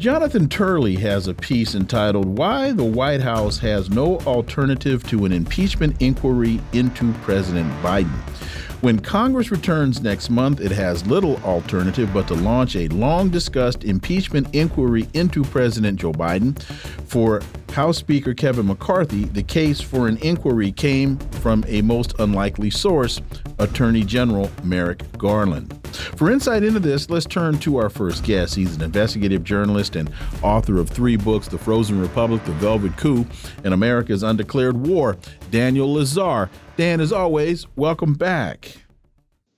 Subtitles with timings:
[0.00, 5.32] Jonathan Turley has a piece entitled Why the White House Has No Alternative to an
[5.32, 8.69] Impeachment Inquiry into President Biden.
[8.80, 13.84] When Congress returns next month, it has little alternative but to launch a long discussed
[13.84, 16.58] impeachment inquiry into President Joe Biden.
[17.06, 22.70] For House Speaker Kevin McCarthy, the case for an inquiry came from a most unlikely
[22.70, 23.20] source,
[23.58, 25.76] Attorney General Merrick Garland.
[26.16, 28.54] For insight into this, let's turn to our first guest.
[28.54, 30.10] He's an investigative journalist and
[30.42, 33.26] author of three books The Frozen Republic, The Velvet Coup,
[33.62, 35.18] and America's Undeclared War,
[35.50, 36.48] Daniel Lazare.
[36.80, 38.74] Dan, as always, welcome back.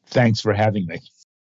[0.08, 0.98] Thanks for having me.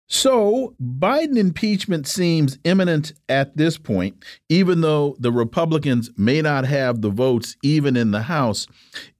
[0.07, 7.01] So, Biden impeachment seems imminent at this point, even though the Republicans may not have
[7.01, 8.65] the votes even in the House.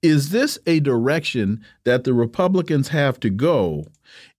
[0.00, 3.84] Is this a direction that the Republicans have to go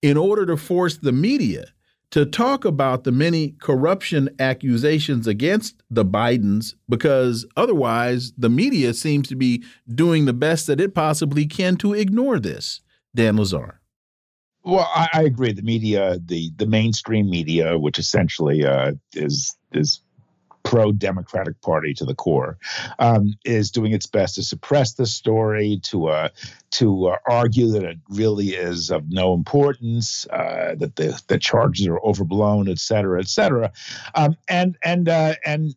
[0.01, 1.65] in order to force the media
[2.11, 6.75] to talk about the many corruption accusations against the Bidens?
[6.87, 11.93] Because otherwise, the media seems to be doing the best that it possibly can to
[11.93, 12.81] ignore this.
[13.15, 13.75] Dan Lazare.
[14.63, 15.53] Well, I, I, agree.
[15.53, 20.01] The media, the the mainstream media, which essentially uh, is is
[20.69, 22.59] pro Democratic Party to the core,
[22.99, 26.29] um, is doing its best to suppress the story, to uh,
[26.71, 31.87] to uh, argue that it really is of no importance, uh, that the the charges
[31.87, 33.71] are overblown, et cetera, et cetera,
[34.13, 35.73] um, and and uh, and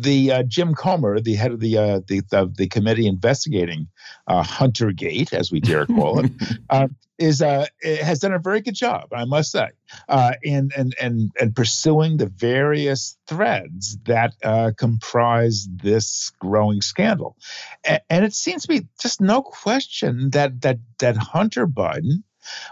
[0.00, 3.88] the uh, Jim Comer, the head of the uh, the, the, the committee investigating
[4.26, 6.32] uh, Hunter Gate, as we dare call it,
[6.70, 9.68] uh, is uh, has done a very good job, I must say,
[10.08, 17.36] uh, in and and and pursuing the various threads that uh, comprise this growing scandal,
[17.84, 22.22] and, and, it seems to be just no question that that that Hunter Biden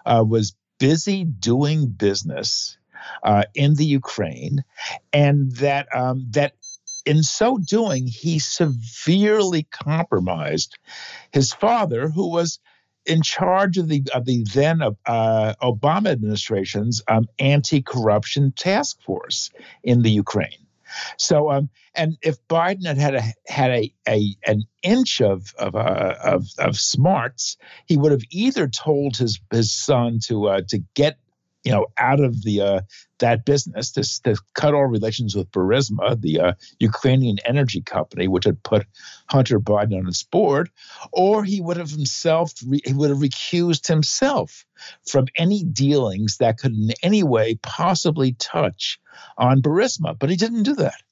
[0.04, 2.78] uh, was busy doing business.
[3.22, 4.64] Uh, in the Ukraine,
[5.12, 6.54] and that um, that
[7.06, 10.76] in so doing, he severely compromised
[11.32, 12.58] his father, who was
[13.06, 19.50] in charge of the of the then uh, Obama administration's um, anti-corruption task force
[19.82, 20.66] in the Ukraine.
[21.16, 25.74] So, um, and if Biden had had a had a, a an inch of of,
[25.76, 27.56] uh, of of smarts,
[27.86, 31.18] he would have either told his his son to uh, to get
[31.66, 32.80] you know, out of the uh,
[33.18, 38.44] that business to, to cut all relations with Burisma, the uh, Ukrainian energy company, which
[38.44, 38.86] had put
[39.28, 40.70] Hunter Biden on its board,
[41.12, 42.52] or he would have himself
[42.84, 44.64] he would have recused himself
[45.10, 49.00] from any dealings that could in any way possibly touch
[49.36, 50.16] on Burisma.
[50.16, 51.02] But he didn't do that.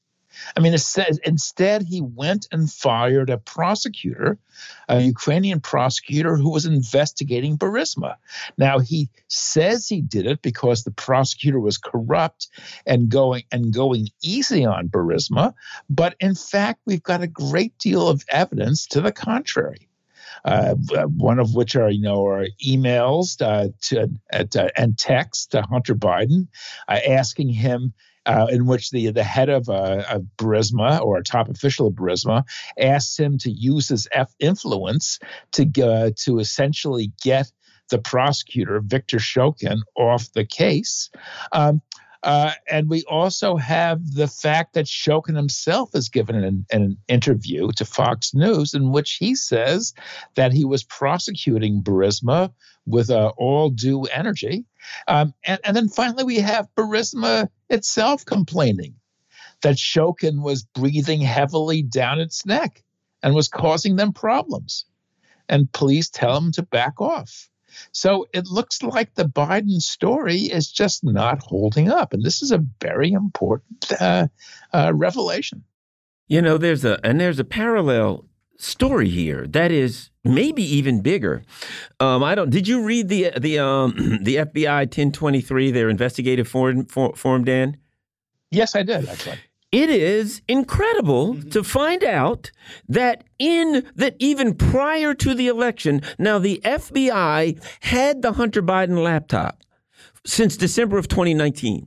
[0.56, 4.38] I mean, instead, he went and fired a prosecutor,
[4.88, 8.16] a Ukrainian prosecutor who was investigating Burisma.
[8.56, 12.48] Now, he says he did it because the prosecutor was corrupt
[12.86, 15.54] and going and going easy on Burisma,
[15.88, 19.88] but in fact, we've got a great deal of evidence to the contrary.
[20.44, 20.74] Uh,
[21.16, 25.94] one of which are you know are emails uh, to, uh, and text to Hunter
[25.94, 26.48] Biden
[26.86, 27.94] uh, asking him
[28.26, 31.94] uh, in which the the head of, uh, of Burisma or a top official of
[31.94, 32.44] Burisma
[32.78, 35.18] asks him to use his F influence
[35.52, 37.50] to uh, to essentially get
[37.90, 41.10] the prosecutor Victor Shokin off the case.
[41.52, 41.82] Um,
[42.22, 47.70] uh, and we also have the fact that Shokin himself has given an, an, interview
[47.72, 49.92] to Fox News in which he says
[50.34, 52.50] that he was prosecuting Burisma
[52.86, 54.64] with uh, all due energy.
[55.08, 58.94] Um, and, and then finally, we have Burisma itself complaining
[59.62, 62.82] that Shokin was breathing heavily down its neck
[63.22, 64.84] and was causing them problems.
[65.48, 67.48] And please tell them to back off.
[67.92, 72.12] So it looks like the Biden story is just not holding up.
[72.12, 74.28] And this is a very important uh,
[74.72, 75.64] uh, revelation.
[76.28, 78.24] You know, there's a and there's a parallel
[78.56, 81.42] story here that is maybe even bigger.
[82.00, 82.50] Um, I don't.
[82.50, 87.76] Did you read the the um, the FBI 1023 their investigative form, form Dan?
[88.50, 89.38] Yes, I did actually.
[89.72, 91.50] It is incredible mm -hmm.
[91.50, 92.52] to find out
[92.88, 99.02] that in that even prior to the election, now the FBI had the Hunter Biden
[99.02, 99.54] laptop
[100.24, 101.86] since December of 2019.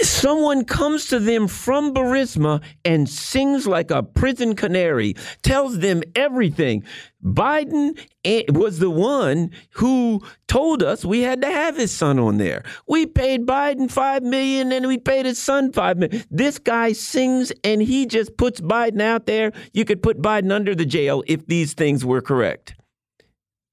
[0.00, 6.82] Someone comes to them from Burisma and sings like a prison canary, tells them everything.
[7.22, 12.38] Biden eh, was the one who told us we had to have his son on
[12.38, 12.64] there.
[12.88, 16.24] We paid Biden 5 million and we paid his son 5 million.
[16.28, 19.52] This guy sings and he just puts Biden out there.
[19.72, 22.74] You could put Biden under the jail if these things were correct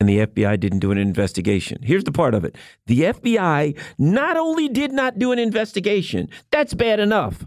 [0.02, 1.78] and the FBI didn't do an investigation.
[1.84, 2.58] Here's the part of it
[2.88, 7.46] the FBI not only did not do an investigation, that's bad enough.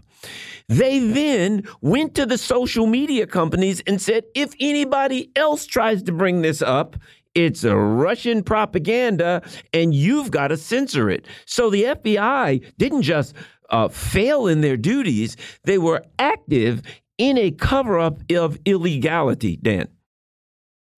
[0.69, 6.13] They then went to the social media companies and said, if anybody else tries to
[6.13, 6.95] bring this up,
[7.35, 9.41] it's a Russian propaganda
[9.73, 11.27] and you've got to censor it.
[11.45, 13.35] So the FBI didn't just
[13.69, 15.35] uh, fail in their duties,
[15.65, 16.83] they were active
[17.17, 19.89] in a cover up of illegality, Dan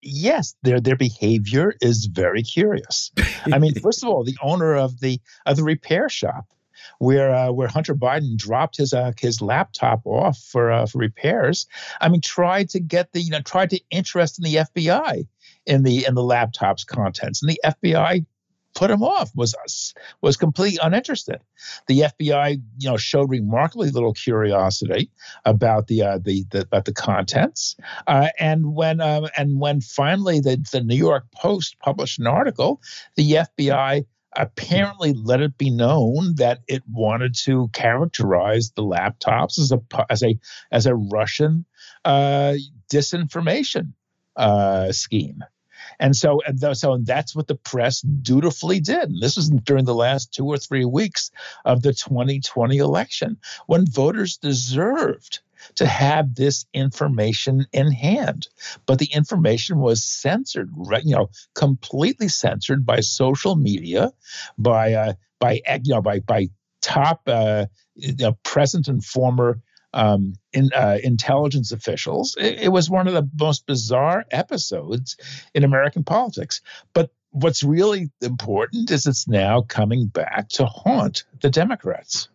[0.02, 3.10] yes, their their behavior is very curious.
[3.52, 6.46] I mean, first of all, the owner of the of the repair shop
[6.98, 11.66] where uh, where Hunter Biden dropped his uh, his laptop off for uh, for repairs.
[12.00, 15.26] I mean, tried to get the you know tried to interest in the FBI
[15.66, 18.24] in the in the laptop's contents, and the FBI
[18.78, 19.56] put him off was
[20.22, 21.40] was completely uninterested.
[21.88, 25.10] The FBI, you know, showed remarkably little curiosity
[25.44, 27.76] about the uh, the, the, about the contents.
[28.06, 32.80] Uh, and when uh, and when finally the the New York Post published an article,
[33.16, 34.04] the FBI
[34.36, 40.22] apparently let it be known that it wanted to characterize the laptops as a as
[40.22, 40.38] a
[40.70, 41.64] as a Russian
[42.04, 42.54] uh,
[42.92, 43.94] disinformation
[44.36, 45.42] uh, scheme.
[46.00, 49.10] And so, and so that's what the press dutifully did.
[49.10, 51.30] And this was during the last two or three weeks
[51.64, 55.40] of the 2020 election when voters deserved
[55.74, 58.48] to have this information in hand.
[58.86, 60.70] But the information was censored,
[61.02, 64.12] you know, completely censored by social media,
[64.56, 66.48] by uh, by you know by by
[66.80, 69.60] top uh, you know, present and former
[69.92, 72.36] um, in, uh, intelligence officials.
[72.38, 75.16] It, it, was one of the most bizarre episodes
[75.54, 76.60] in American politics.
[76.92, 82.28] But what's really important is it's now coming back to haunt the Democrats.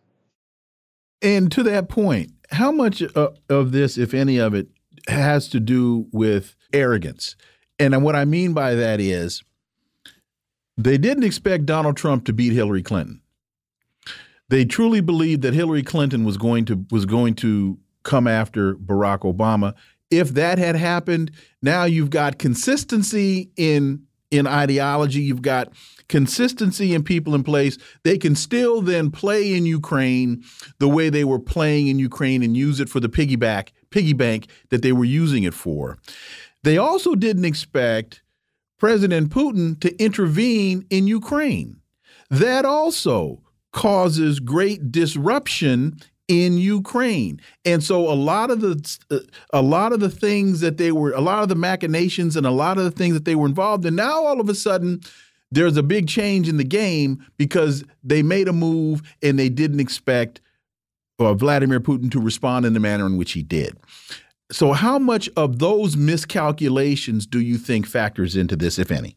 [1.22, 4.68] And to that point, how much uh, of this, if any of it,
[5.08, 7.36] has to do with arrogance?
[7.78, 9.42] And what I mean by that is
[10.76, 13.20] they didn't expect Donald Trump to beat Hillary Clinton.
[14.48, 19.20] They truly believed that Hillary Clinton was going to was going to come after Barack
[19.20, 19.74] Obama.
[20.10, 21.30] If that had happened,
[21.62, 25.72] now you've got consistency in in ideology, you've got
[26.08, 27.78] consistency in people in place.
[28.02, 30.42] They can still then play in Ukraine
[30.78, 34.48] the way they were playing in Ukraine and use it for the piggyback piggy bank
[34.70, 35.98] that they were using it for.
[36.64, 38.22] They also didn't expect
[38.78, 41.76] President Putin to intervene in Ukraine.
[42.28, 43.43] That also
[43.74, 45.98] causes great disruption
[46.28, 47.38] in Ukraine.
[47.66, 51.20] And so a lot of the a lot of the things that they were a
[51.20, 53.94] lot of the machinations and a lot of the things that they were involved in
[53.94, 55.02] now all of a sudden
[55.50, 59.80] there's a big change in the game because they made a move and they didn't
[59.80, 60.40] expect
[61.18, 63.76] uh, Vladimir Putin to respond in the manner in which he did.
[64.50, 69.16] So how much of those miscalculations do you think factors into this if any?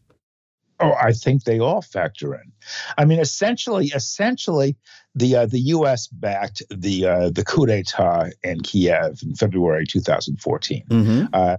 [0.80, 2.47] Oh, I think they all factor in.
[2.96, 4.76] I mean, essentially, essentially,
[5.14, 6.06] the uh, the U.S.
[6.08, 10.84] backed the uh, the coup d'état in Kiev in February 2014.
[10.88, 11.26] Mm-hmm.
[11.32, 11.56] Uh,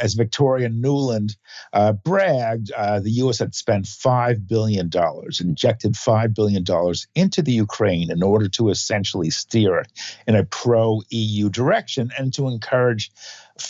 [0.00, 1.36] as Victoria Nuland
[1.72, 3.38] uh, bragged, uh, the U.S.
[3.38, 4.90] had spent $5 billion,
[5.40, 6.64] injected $5 billion
[7.14, 9.92] into the Ukraine in order to essentially steer it
[10.26, 13.12] in a pro EU direction and to encourage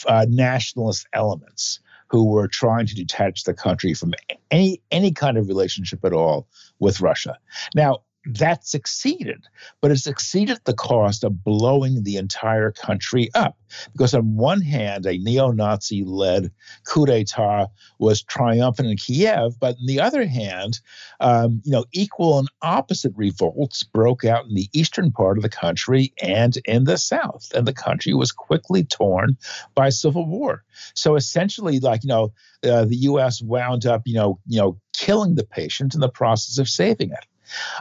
[0.06, 4.12] uh, nationalist elements who were trying to detach the country from
[4.50, 6.48] any any kind of relationship at all
[6.78, 7.38] with Russia.
[7.74, 9.46] Now, that succeeded,
[9.80, 13.56] but it succeeded at the cost of blowing the entire country up.
[13.92, 16.50] Because, on one hand, a neo Nazi led
[16.84, 20.80] coup d'etat was triumphant in Kiev, but on the other hand,
[21.20, 25.48] um, you know, equal and opposite revolts broke out in the eastern part of the
[25.48, 27.50] country and in the south.
[27.54, 29.38] And the country was quickly torn
[29.74, 30.64] by civil war.
[30.94, 32.32] So, essentially, like, you know,
[32.64, 33.40] uh, the U.S.
[33.40, 37.24] wound up, you know, you know, killing the patient in the process of saving it.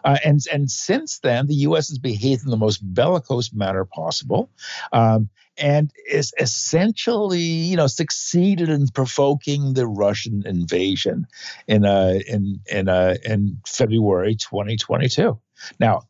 [0.04, 1.90] Uh, and and since then, the U.S.
[1.90, 4.50] has behaved in the most bellicose manner possible.
[4.92, 11.28] Um, and is essentially, you know, succeeded in provoking the Russian invasion
[11.68, 15.38] in uh, in in uh, in February 2022.
[15.80, 16.04] Now,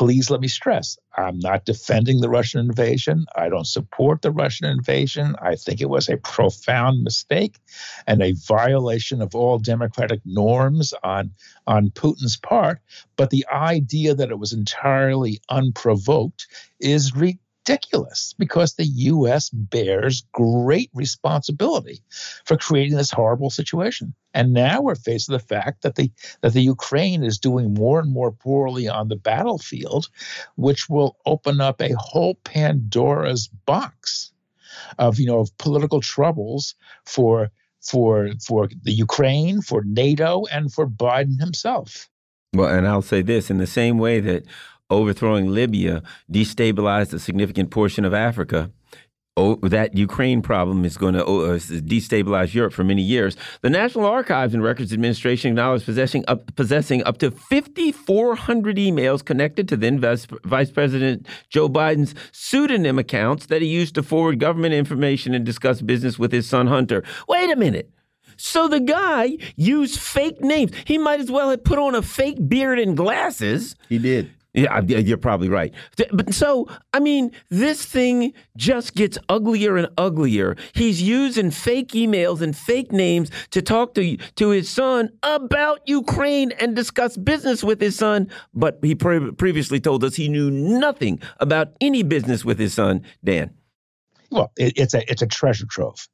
[0.00, 3.26] please let me stress I'm not defending the Russian invasion.
[3.36, 5.36] I don't support the Russian invasion.
[5.42, 7.58] I think it was a profound mistake
[8.06, 11.32] and a violation of all democratic norms on,
[11.66, 12.80] on Putin's part.
[13.16, 16.46] But the idea that it was entirely unprovoked
[16.80, 19.50] is ridiculous ridiculous because the U.S.
[19.50, 22.02] bears great responsibility
[22.44, 24.14] for creating this horrible situation.
[24.34, 28.00] And now we're faced with the fact that the that the Ukraine is doing more
[28.00, 30.08] and more poorly on the battlefield,
[30.56, 34.32] which will open up a whole Pandora's box
[34.98, 36.74] of you know of political troubles
[37.04, 37.50] for
[37.82, 42.08] for for the Ukraine, for NATO, and for Biden himself.
[42.54, 44.44] Well, and I'll say this in the same way that
[44.90, 48.70] overthrowing Libya destabilized a significant portion of Africa.
[49.36, 53.36] Oh, that Ukraine problem is going to uh, destabilize Europe for many years.
[53.62, 59.68] The National Archives and Records Administration acknowledged possessing up, possessing up to 5,400 emails connected
[59.68, 65.32] to then Vice President Joe Biden's pseudonym accounts that he used to forward government information
[65.32, 67.04] and discuss business with his son Hunter.
[67.28, 67.88] Wait a minute.
[68.36, 70.72] So the guy used fake names.
[70.84, 73.76] He might as well have put on a fake beard and glasses.
[73.88, 74.30] He did.
[74.52, 75.72] Yeah, you're probably right.
[76.12, 80.56] But so, I mean, this thing just gets uglier and uglier.
[80.72, 86.50] He's using fake emails and fake names to talk to to his son about Ukraine
[86.52, 88.28] and discuss business with his son.
[88.52, 93.02] But he pre previously told us he knew nothing about any business with his son,
[93.22, 93.54] Dan.
[94.30, 96.08] Well, it, it's a it's a treasure trove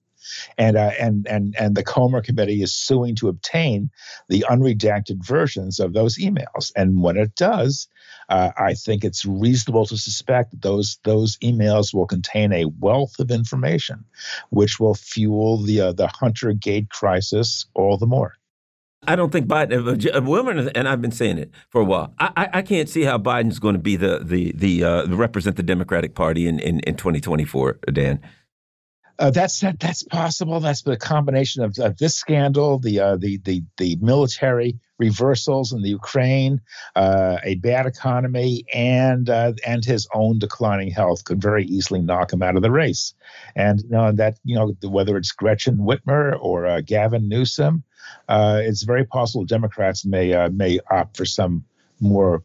[0.58, 3.90] and uh, and and and the Comer Committee is suing to obtain
[4.28, 6.72] the unredacted versions of those emails.
[6.76, 7.88] And when it does,
[8.28, 13.18] uh, I think it's reasonable to suspect that those those emails will contain a wealth
[13.18, 14.04] of information,
[14.50, 18.34] which will fuel the uh, the Hunter Gate crisis all the more.
[19.06, 22.12] I don't think Biden, Wilmer, and I've been saying it for a while.
[22.18, 25.62] I, I can't see how Biden's going to be the the the, uh, represent the
[25.62, 28.20] Democratic Party in, in, in 2024, Dan.
[29.18, 30.60] Uh, that's that, that's possible.
[30.60, 35.82] That's the combination of, of this scandal, the uh, the the the military reversals in
[35.82, 36.60] the Ukraine,
[36.96, 42.32] uh, a bad economy, and uh, and his own declining health could very easily knock
[42.32, 43.14] him out of the race.
[43.54, 47.84] And you know that you know whether it's Gretchen Whitmer or uh, Gavin Newsom,
[48.28, 51.64] uh, it's very possible Democrats may may opt for some
[52.00, 52.42] more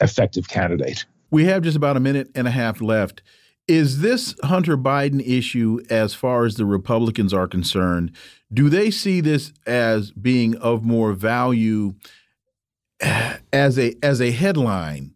[0.00, 1.04] effective candidate.
[1.30, 3.22] We have just about a minute and a half left.
[3.68, 8.12] Is this Hunter Biden issue, as far as the Republicans are concerned,
[8.52, 11.94] do they see this as being of more value
[13.52, 15.12] as a as a headline,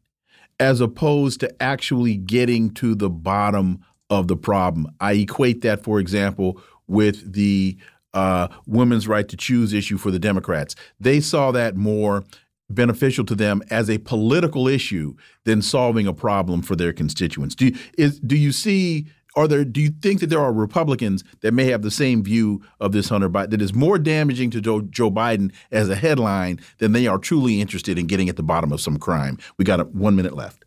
[0.61, 4.95] as opposed to actually getting to the bottom of the problem?
[5.01, 7.79] I equate that, for example, with the
[8.13, 10.77] uh, women's right to choose issue for the Democrats.
[11.01, 12.25] They saw that more
[12.75, 15.15] beneficial to them as a political issue
[15.45, 17.55] than solving a problem for their constituents.
[17.55, 21.25] Do you, is do you see are there do you think that there are Republicans
[21.41, 24.61] that may have the same view of this Hunter Biden that is more damaging to
[24.61, 28.43] Joe, Joe Biden as a headline than they are truly interested in getting at the
[28.43, 29.39] bottom of some crime?
[29.59, 30.65] We got a, one minute left.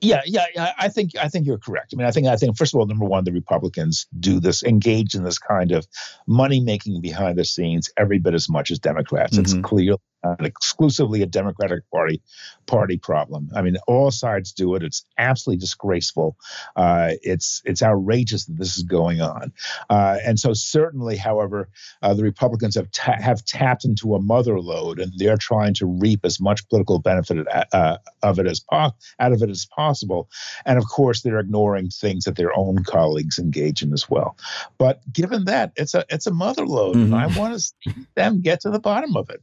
[0.00, 0.72] Yeah, yeah, yeah.
[0.78, 1.92] I think I think you're correct.
[1.92, 4.62] I mean, I think I think first of all, number one, the Republicans do this,
[4.62, 5.86] engage in this kind of
[6.26, 9.32] money making behind the scenes every bit as much as Democrats.
[9.32, 9.42] Mm -hmm.
[9.42, 9.62] It's mm-hmm.
[9.62, 12.22] clear not exclusively a Democratic Party
[12.66, 13.50] party problem.
[13.56, 14.82] I mean, all sides do it.
[14.82, 16.36] It's absolutely disgraceful.
[16.76, 19.52] Uh, it's it's outrageous that this is going on.
[19.90, 21.68] Uh, and so certainly, however,
[22.02, 25.86] uh, the Republicans have ta- have tapped into a mother lode, and they're trying to
[25.86, 30.28] reap as much political benefit uh, of it as po- out of it as possible.
[30.64, 34.36] And of course, they're ignoring things that their own colleagues engage in as well.
[34.78, 37.14] But given that, it's a it's a mother lode, mm-hmm.
[37.14, 39.42] and I want to see them get to the bottom of it.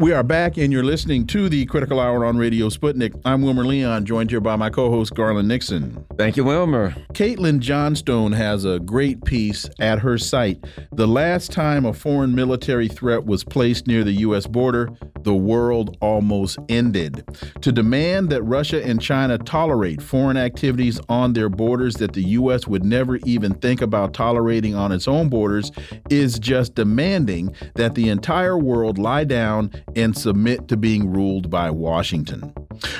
[0.00, 3.20] We are back, and you're listening to the Critical Hour on Radio Sputnik.
[3.26, 6.06] I'm Wilmer Leon, joined here by my co host, Garland Nixon.
[6.16, 6.92] Thank you, Wilmer.
[7.12, 10.64] Caitlin Johnstone has a great piece at her site.
[10.90, 14.46] The last time a foreign military threat was placed near the U.S.
[14.46, 14.88] border,
[15.24, 17.24] the world almost ended.
[17.62, 22.66] To demand that Russia and China tolerate foreign activities on their borders that the U.S.
[22.66, 25.70] would never even think about tolerating on its own borders
[26.08, 31.70] is just demanding that the entire world lie down and submit to being ruled by
[31.70, 32.52] Washington.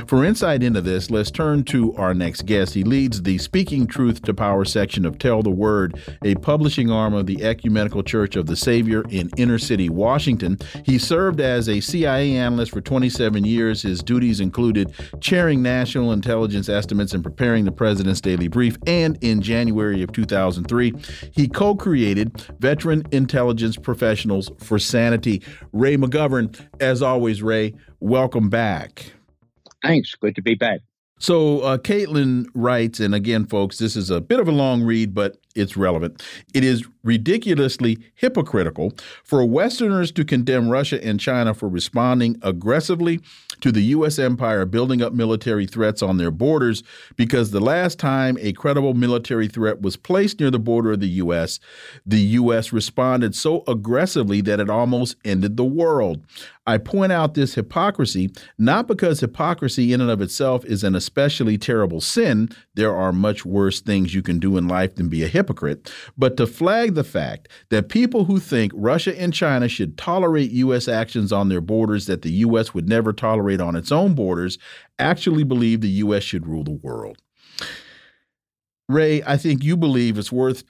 [0.06, 2.74] For insight into this, let's turn to our next guest.
[2.74, 7.14] He leads the Speaking Truth to Power section of Tell the Word, a publishing arm
[7.14, 10.58] of the Ecumenical Church of the Savior in inner city Washington.
[10.84, 13.82] He served as a CIA analyst for 27 years.
[13.82, 18.76] His duties included chairing national intelligence estimates and preparing the president's daily brief.
[18.86, 20.92] And in January of 2003,
[21.32, 25.42] he co created Veteran Intelligence Professionals for Sanity.
[25.72, 29.12] Ray McGovern, as always, Ray, welcome back.
[29.82, 30.14] Thanks.
[30.14, 30.80] Good to be back.
[31.18, 35.14] So, uh, Caitlin writes, and again, folks, this is a bit of a long read,
[35.14, 36.22] but it's relevant.
[36.54, 38.92] It is ridiculously hypocritical
[39.24, 43.20] for Westerners to condemn Russia and China for responding aggressively
[43.60, 44.18] to the U.S.
[44.18, 46.82] empire building up military threats on their borders
[47.16, 51.08] because the last time a credible military threat was placed near the border of the
[51.08, 51.58] U.S.,
[52.06, 52.72] the U.S.
[52.72, 56.22] responded so aggressively that it almost ended the world.
[56.66, 61.56] I point out this hypocrisy not because hypocrisy in and of itself is an especially
[61.58, 62.50] terrible sin.
[62.74, 66.36] There are much worse things you can do in life than be a hypocrite, but
[66.36, 70.86] to flag the fact that people who think Russia and China should tolerate U.S.
[70.86, 72.74] actions on their borders that the U.S.
[72.74, 74.58] would never tolerate on its own borders
[74.98, 76.22] actually believe the U.S.
[76.22, 77.18] should rule the world.
[78.88, 80.64] Ray, I think you believe it's worth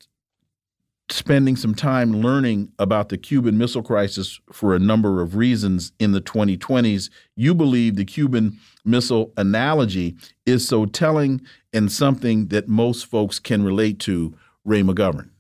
[1.12, 6.12] spending some time learning about the Cuban Missile Crisis for a number of reasons in
[6.12, 7.10] the 2020s.
[7.36, 11.40] You believe the Cuban Missile analogy is so telling
[11.72, 14.34] and something that most folks can relate to.
[14.64, 15.30] Ray McGovern.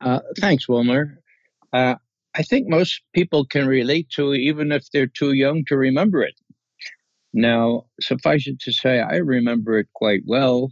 [0.00, 1.18] Uh, thanks, Wilmer.
[1.72, 1.94] Uh,
[2.34, 6.34] I think most people can relate to even if they're too young to remember it.
[7.32, 10.70] Now, suffice it to say, I remember it quite well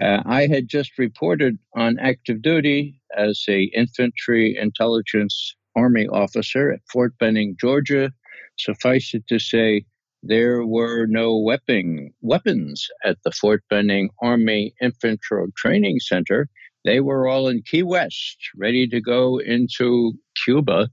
[0.00, 6.80] uh, I had just reported on active duty as a infantry intelligence army officer at
[6.90, 8.12] Fort Benning, Georgia.
[8.58, 9.84] Suffice it to say,
[10.22, 16.48] there were no weapon, weapons at the Fort Benning Army Infantry Training Center.
[16.84, 20.88] They were all in Key West, ready to go into Cuba.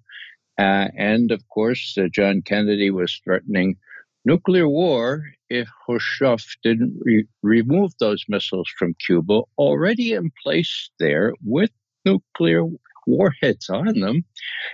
[0.58, 3.77] Uh, and of course, uh, John Kennedy was threatening
[4.25, 11.34] nuclear war if Khrushchev didn't re- remove those missiles from Cuba, already in place there
[11.43, 11.71] with
[12.05, 12.63] nuclear
[13.08, 14.23] warheads on them,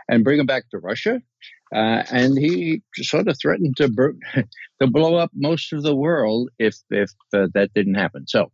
[0.10, 1.22] and bring them back to Russia.
[1.74, 4.18] Uh, and he sort of threatened to bur-
[4.82, 8.28] to blow up most of the world if if uh, that didn't happen.
[8.28, 8.52] So,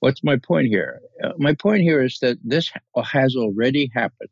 [0.00, 1.00] what's my point here?
[1.22, 2.72] Uh, my point here is that this
[3.04, 4.30] has already happened.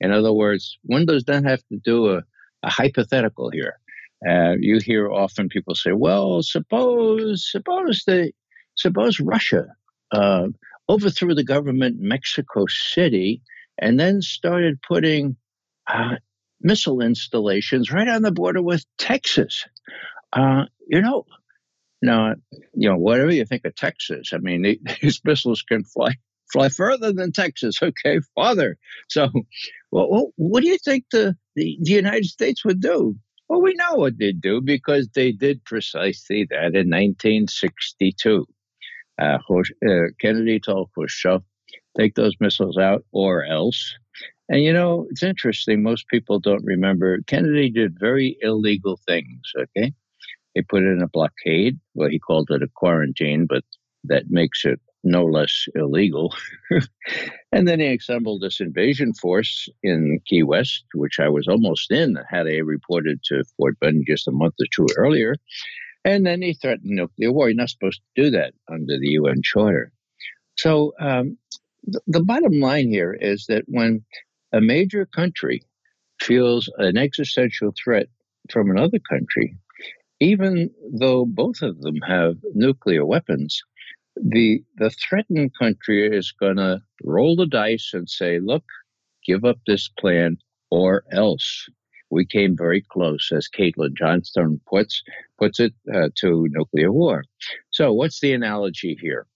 [0.00, 2.22] In other words, one does not have to do a,
[2.62, 3.78] a hypothetical here.
[4.26, 8.32] Uh, you hear often people say, "Well, suppose suppose the
[8.76, 9.66] suppose Russia
[10.12, 10.48] uh,
[10.88, 13.42] overthrew the government in Mexico City
[13.78, 15.36] and then started putting
[15.88, 16.16] uh,
[16.60, 19.64] missile installations right on the border with Texas."
[20.32, 21.26] Uh, you know,
[22.00, 22.34] now
[22.74, 24.32] you know whatever you think of Texas.
[24.32, 26.14] I mean, these missiles can fly
[26.52, 27.82] fly further than Texas.
[27.82, 28.76] Okay, farther.
[29.08, 29.28] So,
[29.90, 33.16] well, what do you think the, the, the United States would do?
[33.52, 38.46] Well, we know what they do because they did precisely that in 1962.
[39.20, 41.42] Uh, uh, Kennedy told Khrushchev,
[41.94, 43.94] take those missiles out or else.
[44.48, 45.82] And you know, it's interesting.
[45.82, 47.20] Most people don't remember.
[47.26, 49.92] Kennedy did very illegal things, okay?
[50.54, 51.78] He put in a blockade.
[51.92, 53.64] Well, he called it a quarantine, but
[54.04, 56.34] that makes it no less illegal.
[57.52, 62.16] and then he assembled this invasion force in Key West, which I was almost in,
[62.28, 65.36] had I reported to Fort Benning just a month or two earlier.
[66.04, 67.48] And then he threatened nuclear war.
[67.48, 69.92] You're not supposed to do that under the UN Charter.
[70.56, 71.38] So um,
[71.84, 74.04] th- the bottom line here is that when
[74.52, 75.62] a major country
[76.20, 78.06] feels an existential threat
[78.50, 79.56] from another country,
[80.20, 83.62] even though both of them have nuclear weapons,
[84.16, 88.64] the the threatened country is going to roll the dice and say, "Look,
[89.26, 90.38] give up this plan,
[90.70, 91.68] or else."
[92.10, 95.02] We came very close, as Caitlin Johnstone puts
[95.38, 97.24] puts it, uh, to nuclear war.
[97.70, 99.26] So, what's the analogy here?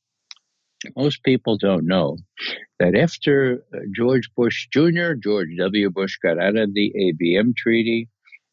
[0.95, 2.19] Most people don't know
[2.79, 5.91] that after uh, George Bush Jr., George W.
[5.91, 8.11] Bush got out of the ABM treaty,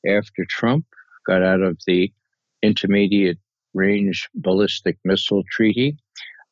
[0.07, 0.86] after Trump
[1.27, 2.12] got out of the
[2.62, 3.39] Intermediate
[3.73, 5.97] Range Ballistic Missile Treaty,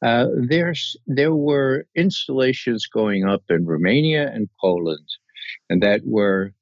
[0.02, 5.08] uh, there's, there were installations going up in Romania and Poland,
[5.70, 6.54] and that were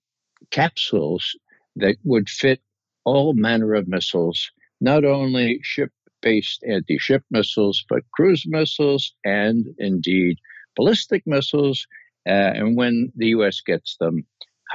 [0.52, 1.36] capsules
[1.76, 2.62] that would fit
[3.06, 9.68] all manner of missiles, not only ship based anti ship missiles, but cruise missiles and
[9.78, 10.38] indeed
[10.76, 11.88] ballistic missiles.
[12.28, 13.62] Uh, and when the U.S.
[13.62, 14.26] gets them,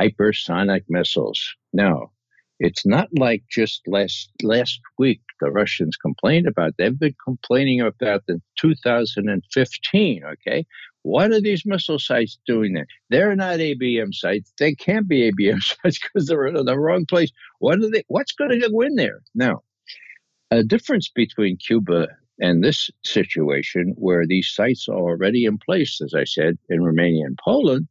[0.01, 1.41] hypersonic missiles.
[1.73, 2.11] Now,
[2.59, 6.75] it's not like just last last week the Russians complained about.
[6.77, 10.25] They've been complaining about in 2015.
[10.25, 10.67] Okay,
[11.03, 12.87] what are these missile sites doing there?
[13.11, 14.53] They're not ABM sites.
[14.59, 17.31] They can't be ABM sites because they're in the wrong place.
[17.59, 18.05] What are they?
[18.09, 19.63] What's going to go in there now?
[20.51, 22.09] A difference between Cuba
[22.41, 27.27] and this situation, where these sites are already in place, as I said, in Romania
[27.27, 27.87] and Poland,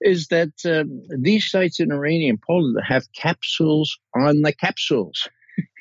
[0.00, 5.28] is that um, these sites in Romania and Poland have capsules on the capsules.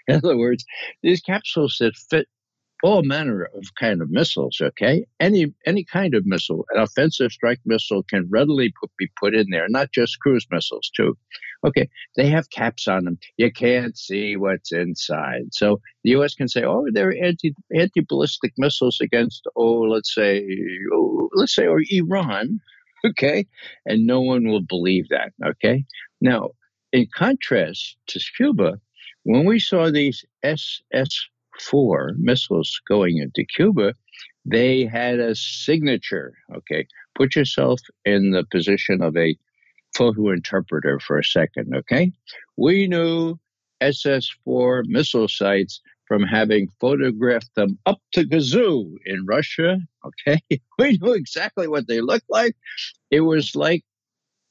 [0.08, 0.66] In other words,
[1.04, 2.28] these capsules that fit
[2.84, 4.60] all manner of kind of missiles.
[4.62, 9.36] Okay, any any kind of missile, an offensive strike missile can readily put, be put
[9.36, 11.18] in there, not just cruise missiles too.
[11.66, 13.18] Okay, they have caps on them.
[13.38, 15.54] You can't see what's inside.
[15.54, 16.36] So the U.S.
[16.36, 20.48] can say, oh, they're anti anti ballistic missiles against, oh, let's say,
[20.94, 22.60] oh, let's say, or Iran.
[23.06, 23.46] Okay,
[23.86, 25.32] and no one will believe that.
[25.46, 25.86] Okay,
[26.20, 26.50] now
[26.92, 28.80] in contrast to Cuba,
[29.28, 31.28] when we saw these SS
[31.60, 33.94] four missiles going into Cuba,
[34.46, 36.34] they had a signature.
[36.56, 39.36] Okay, put yourself in the position of a
[39.94, 41.76] photo interpreter for a second.
[41.76, 42.14] Okay,
[42.56, 43.38] we knew
[43.82, 49.78] SS 4 missile sites from having photographed them up to Gazoo in Russia.
[50.06, 50.40] Okay,
[50.80, 52.56] we knew exactly what they looked like.
[53.12, 53.84] It was like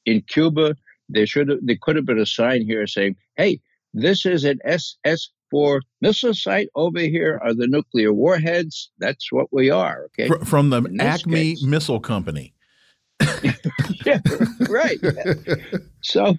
[0.05, 0.75] in Cuba,
[1.09, 3.59] there should have, there could have been a sign here saying, "Hey,
[4.01, 8.91] this is an SS 4 missile site over here are the nuclear warheads.
[8.99, 10.05] That's what we are.
[10.19, 10.29] Okay.
[10.45, 11.63] From the Acme case.
[11.65, 12.53] Missile Company.
[14.05, 14.19] yeah,
[14.69, 14.99] right.
[16.01, 16.35] So,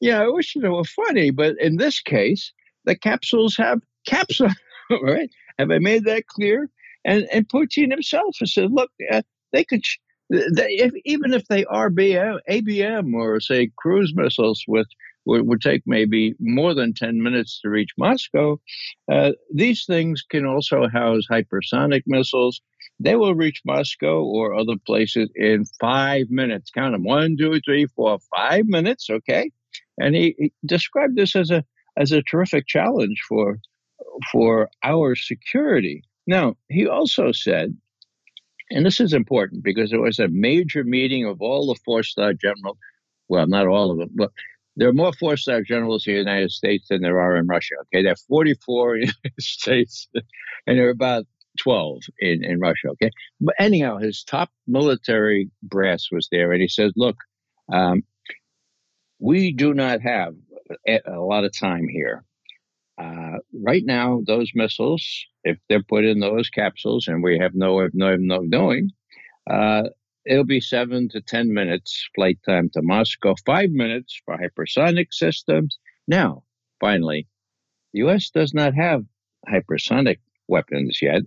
[0.00, 2.52] yeah, I wish they were funny, but in this case,
[2.84, 4.50] the capsules have capsule,
[5.02, 5.30] right?
[5.58, 6.70] Have I made that clear?
[7.04, 9.82] And and Putin himself has said, look, uh, they could.
[10.30, 14.86] They, if, even if they are BM, ABM or say cruise missiles with
[15.26, 18.60] would, would take maybe more than 10 minutes to reach Moscow.
[19.10, 22.60] Uh, these things can also house hypersonic missiles.
[23.00, 26.70] They will reach Moscow or other places in five minutes.
[26.70, 29.10] Count them one, two, three, four, five minutes.
[29.10, 29.50] Okay,
[29.98, 31.64] and he, he described this as a
[31.96, 33.58] as a terrific challenge for
[34.30, 36.04] for our security.
[36.26, 37.76] Now he also said
[38.70, 42.32] and this is important because it was a major meeting of all the four star
[42.32, 42.78] general,
[43.28, 44.32] well, not all of them, but
[44.76, 47.74] there are more four star generals in the United States than there are in Russia.
[47.82, 50.08] Okay, there are 44 in the United States,
[50.66, 51.26] and there are about
[51.60, 52.88] 12 in, in Russia.
[52.90, 53.10] Okay,
[53.40, 57.16] but anyhow, his top military brass was there, and he says, Look,
[57.72, 58.02] um,
[59.18, 60.34] we do not have
[60.86, 62.24] a, lot of time here.
[62.98, 65.04] Uh, right now, those missiles,
[65.42, 68.90] if they're put in those capsules, and we have no no no knowing,
[69.50, 69.84] uh,
[70.26, 75.78] it'll be seven to 10 minutes flight time to Moscow, five minutes for hypersonic systems.
[76.06, 76.44] Now,
[76.80, 77.26] finally,
[77.92, 78.30] the U.S.
[78.30, 79.04] does not have
[79.48, 81.22] hypersonic weapons yet,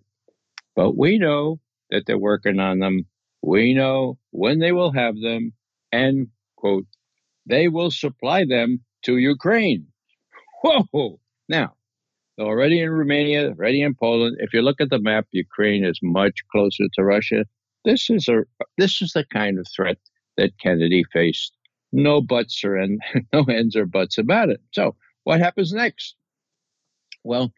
[0.75, 3.05] but we know that they're working on them.
[3.41, 5.53] We know when they will have them,
[5.91, 6.85] and, quote,
[7.45, 9.87] they will supply them to Ukraine.
[10.63, 11.19] Whoa!
[11.47, 11.75] Now,
[12.39, 14.37] already in Romania, already in Poland.
[14.39, 17.45] If you look at the map, Ukraine is much closer to Russia
[17.87, 18.43] this is a
[18.77, 19.97] this is the kind of threat
[20.35, 21.53] that Kennedy faced.
[21.93, 23.01] No buts or end,
[23.33, 24.61] no ends or buts about it.
[24.73, 26.15] So what happens next?
[27.23, 27.53] Well,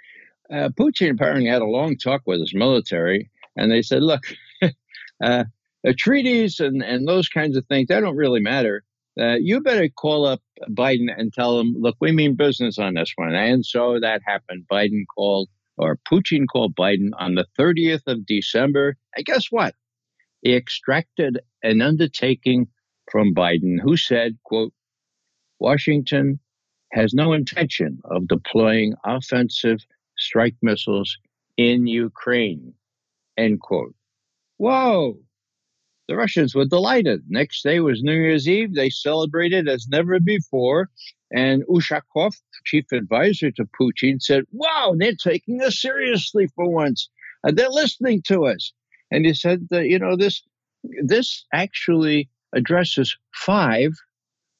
[0.51, 4.21] uh, Putin apparently had a long talk with his military, and they said, "Look,
[5.23, 5.45] uh,
[5.97, 8.83] treaties and and those kinds of things they don't really matter.
[9.19, 13.13] Uh, you better call up Biden and tell him, look, we mean business on this
[13.15, 14.65] one." And so that happened.
[14.71, 19.73] Biden called, or Putin called Biden on the 30th of December, and guess what?
[20.41, 22.67] He extracted an undertaking
[23.11, 24.73] from Biden who said, quote,
[25.59, 26.39] Washington
[26.91, 29.79] has no intention of deploying offensive
[30.17, 31.17] strike missiles
[31.57, 32.73] in Ukraine,
[33.37, 33.95] end quote.
[34.57, 35.19] Whoa!
[36.07, 37.21] The Russians were delighted.
[37.29, 38.73] Next day was New Year's Eve.
[38.73, 40.89] They celebrated as never before.
[41.31, 42.33] And Ushakov,
[42.65, 47.09] chief advisor to Putin, said, Wow, they're taking us seriously for once.
[47.43, 48.73] Uh, they're listening to us.
[49.11, 50.41] And he said that, you know, this
[51.03, 53.91] this actually addresses five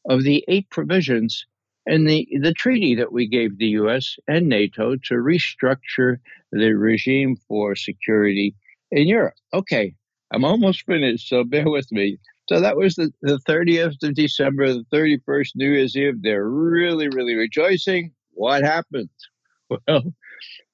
[0.10, 1.46] of the eight provisions
[1.86, 6.18] in the, the treaty that we gave the US and NATO to restructure
[6.52, 8.56] the regime for security
[8.92, 9.36] in Europe.
[9.54, 9.96] Okay,
[10.32, 12.18] I'm almost finished, so bear with me.
[12.48, 16.22] So that was the, the 30th of December, the 31st, New Year's Eve.
[16.22, 18.12] They're really, really rejoicing.
[18.32, 19.10] What happened?
[19.88, 20.16] Well,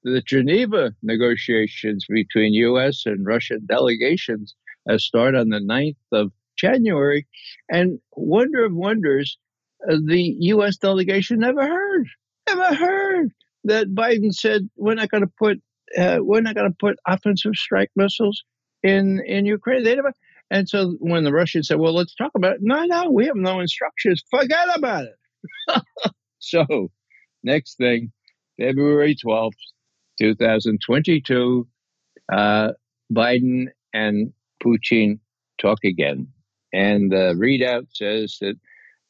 [0.06, 3.04] the Geneva negotiations between U.S.
[3.06, 4.54] and Russian delegations
[4.90, 7.28] uh, start on the 9th of January.
[7.70, 9.38] And wonder of wonders,
[9.90, 10.78] uh, the U.S.
[10.78, 12.08] delegation never heard,
[12.48, 13.32] never heard
[13.64, 15.60] that Biden said we're not going to put
[15.98, 18.44] uh, we're not going to put offensive strike missiles
[18.84, 19.84] in in Ukraine.
[19.84, 20.14] They never.
[20.52, 23.36] And so when the Russians said, "Well, let's talk about it," no, no, we have
[23.36, 24.24] no instructions.
[24.30, 25.82] Forget about it.
[26.40, 26.92] so,
[27.44, 28.12] next thing,
[28.60, 29.58] February twelfth,
[30.20, 31.68] two thousand twenty-two,
[32.32, 32.72] uh,
[33.12, 35.20] Biden and Putin
[35.62, 36.28] talk again,
[36.74, 38.56] and the readout says that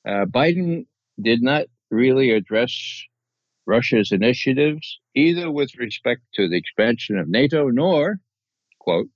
[0.08, 0.86] uh, Biden
[1.22, 3.04] did not really address
[3.66, 8.20] Russia's initiatives, either with respect to the expansion of NATO nor,
[8.80, 9.08] quote,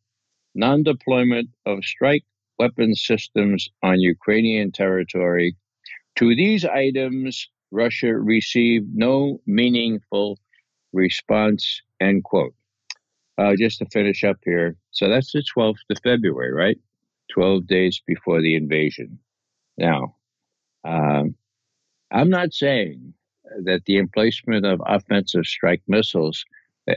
[0.55, 2.23] non deployment of strike
[2.57, 5.55] weapon systems on Ukrainian territory.
[6.15, 10.39] To these items, Russia received no meaningful
[10.93, 12.53] response, end quote.
[13.37, 14.75] Uh, just to finish up here.
[14.91, 16.77] So that's the 12th of February, right?
[17.33, 19.17] 12 days before the invasion.
[19.77, 20.15] Now,
[20.83, 21.35] um,
[22.11, 23.13] I'm not saying
[23.63, 26.43] that the emplacement of offensive strike missiles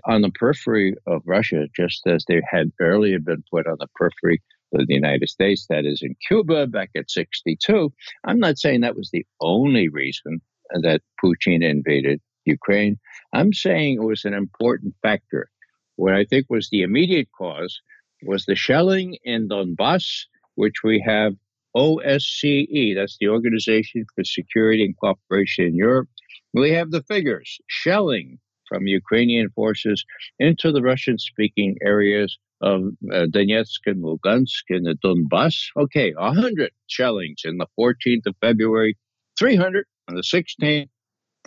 [0.06, 4.42] on the periphery of Russia, just as they had earlier been put on the periphery
[4.74, 7.92] of the United States, that is in Cuba back at 62.
[8.24, 12.98] I'm not saying that was the only reason that Putin invaded Ukraine.
[13.32, 15.48] I'm saying it was an important factor.
[15.96, 17.80] What I think was the immediate cause
[18.22, 20.24] was the shelling in Donbass,
[20.54, 21.34] which we have
[21.76, 26.08] OSCE, that's the Organization for Security and Cooperation in Europe.
[26.52, 30.04] We have the figures shelling from Ukrainian forces
[30.38, 35.66] into the Russian speaking areas of uh, Donetsk and Lugansk and the Donbass.
[35.76, 38.96] Okay, 100 shellings in the 14th of February,
[39.38, 40.88] 300 on the 16th,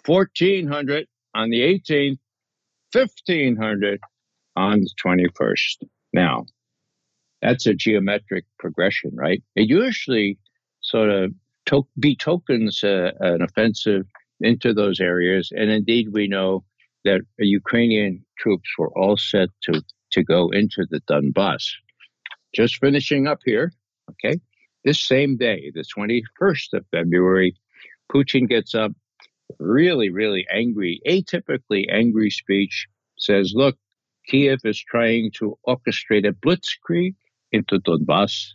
[0.05, 2.17] 1400 on the 18th,
[2.93, 3.99] 1500
[4.55, 5.87] on the 21st.
[6.13, 6.45] Now,
[7.41, 9.43] that's a geometric progression, right?
[9.55, 10.37] It usually
[10.81, 11.33] sort of
[11.67, 14.05] to- betokens uh, an offensive
[14.39, 15.51] into those areas.
[15.55, 16.63] And indeed, we know
[17.03, 21.63] that Ukrainian troops were all set to, to go into the Donbass.
[22.55, 23.71] Just finishing up here,
[24.11, 24.39] okay?
[24.83, 27.55] This same day, the 21st of February,
[28.11, 28.91] Putin gets up,
[29.59, 33.77] really, really angry, atypically angry speech, says, Look,
[34.27, 37.15] Kiev is trying to orchestrate a blitzkrieg
[37.51, 38.53] into Donbass.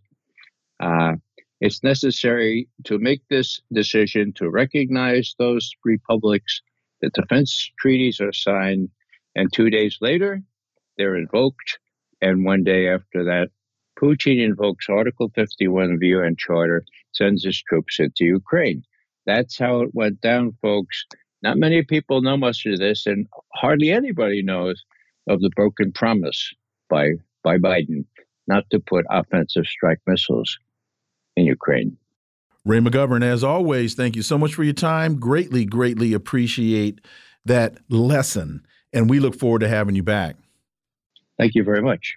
[0.81, 1.16] Uh,
[1.61, 6.62] it's necessary to make this decision to recognize those republics
[7.00, 8.90] the defense treaties are signed,
[9.35, 10.42] and two days later,
[10.98, 11.79] they're invoked.
[12.20, 13.48] And one day after that,
[13.98, 18.83] Putin invokes Article 51 of the UN Charter, sends his troops into Ukraine.
[19.26, 21.04] That's how it went down, folks.
[21.42, 24.85] Not many people know much of this, and hardly anybody knows
[25.28, 26.52] of the broken promise
[26.88, 28.04] by, by Biden
[28.46, 30.59] not to put offensive strike missiles
[31.37, 31.96] in Ukraine.
[32.64, 35.18] Ray McGovern, as always, thank you so much for your time.
[35.18, 37.00] Greatly, greatly appreciate
[37.44, 38.66] that lesson.
[38.92, 40.37] And we look forward to having you back.
[41.38, 42.16] Thank you very much.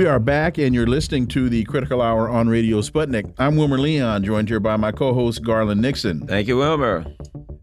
[0.00, 3.34] We are back, and you're listening to the Critical Hour on Radio Sputnik.
[3.36, 6.26] I'm Wilmer Leon, joined here by my co host, Garland Nixon.
[6.26, 7.04] Thank you, Wilmer.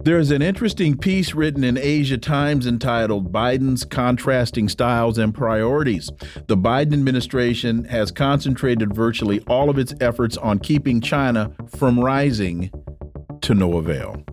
[0.03, 6.11] There's an interesting piece written in Asia Times entitled Biden's Contrasting Styles and Priorities.
[6.45, 12.69] The Biden administration has concentrated virtually all of its efforts on keeping China from rising
[13.41, 14.23] to no avail.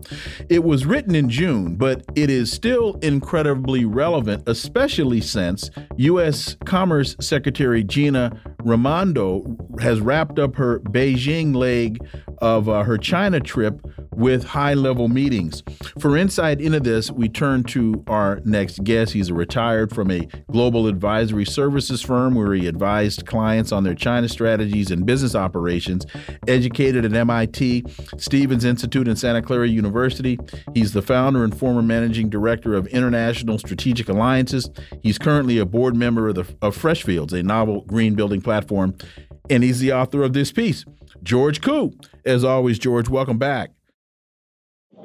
[0.49, 6.57] It was written in June, but it is still incredibly relevant, especially since U.S.
[6.65, 9.45] Commerce Secretary Gina Raimondo
[9.79, 11.99] has wrapped up her Beijing leg
[12.39, 13.79] of uh, her China trip
[14.15, 15.61] with high level meetings.
[15.99, 19.13] For insight into this, we turn to our next guest.
[19.13, 24.29] He's retired from a global advisory services firm where he advised clients on their China
[24.29, 26.05] strategies and business operations,
[26.47, 27.83] educated at MIT,
[28.17, 30.39] Stevens Institute, and Santa Clara University.
[30.73, 34.69] He's the founder and former managing director of International Strategic Alliances.
[35.03, 38.54] He's currently a board member of, the, of Freshfields, a novel green building platform,
[39.49, 40.85] and he's the author of this piece.
[41.23, 41.93] George Koo.
[42.25, 43.71] As always, George, welcome back.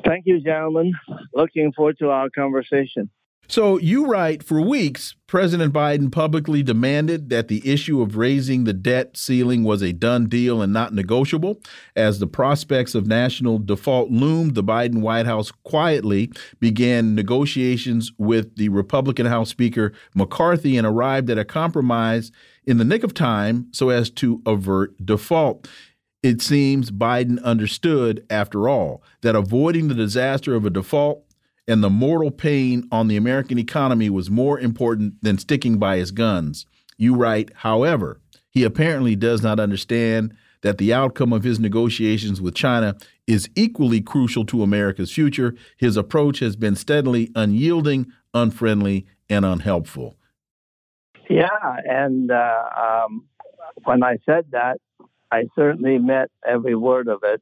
[0.05, 0.93] Thank you, gentlemen.
[1.35, 3.11] Looking forward to our conversation.
[3.51, 8.73] So you write for weeks, President Biden publicly demanded that the issue of raising the
[8.73, 11.61] debt ceiling was a done deal and not negotiable.
[11.97, 18.55] As the prospects of national default loomed, the Biden White House quietly began negotiations with
[18.55, 22.31] the Republican House Speaker McCarthy and arrived at a compromise
[22.67, 25.69] in the nick of time so as to avert default.
[26.23, 31.25] It seems Biden understood, after all, that avoiding the disaster of a default
[31.71, 36.11] and the mortal pain on the American economy was more important than sticking by his
[36.11, 36.67] guns.
[36.99, 42.57] You write, however, he apparently does not understand that the outcome of his negotiations with
[42.57, 42.97] China
[43.29, 45.55] is equally crucial to America's future.
[45.77, 50.17] His approach has been steadily unyielding, unfriendly, and unhelpful.
[51.29, 51.47] Yeah,
[51.85, 53.27] and uh, um,
[53.85, 54.79] when I said that,
[55.31, 57.41] I certainly meant every word of it.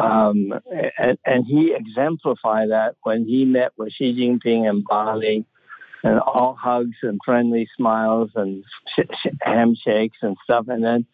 [0.00, 0.52] Um,
[0.98, 5.44] and, and, he exemplified that when he met with Xi Jinping in Bali,
[6.02, 8.64] and all hugs and friendly smiles and
[8.96, 11.06] sh- sh- handshakes and stuff, and then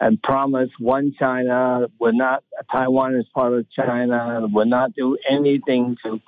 [0.00, 5.96] and promised one China would not Taiwan is part of China would not do anything
[6.04, 6.20] to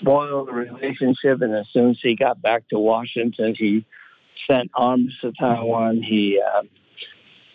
[0.00, 1.40] spoil the relationship.
[1.40, 3.84] And as soon as he got back to Washington, he
[4.48, 6.02] sent arms to Taiwan.
[6.02, 6.62] He uh,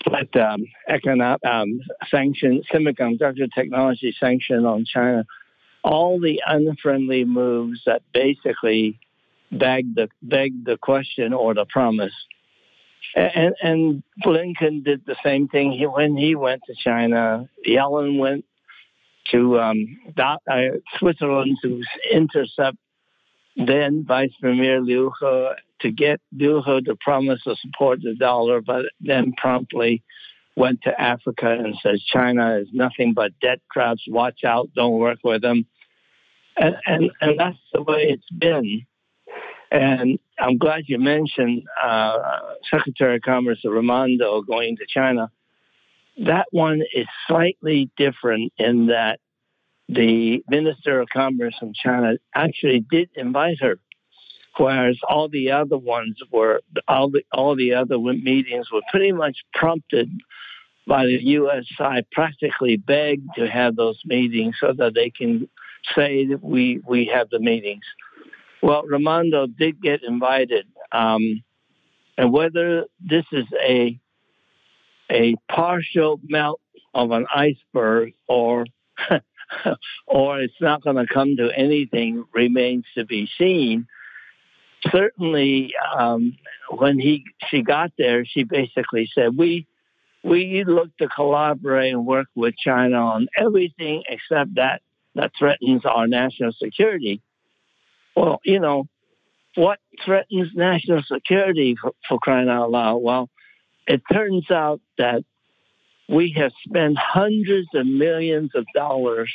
[0.04, 5.26] put um, economic um, sanction, semiconductor technology sanction on China,
[5.84, 9.00] all the unfriendly moves that basically
[9.52, 12.14] begged the begged the question or the promise.
[13.16, 17.50] And, and Blinken did the same thing he, when he went to China.
[17.68, 18.46] Yellen went
[19.32, 20.38] to um, uh,
[20.98, 22.78] Switzerland to intercept
[23.68, 25.50] then Vice Premier Liu He
[25.82, 30.04] to get Liu He to promise to support the dollar, but then promptly
[30.56, 34.04] went to Africa and says China is nothing but debt traps.
[34.08, 34.70] Watch out!
[34.76, 35.66] Don't work with them.
[36.58, 38.86] And and, and that's the way it's been.
[39.72, 42.18] And I'm glad you mentioned uh,
[42.70, 45.32] Secretary of Commerce Raimondo going to China.
[46.26, 49.22] That one is slightly different in that
[49.92, 53.78] the Minister of Commerce from China actually did invite her,
[54.58, 59.40] whereas all the other ones were all the all the other meetings were pretty much
[59.54, 60.10] prompted
[60.88, 61.66] by the U.S.
[61.78, 65.50] side, practically begged to have those meetings so that they can
[65.94, 67.84] say that we we have the meetings.
[68.64, 71.44] Well, Raimondo did get invited, um,
[72.18, 74.00] and whether this is a
[75.12, 76.62] a partial melt
[76.94, 78.66] of an iceberg or
[80.08, 83.88] or it's not going to come to anything remains to be seen.
[84.92, 86.38] Certainly, um,
[86.70, 89.68] when he she got there, she basically said, "We
[90.24, 94.82] we look to collaborate and work with China on everything except that
[95.16, 97.22] that threatens our national security."
[98.16, 98.88] Well, you know,
[99.56, 102.98] what threatens national security for, for crying out loud?
[102.98, 103.30] Well,
[103.88, 105.24] it turns out that
[106.10, 109.32] we have spent hundreds of millions of dollars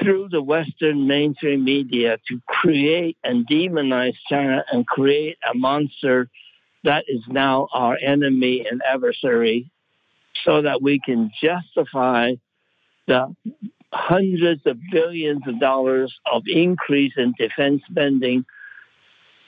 [0.00, 6.28] through the Western mainstream media to create and demonize China and create a monster
[6.84, 9.70] that is now our enemy and adversary
[10.44, 12.32] so that we can justify
[13.06, 13.34] the
[13.92, 18.44] hundreds of billions of dollars of increase in defense spending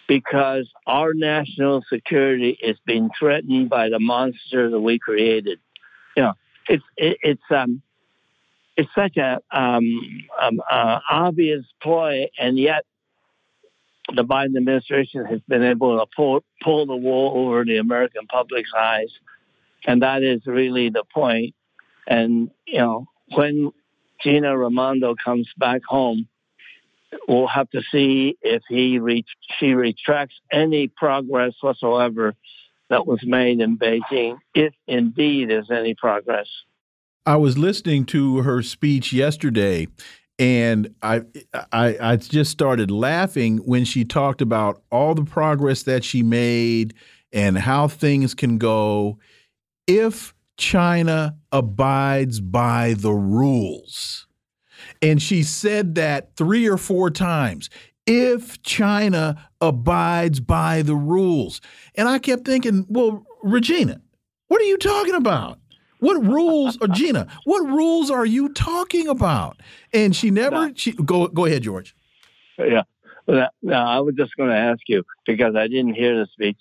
[0.07, 5.59] because our national security is being threatened by the monster that we created
[6.18, 6.33] you know,
[6.68, 7.81] it's it, it's um,
[8.76, 12.85] it's such a um, um, uh, obvious ploy, and yet
[14.16, 18.72] the Biden administration has been able to pull pull the wool over the American public's
[18.76, 19.12] eyes,
[19.87, 21.54] and that is really the point.
[22.09, 23.70] And you know, when
[24.20, 26.26] Gina Raimondo comes back home,
[27.28, 29.28] we'll have to see if he reach,
[29.61, 32.35] she retracts any progress whatsoever
[32.90, 36.48] that was made in Beijing, if indeed there's any progress.
[37.27, 39.88] I was listening to her speech yesterday,
[40.38, 41.22] and I,
[41.72, 46.94] I, I just started laughing when she talked about all the progress that she made
[47.33, 49.18] and how things can go
[49.87, 54.27] if China abides by the rules.
[55.03, 57.71] And she said that three or four times
[58.09, 61.61] if China abides by the rules.
[61.94, 64.00] And I kept thinking, well, Regina,
[64.48, 65.59] what are you talking about?
[66.00, 67.29] What rules, or Gina?
[67.44, 69.61] What rules are you talking about?
[69.92, 70.73] And she never.
[70.75, 71.94] She go go ahead, George.
[72.59, 72.83] Yeah.
[73.63, 76.56] Now, I was just going to ask you because I didn't hear the speech.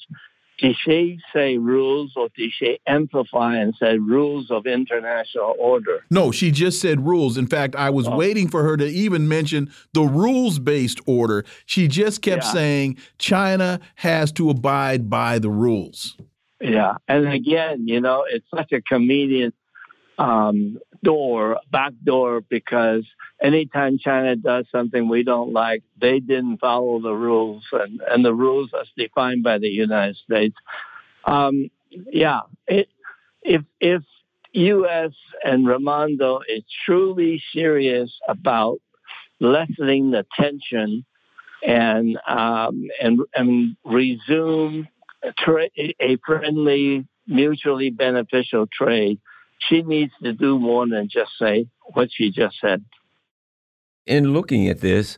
[0.58, 6.04] Did she say rules or did she amplify and say rules of international order?
[6.10, 7.38] No, she just said rules.
[7.38, 8.16] In fact, I was oh.
[8.16, 11.46] waiting for her to even mention the rules based order.
[11.66, 12.52] She just kept yeah.
[12.52, 16.18] saying China has to abide by the rules.
[16.60, 16.96] Yeah.
[17.08, 19.54] And again, you know, it's such a convenient
[20.18, 23.06] um, door, back door, because
[23.42, 28.34] anytime China does something we don't like, they didn't follow the rules, and, and the
[28.34, 30.56] rules as defined by the United States.
[31.26, 31.70] Um,
[32.12, 32.88] yeah, it,
[33.42, 34.04] if if
[34.54, 35.12] U.S.
[35.44, 38.80] and Raimondo is truly serious about
[39.40, 41.06] lessening the tension
[41.66, 44.88] and um, and and resume
[45.38, 49.20] tra- a friendly, mutually beneficial trade,
[49.60, 52.84] she needs to do more than just say what she just said.
[54.08, 55.18] In looking at this,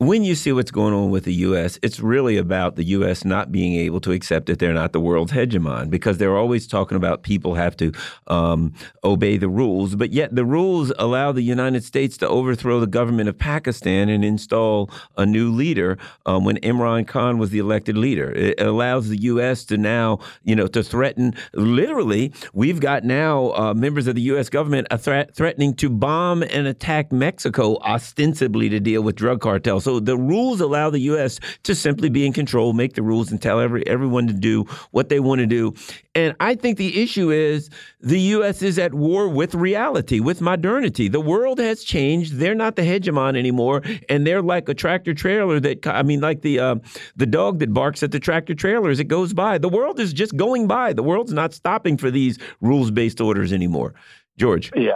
[0.00, 3.22] when you see what's going on with the U.S., it's really about the U.S.
[3.22, 6.96] not being able to accept that they're not the world's hegemon because they're always talking
[6.96, 7.92] about people have to
[8.26, 8.72] um,
[9.04, 13.28] obey the rules, but yet the rules allow the United States to overthrow the government
[13.28, 18.32] of Pakistan and install a new leader um, when Imran Khan was the elected leader.
[18.32, 19.66] It allows the U.S.
[19.66, 21.34] to now, you know, to threaten.
[21.52, 24.48] Literally, we've got now uh, members of the U.S.
[24.48, 29.89] government threatening to bomb and attack Mexico ostensibly to deal with drug cartels.
[29.89, 31.40] So the rules allow the U.S.
[31.64, 35.08] to simply be in control, make the rules, and tell every everyone to do what
[35.08, 35.74] they want to do.
[36.14, 37.70] And I think the issue is
[38.00, 38.62] the U.S.
[38.62, 41.08] is at war with reality, with modernity.
[41.08, 42.34] The world has changed.
[42.34, 46.42] They're not the hegemon anymore, and they're like a tractor trailer that I mean, like
[46.42, 46.74] the uh,
[47.16, 49.58] the dog that barks at the tractor trailer as it goes by.
[49.58, 50.92] The world is just going by.
[50.92, 53.94] The world's not stopping for these rules based orders anymore.
[54.36, 54.70] George.
[54.74, 54.92] Yeah,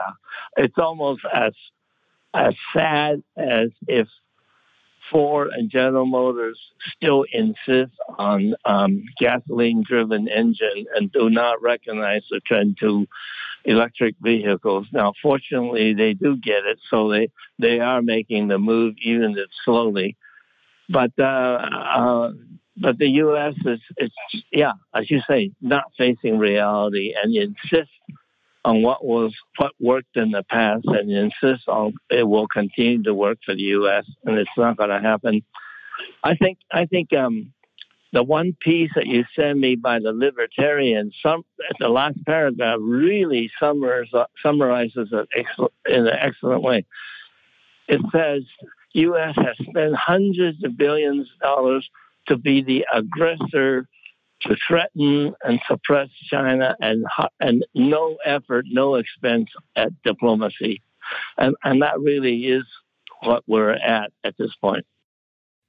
[0.57, 1.53] it's almost as
[2.34, 4.09] as sad as if
[5.11, 6.59] Ford and General Motors
[6.96, 13.07] still insist on um, gasoline-driven engine and do not recognize the trend to
[13.64, 14.86] electric vehicles.
[14.92, 19.48] Now, fortunately, they do get it, so they they are making the move, even if
[19.64, 20.16] slowly.
[20.88, 22.30] But uh, uh,
[22.76, 23.55] but the U.S.
[23.64, 24.11] is, is
[24.52, 27.92] yeah, as you say, not facing reality and insists
[28.64, 33.14] on what was what worked in the past and insist on it will continue to
[33.14, 34.04] work for the U.S.
[34.24, 35.42] and it's not going to happen.
[36.22, 37.52] I think I think um,
[38.12, 41.44] the one piece that you sent me by the libertarian, some
[41.78, 45.28] the last paragraph really summarizes it
[45.86, 46.86] in an excellent way.
[47.88, 48.42] It says
[48.92, 49.34] U.S.
[49.36, 51.88] has spent hundreds of billions of dollars
[52.28, 53.86] to be the aggressor
[54.43, 57.05] to threaten and suppress China and
[57.41, 60.82] and no effort, no expense at diplomacy,
[61.39, 62.64] and and that really is
[63.22, 64.85] what we're at at this point.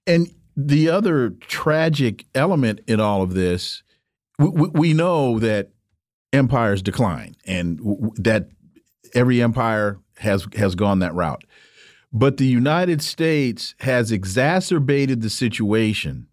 [0.07, 3.83] And the other tragic element in all of this,
[4.39, 5.69] we, we know that
[6.33, 7.79] empires decline, and
[8.17, 8.49] that
[9.13, 11.43] every empire has has gone that route.
[12.11, 16.27] But the United States has exacerbated the situation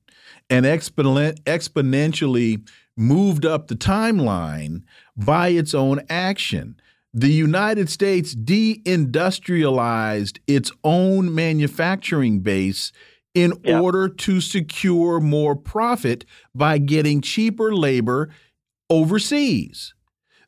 [0.50, 4.82] and exponentially moved up the timeline
[5.16, 6.76] by its own action.
[7.14, 12.90] The United States deindustrialized its own manufacturing base
[13.34, 16.24] in order to secure more profit
[16.54, 18.30] by getting cheaper labor
[18.90, 19.94] overseas.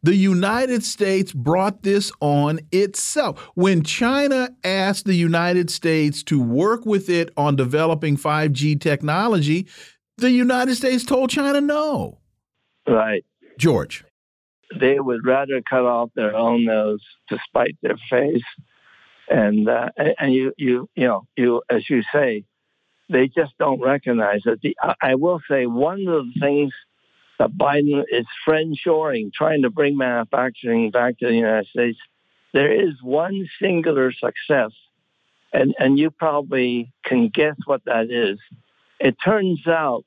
[0.04, 3.40] The United States brought this on itself.
[3.54, 9.66] When China asked the United States to work with it on developing 5G technology,
[10.18, 12.18] the United States told China no.
[12.86, 13.24] Right.
[13.58, 14.04] George.
[14.78, 17.00] They would rather cut off their own nose
[17.30, 18.44] to spite their face.
[19.30, 19.88] And uh,
[20.18, 22.44] and you you you know you as you say,
[23.08, 24.60] they just don't recognize it.
[24.60, 26.74] The, I will say one of the things
[27.38, 31.98] that Biden is friend shoring, trying to bring manufacturing back to the United States.
[32.52, 34.70] There is one singular success,
[35.52, 38.38] and and you probably can guess what that is.
[39.00, 40.04] It turns out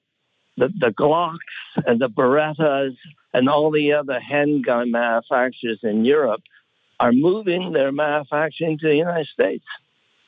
[0.57, 1.37] that the Glocks
[1.85, 2.95] and the Berettas
[3.33, 6.41] and all the other handgun manufacturers in Europe
[6.99, 9.65] are moving their manufacturing to the United States.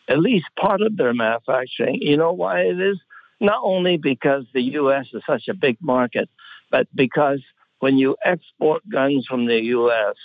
[0.07, 1.99] At least part of their manufacturing.
[2.01, 2.99] You know why it is?
[3.39, 5.07] Not only because the U.S.
[5.13, 6.29] is such a big market,
[6.71, 7.41] but because
[7.79, 10.15] when you export guns from the U.S.,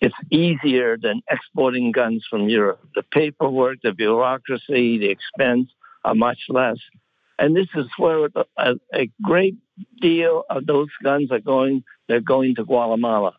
[0.00, 2.80] it's easier than exporting guns from Europe.
[2.94, 5.68] The paperwork, the bureaucracy, the expense
[6.04, 6.78] are much less.
[7.38, 9.56] And this is where a, a great
[10.00, 11.84] deal of those guns are going.
[12.08, 13.34] They're going to Guatemala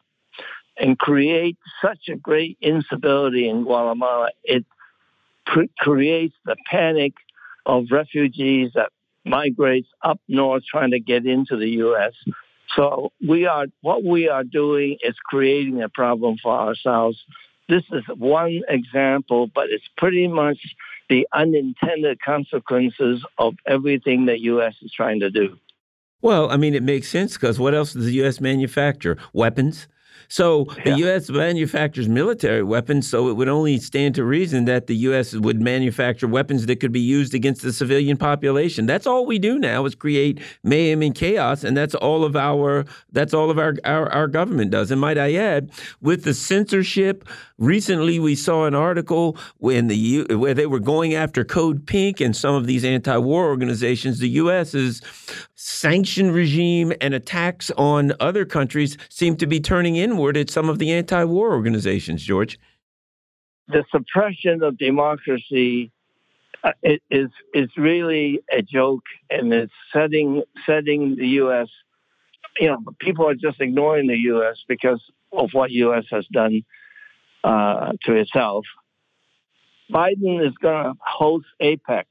[0.77, 4.29] and create such a great instability in Guatemala.
[4.43, 4.65] It
[5.77, 7.13] creates the panic
[7.65, 8.91] of refugees that
[9.25, 12.13] migrates up north trying to get into the U.S.
[12.75, 17.23] So we are what we are doing is creating a problem for ourselves.
[17.67, 20.57] This is one example, but it's pretty much
[21.09, 24.75] the unintended consequences of everything the U.S.
[24.81, 25.57] is trying to do.
[26.21, 28.39] Well, I mean, it makes sense because what else does the U.S.
[28.41, 29.17] manufacture?
[29.33, 29.87] Weapons.
[30.27, 30.97] So the.
[30.97, 31.29] U.S.
[31.29, 35.33] manufactures military weapons, so it would only stand to reason that the U.S.
[35.33, 38.85] would manufacture weapons that could be used against the civilian population.
[38.85, 42.85] That's all we do now is create mayhem and chaos, and that's all of our
[43.11, 44.91] that's all of our our, our government does.
[44.91, 50.25] And might I add, with the censorship, recently we saw an article when the U,
[50.37, 54.19] where they were going after Code Pink and some of these anti-war organizations.
[54.19, 55.01] The U.S.'s
[55.55, 60.79] sanction regime and attacks on other countries seem to be turning inward at some of
[60.79, 62.59] the anti-war organizations, George.
[63.67, 65.91] The suppression of democracy
[66.63, 66.71] uh,
[67.09, 71.67] is is really a joke, and it's setting setting the U.S.
[72.59, 74.57] You know, people are just ignoring the U.S.
[74.67, 75.01] because
[75.31, 76.05] of what U.S.
[76.11, 76.63] has done
[77.43, 78.65] uh, to itself.
[79.91, 82.05] Biden is going to host APEC,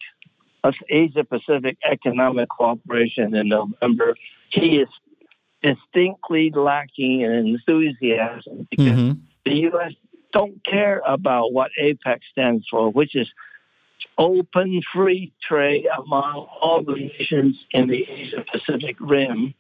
[0.89, 4.15] Asia Pacific Economic Cooperation, in November.
[4.51, 4.89] He is
[5.63, 9.21] distinctly lacking in enthusiasm because mm-hmm.
[9.45, 9.93] the U.S.
[10.33, 13.29] don't care about what APEC stands for, which is
[14.19, 19.55] open free trade among all the nations in the Asia Pacific Rim.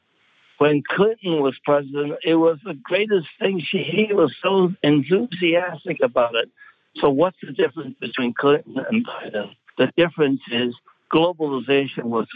[0.58, 3.60] When Clinton was president, it was the greatest thing.
[3.66, 6.50] She, he was so enthusiastic about it.
[6.96, 9.50] So, what's the difference between Clinton and Biden?
[9.78, 10.74] The difference is
[11.14, 12.26] globalization was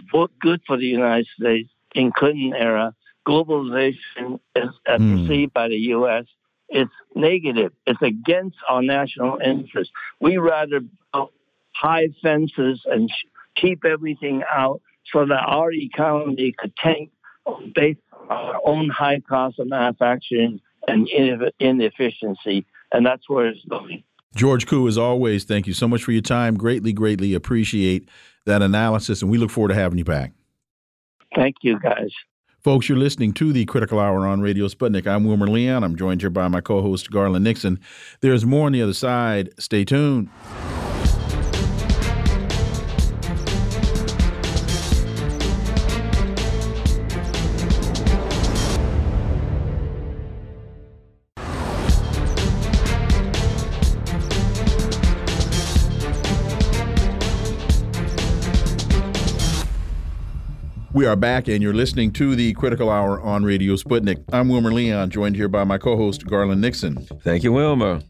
[0.40, 2.94] good for the United States in Clinton era
[3.28, 5.26] globalization is mm.
[5.26, 6.24] perceived by the U.S.
[6.68, 7.72] It's negative.
[7.86, 9.90] It's against our national interest.
[10.20, 10.80] We rather
[11.12, 11.30] build
[11.74, 13.10] high fences and
[13.54, 14.80] keep everything out
[15.12, 17.10] so that our economy could tank
[17.74, 21.08] based on our own high cost of manufacturing and
[21.58, 22.66] inefficiency.
[22.92, 24.04] And that's where it's going.
[24.34, 26.56] George Koo, as always, thank you so much for your time.
[26.56, 28.08] Greatly, greatly appreciate
[28.48, 30.32] that analysis, and we look forward to having you back.
[31.34, 32.10] Thank you, guys.
[32.64, 35.06] Folks, you're listening to the Critical Hour on Radio Sputnik.
[35.06, 35.84] I'm Wilmer Leon.
[35.84, 37.78] I'm joined here by my co host, Garland Nixon.
[38.20, 39.50] There's more on the other side.
[39.58, 40.28] Stay tuned.
[60.98, 64.20] We are back, and you're listening to the Critical Hour on Radio Sputnik.
[64.32, 66.96] I'm Wilmer Leon, joined here by my co host, Garland Nixon.
[67.22, 68.00] Thank you, Wilmer.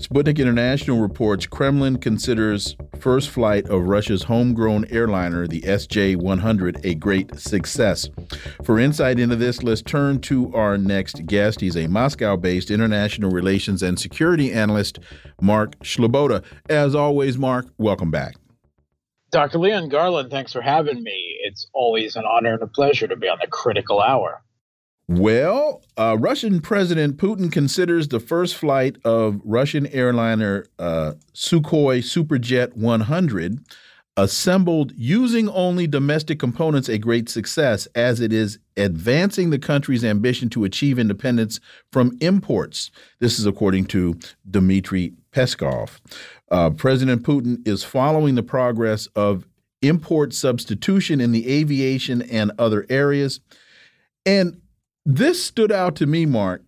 [0.00, 6.96] Sputnik International reports Kremlin considers first flight of Russia's homegrown airliner, the SJ 100, a
[6.96, 8.10] great success.
[8.64, 11.60] For insight into this, let's turn to our next guest.
[11.60, 14.98] He's a Moscow based international relations and security analyst,
[15.40, 16.42] Mark Sleboda.
[16.68, 18.34] As always, Mark, welcome back.
[19.32, 19.58] Dr.
[19.58, 21.38] Leon Garland, thanks for having me.
[21.40, 24.42] It's always an honor and a pleasure to be on the critical hour.
[25.08, 32.76] Well, uh, Russian President Putin considers the first flight of Russian airliner uh, Sukhoi Superjet
[32.76, 33.58] 100,
[34.18, 40.50] assembled using only domestic components, a great success, as it is advancing the country's ambition
[40.50, 41.58] to achieve independence
[41.90, 42.90] from imports.
[43.18, 44.18] This is according to
[44.48, 46.00] Dmitry Peskov.
[46.52, 49.46] Uh, President Putin is following the progress of
[49.80, 53.40] import substitution in the aviation and other areas.
[54.26, 54.60] And
[55.06, 56.62] this stood out to me, Mark.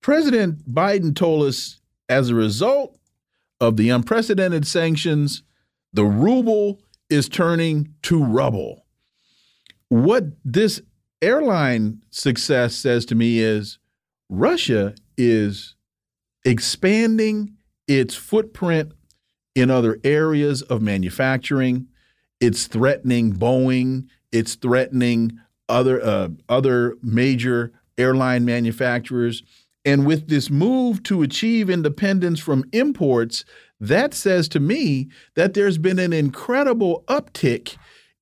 [0.00, 2.98] President Biden told us as a result
[3.60, 5.42] of the unprecedented sanctions,
[5.92, 8.86] the ruble is turning to rubble.
[9.88, 10.80] What this
[11.20, 13.78] airline success says to me is
[14.30, 15.74] Russia is
[16.44, 17.53] expanding
[17.86, 18.92] its footprint
[19.54, 21.86] in other areas of manufacturing.
[22.40, 24.08] It's threatening Boeing.
[24.32, 29.42] It's threatening other uh, other major airline manufacturers.
[29.84, 33.44] And with this move to achieve independence from imports,
[33.80, 37.76] that says to me that there's been an incredible uptick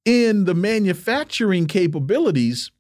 [0.05, 2.73] in the manufacturing capabilities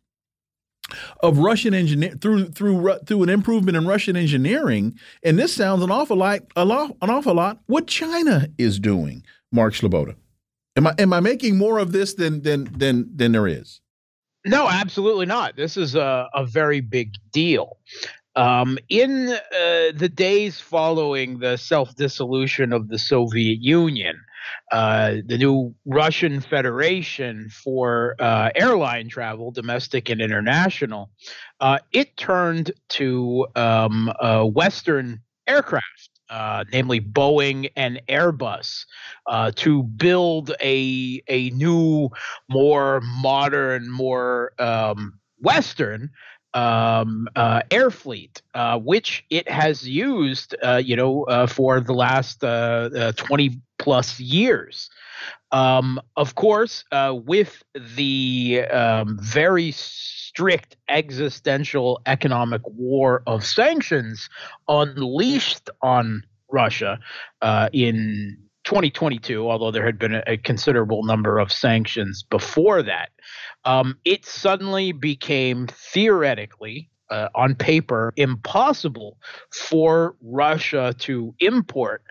[1.21, 5.91] of Russian engineer through through through an improvement in Russian engineering, and this sounds an
[5.91, 9.25] awful lot an awful lot what China is doing.
[9.51, 10.17] Mark Sleboda,
[10.77, 13.81] am I am I making more of this than than than than there is?
[14.45, 15.57] No, absolutely not.
[15.57, 17.77] This is a, a very big deal.
[18.35, 24.17] Um, in uh, the days following the self dissolution of the Soviet Union,
[24.71, 31.11] uh, the new Russian Federation for uh, airline travel, domestic and international,
[31.61, 34.13] uh, it turned to um,
[34.53, 36.11] Western aircraft.
[36.31, 38.87] Uh, namely Boeing and Airbus,
[39.27, 42.09] uh, to build a a new,
[42.49, 46.09] more modern, more um, Western
[46.55, 52.45] um, uh, air fleet, uh, which it has used, uh, you know, for the last
[52.45, 54.89] uh, uh, 20 plus years.
[55.51, 57.63] Um, of course, with
[57.97, 64.31] the um, very strict existential economic war of sanctions
[64.69, 66.99] unleashed on Russia
[67.73, 73.11] in 2022, although there had been a, a considerable number of sanctions before that,
[73.65, 79.19] um, it suddenly became theoretically, uh, on paper, impossible
[79.51, 82.03] for Russia to import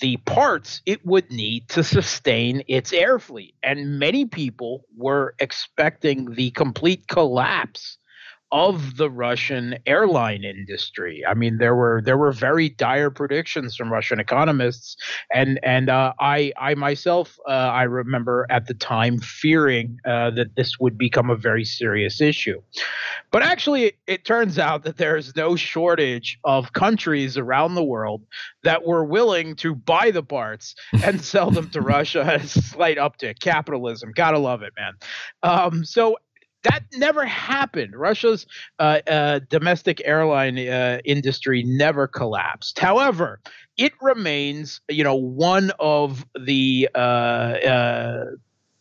[0.00, 3.54] the parts it would need to sustain its air fleet.
[3.62, 7.98] And many people were expecting the complete collapse
[8.52, 11.24] of the Russian airline industry.
[11.26, 14.96] I mean, there were there were very dire predictions from Russian economists,
[15.32, 20.56] and and uh, I I myself uh, I remember at the time fearing uh, that
[20.56, 22.60] this would become a very serious issue.
[23.30, 27.84] But actually, it, it turns out that there is no shortage of countries around the
[27.84, 28.22] world
[28.64, 30.74] that were willing to buy the parts
[31.04, 33.38] and sell them to Russia at a slight uptick.
[33.40, 34.94] Capitalism, gotta love it, man.
[35.42, 36.16] Um, so
[36.62, 37.96] that never happened.
[37.96, 38.46] Russia's
[38.78, 42.78] uh, uh, domestic airline uh, industry never collapsed.
[42.78, 43.40] However,
[43.76, 48.24] it remains, you know, one of the uh, uh,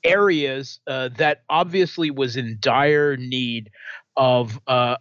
[0.03, 3.69] areas uh, that obviously was in dire need
[4.17, 4.97] of a,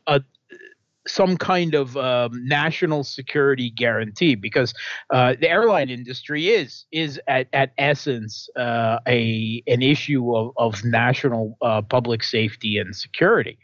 [1.09, 4.75] some kind of um, national security guarantee because
[5.11, 10.85] uh, the airline industry is is at, at essence uh, a an issue of, of
[10.85, 13.59] national uh, public safety and security.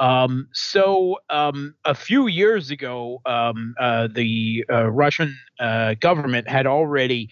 [0.00, 6.66] Um, so um, a few years ago, um, uh, the uh, Russian uh, government had
[6.66, 7.30] already,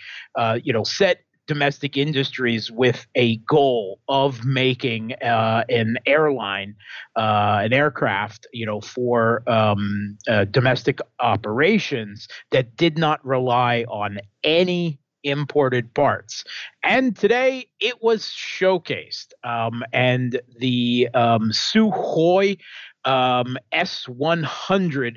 [0.62, 6.74] you know, set domestic industries with a goal of making uh, an airline,
[7.16, 14.18] uh, an aircraft, you know, for um, uh, domestic operations that did not rely on
[14.44, 16.44] any imported parts.
[16.82, 19.32] And today it was showcased.
[19.44, 22.58] Um, and the um, Sukhoi
[23.04, 25.16] um, S100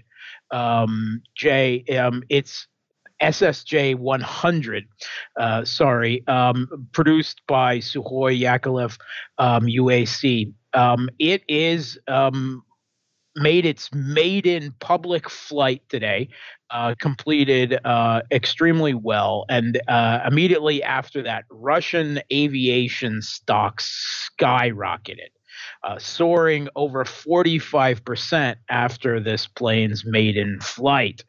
[0.51, 2.67] um, J, um, it's
[3.21, 4.85] SSJ 100,
[5.39, 8.97] uh, sorry, um, produced by Sukhoi Yakovlev
[9.37, 10.53] um, UAC.
[10.73, 12.63] Um, it is um,
[13.35, 16.29] made its maiden public flight today,
[16.69, 25.29] uh, completed uh, extremely well, and uh, immediately after that, Russian aviation stocks skyrocketed.
[25.83, 31.23] Uh, soaring over 45% after this plane's maiden flight.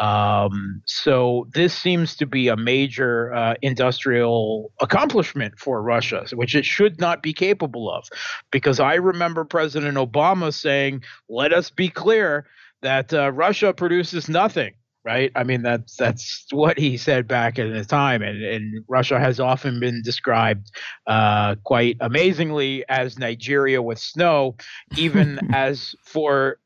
[0.00, 6.64] Um, so this seems to be a major uh, industrial accomplishment for Russia, which it
[6.64, 8.08] should not be capable of,
[8.50, 12.46] because I remember President Obama saying, "Let us be clear
[12.80, 14.72] that uh, Russia produces nothing."
[15.02, 15.32] Right?
[15.34, 19.38] I mean, that's that's what he said back in the time, and, and Russia has
[19.38, 20.70] often been described
[21.06, 24.56] uh, quite amazingly as Nigeria with snow,
[24.96, 26.58] even as for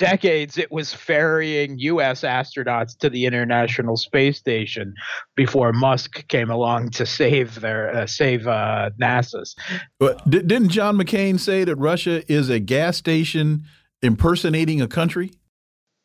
[0.00, 2.22] decades it was ferrying U.S.
[2.22, 4.94] astronauts to the International Space Station
[5.36, 9.54] before Musk came along to save their uh, save uh, NASA's.
[9.98, 13.64] But didn't John McCain say that Russia is a gas station
[14.00, 15.32] impersonating a country?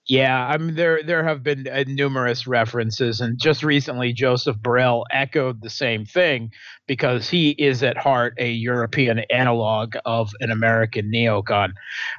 [0.08, 5.04] Yeah, I mean there there have been uh, numerous references, and just recently Joseph Borrell
[5.12, 6.52] echoed the same thing
[6.86, 11.72] because he is at heart a European analog of an American neocon,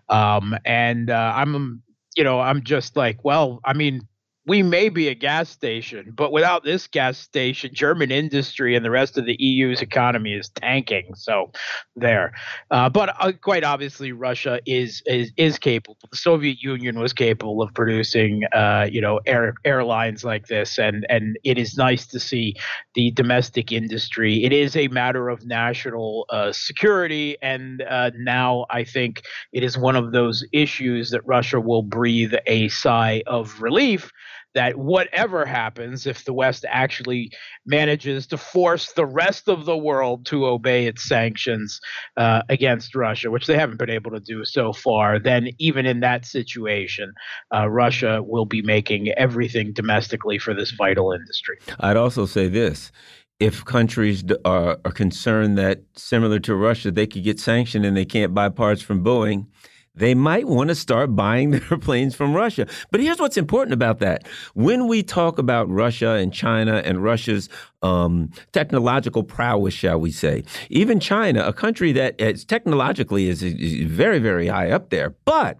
[0.09, 1.82] um, and uh, I'm
[2.16, 4.01] you know I'm just like well I mean
[4.47, 8.90] we may be a gas station, but without this gas station, German industry and the
[8.90, 11.14] rest of the EU's economy is tanking.
[11.14, 11.51] So,
[11.97, 12.32] there.
[12.70, 15.97] Uh, but uh, quite obviously, Russia is, is is capable.
[16.11, 21.07] The Soviet Union was capable of producing, uh, you know, air, airlines like this, and
[21.09, 22.55] and it is nice to see
[22.94, 24.44] the domestic industry.
[24.44, 29.22] It is a matter of national uh, security, and uh, now I think
[29.53, 34.12] it is one of those issues that Russia will breathe a sigh of relief
[34.57, 37.31] that whatever happens, if the West actually
[37.67, 41.79] manages to force the rest of the world to obey its sanctions
[42.17, 46.01] uh, against Russia, which they haven't been able to do so far, then even in
[46.01, 47.13] that situation,
[47.55, 51.59] uh, Russia will be making everything domestically for this vital industry.
[51.81, 52.91] I'd also say this
[53.39, 58.07] if countries are, are concerned that similar to Russia, they could get sanctioned and they
[58.07, 59.49] can't buy parts from Boeing,
[59.97, 62.66] they might want to start buying their planes from Russia.
[62.90, 64.26] But here's what's important about that.
[64.55, 67.49] When we talk about Russia and China and Russia's
[67.82, 73.90] um, technological prowess, shall we say, even China, a country that is technologically is, is
[73.90, 75.59] very, very high up there, but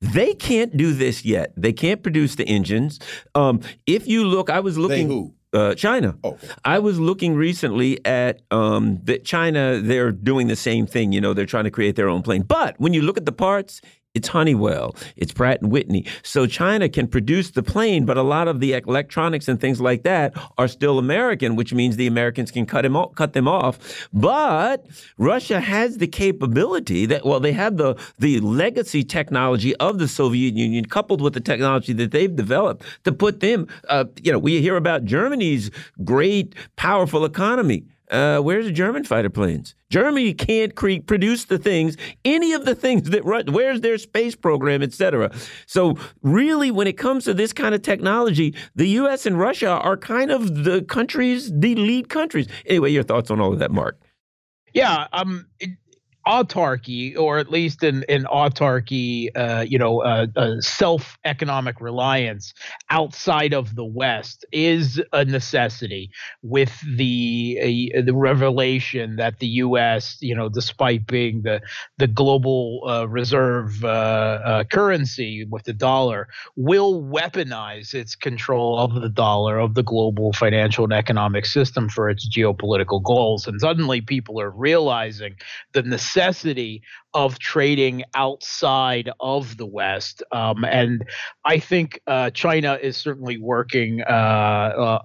[0.00, 1.52] they can't do this yet.
[1.56, 2.98] They can't produce the engines.
[3.34, 5.08] Um, if you look, I was looking.
[5.08, 5.34] They who?
[5.52, 6.16] Uh, China.
[6.22, 6.38] Oh.
[6.64, 9.80] I was looking recently at um, that China.
[9.80, 11.12] They're doing the same thing.
[11.12, 12.42] You know, they're trying to create their own plane.
[12.42, 13.80] But when you look at the parts,
[14.16, 16.06] it's Honeywell, it's Pratt and Whitney.
[16.22, 20.04] So China can produce the plane, but a lot of the electronics and things like
[20.04, 24.08] that are still American, which means the Americans can cut them off, cut them off.
[24.14, 24.86] But
[25.18, 30.54] Russia has the capability that well, they have the the legacy technology of the Soviet
[30.54, 33.68] Union coupled with the technology that they've developed to put them.
[33.90, 35.70] Uh, you know, we hear about Germany's
[36.04, 37.84] great, powerful economy.
[38.10, 39.74] Uh, where's the German fighter planes?
[39.90, 43.52] Germany can't produce the things, any of the things that run.
[43.52, 45.32] Where's their space program, etc.
[45.66, 49.26] So, really, when it comes to this kind of technology, the U.S.
[49.26, 52.46] and Russia are kind of the countries, the lead countries.
[52.66, 54.00] Anyway, your thoughts on all of that, Mark?
[54.72, 55.70] Yeah, um, it,
[56.26, 62.52] autarky, or at least an, an autarky, uh, you know, uh, uh, self economic reliance
[62.90, 66.10] outside of the West is a necessity
[66.42, 71.60] with the the revelation that the U.S., you know, despite being the
[71.98, 78.94] the global uh, reserve uh, uh, currency with the dollar, will weaponize its control of
[78.94, 83.46] the dollar of the global financial and economic system for its geopolitical goals.
[83.46, 85.36] And suddenly, people are realizing
[85.72, 86.82] the necessity necessity
[87.14, 90.22] of trading outside of the West.
[90.32, 91.02] Um, and
[91.46, 94.12] I think uh, China is certainly working uh,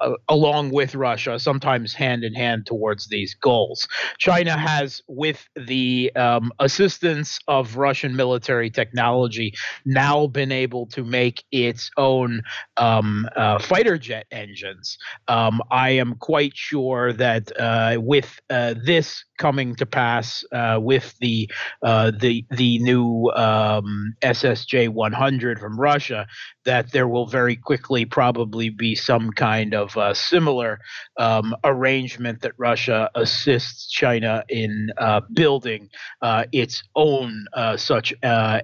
[0.01, 3.88] uh, along with Russia, sometimes hand in hand towards these goals.
[4.18, 9.53] China has, with the um, assistance of Russian military technology,
[9.86, 12.41] now been able to make its own
[12.76, 14.97] um, uh, fighter jet engines.
[15.30, 20.46] Um, I am quite sure that uh, with uh, this coming to pass,
[20.92, 21.50] with the
[21.82, 26.28] uh, the the new um, SSJ 100 from Russia,
[26.66, 30.80] that there will very quickly probably be some kind of uh, similar
[31.18, 35.89] um, arrangement that Russia assists China in uh, building
[36.22, 38.14] uh, its own uh, such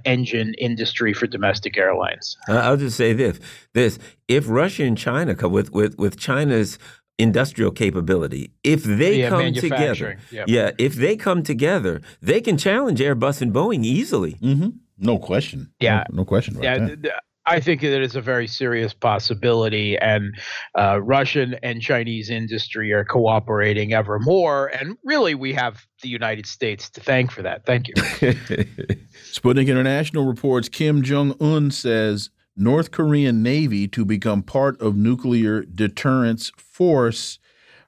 [0.05, 2.37] engine industry for domestic airlines.
[2.47, 3.39] I'll just say this:
[3.73, 3.97] this
[4.27, 6.77] if Russia and China come with with with China's
[7.17, 8.51] industrial capability.
[8.63, 10.47] If they yeah, come together, yep.
[10.47, 14.37] yeah, if they come together, they can challenge Airbus and Boeing easily.
[14.41, 14.71] Mm -hmm.
[14.97, 15.73] No question.
[15.79, 16.55] Yeah, no, no question.
[16.55, 17.19] Right yeah.
[17.47, 20.37] I think that it's a very serious possibility, and
[20.75, 24.67] uh, Russian and Chinese industry are cooperating ever more.
[24.67, 27.65] And really, we have the United States to thank for that.
[27.65, 27.93] Thank you.
[29.31, 35.61] Sputnik International reports Kim Jong Un says North Korean Navy to become part of nuclear
[35.61, 37.39] deterrence force.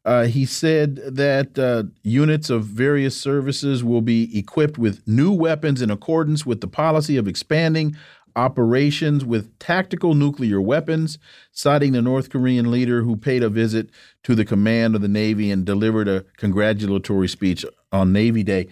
[0.04, 5.82] Uh, he said that uh, units of various services will be equipped with new weapons
[5.82, 7.96] in accordance with the policy of expanding
[8.36, 11.20] operations with tactical nuclear weapons,
[11.52, 13.90] citing the North Korean leader who paid a visit
[14.24, 18.68] to the command of the Navy and delivered a congratulatory speech on Navy Day.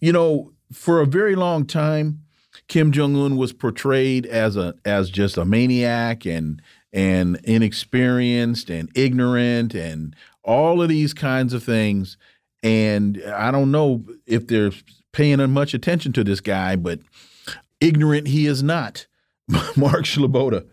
[0.00, 2.24] You know, for a very long time,
[2.68, 6.62] Kim Jong Un was portrayed as a as just a maniac and
[6.94, 10.14] and inexperienced and ignorant and
[10.44, 12.16] all of these kinds of things.
[12.62, 14.70] And I don't know if they're
[15.12, 17.00] paying much attention to this guy, but
[17.80, 19.06] ignorant he is not.
[19.76, 20.66] Mark Sleboda.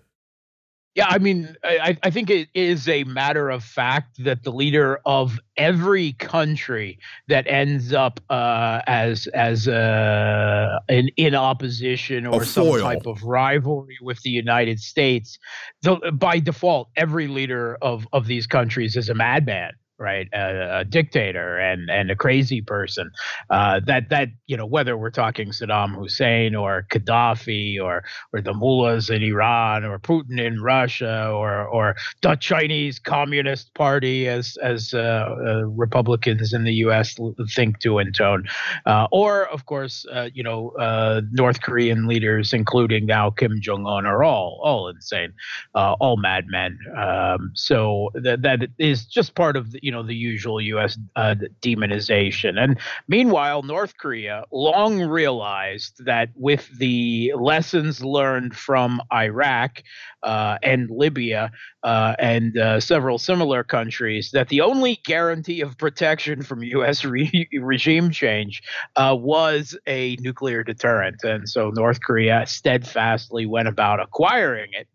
[0.94, 5.00] Yeah, I mean, I, I think it is a matter of fact that the leader
[5.06, 12.82] of every country that ends up uh, as as uh, in in opposition or some
[12.82, 15.40] type of rivalry with the United States,
[15.82, 19.72] the, by default, every leader of of these countries is a madman
[20.02, 20.28] right?
[20.34, 23.12] A, a, dictator and and a crazy person.
[23.50, 28.54] Uh, that that you know whether we're talking Saddam Hussein or Gaddafi or or the
[28.54, 34.94] mullahs in Iran or Putin in Russia or or the Chinese Communist Party as as
[34.94, 37.18] uh, uh, Republicans in the U.S.
[37.56, 38.44] think to intone,
[38.86, 43.86] uh, or of course uh, you know uh, North Korean leaders, including now Kim Jong
[43.86, 45.34] Un, are all all insane,
[45.76, 46.78] all madmen.
[46.98, 50.98] Um, so that that is just part of the, you you know the usual U.S.
[51.18, 52.58] Uh, demonization.
[52.58, 52.80] And
[53.10, 59.84] meanwhile, North Korea long realized that with the lessons learned from Iraq
[60.24, 61.52] uh, and Libya
[61.84, 67.04] uh, and uh, several similar countries, that the only guarantee of protection from U.S.
[67.12, 68.64] Re- regime change
[68.96, 71.22] uh, was a nuclear deterrent.
[71.24, 74.88] And so North Korea steadfastly went about acquiring it.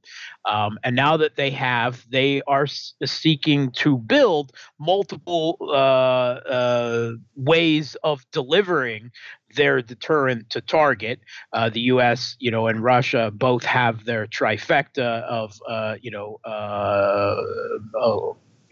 [0.46, 7.96] Um, and now that they have, they are seeking to build multiple uh, uh, ways
[8.02, 9.10] of delivering
[9.54, 11.20] their deterrent to target.
[11.52, 16.38] Uh, the U.S., you know, and Russia both have their trifecta of, uh, you know,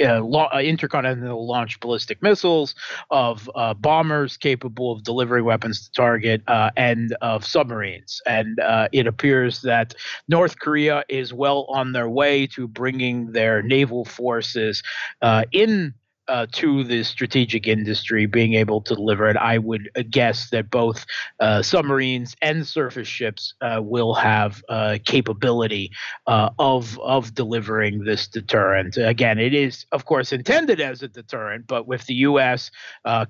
[0.00, 2.74] uh, la- uh, intercontinental launch ballistic missiles,
[3.10, 8.20] of uh, bombers capable of delivering weapons to target, uh, and of submarines.
[8.26, 9.94] And uh, it appears that
[10.28, 14.82] North Korea is well on their way to bringing their naval forces
[15.22, 15.94] uh, in
[16.28, 19.36] uh, to the strategic industry being able to deliver it.
[19.36, 21.04] I would uh, guess that both
[21.40, 25.90] uh, submarines and surface ships uh, will have uh, capability
[26.26, 28.96] uh, of of delivering this deterrent.
[28.96, 32.70] Again, it is of course intended as a deterrent, but with the U.S.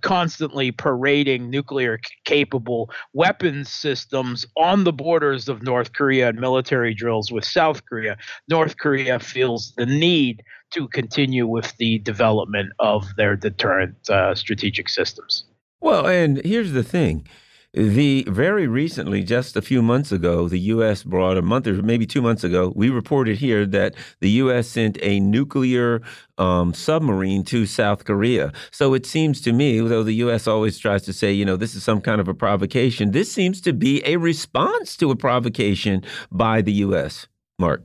[0.00, 7.32] constantly parading nuclear capable weapons systems on the borders of North Korea and military drills
[7.32, 8.16] with South Korea,
[8.48, 10.42] North Korea feels the need
[10.74, 15.44] to continue with the development of their deterrent uh, strategic systems.
[15.80, 17.26] Well, and here's the thing.
[17.74, 21.02] The very recently, just a few months ago, the U.S.
[21.02, 24.68] brought a month or maybe two months ago, we reported here that the U.S.
[24.68, 26.00] sent a nuclear
[26.38, 28.52] um, submarine to South Korea.
[28.70, 30.46] So it seems to me, though the U.S.
[30.46, 33.60] always tries to say, you know, this is some kind of a provocation, this seems
[33.62, 37.26] to be a response to a provocation by the U.S.
[37.58, 37.82] Mark.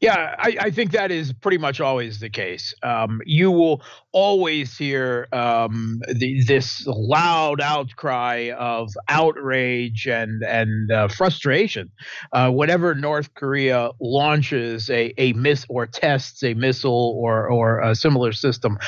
[0.00, 2.72] Yeah, I, I, think that is pretty much always the case.
[2.84, 3.82] Um, you will
[4.12, 11.90] always hear um, the, this loud outcry of outrage and and uh, frustration
[12.32, 17.96] uh, whenever North Korea launches a, a miss or tests a missile or or a
[17.96, 18.78] similar system.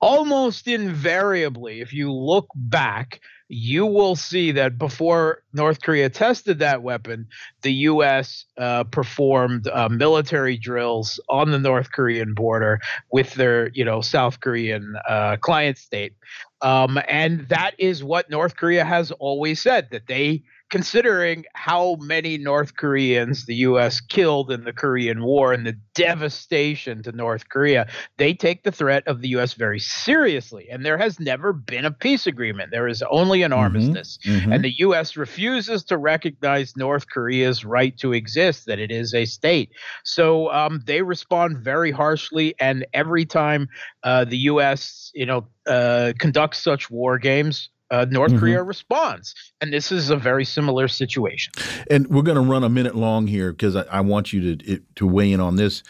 [0.00, 6.82] Almost invariably, if you look back you will see that before North Korea tested that
[6.82, 7.26] weapon,
[7.62, 8.44] the U.S.
[8.58, 12.80] Uh, performed uh, military drills on the North Korean border
[13.10, 16.12] with their, you know, South Korean uh, client state,
[16.60, 22.36] um, and that is what North Korea has always said that they considering how many
[22.36, 24.00] North Koreans the U.S.
[24.00, 27.88] killed in the Korean War and the devastation to North Korea,
[28.18, 29.54] they take the threat of the U.S.
[29.54, 30.68] very seriously.
[30.70, 32.70] And there has never been a peace agreement.
[32.70, 33.60] There is only an mm-hmm.
[33.60, 34.18] armistice.
[34.24, 34.52] Mm-hmm.
[34.52, 35.16] And the U.S.
[35.16, 39.70] refuses to recognize North Korea's right to exist, that it is a state.
[40.04, 42.54] So um, they respond very harshly.
[42.60, 43.68] And every time
[44.02, 45.10] uh, the U.S.
[45.14, 48.40] you know uh, conducts such war games, uh, North mm-hmm.
[48.40, 49.34] Korea responds.
[49.60, 51.52] And this is a very similar situation.
[51.90, 54.72] And we're going to run a minute long here because I, I, want you to
[54.72, 55.82] it, to weigh in on this.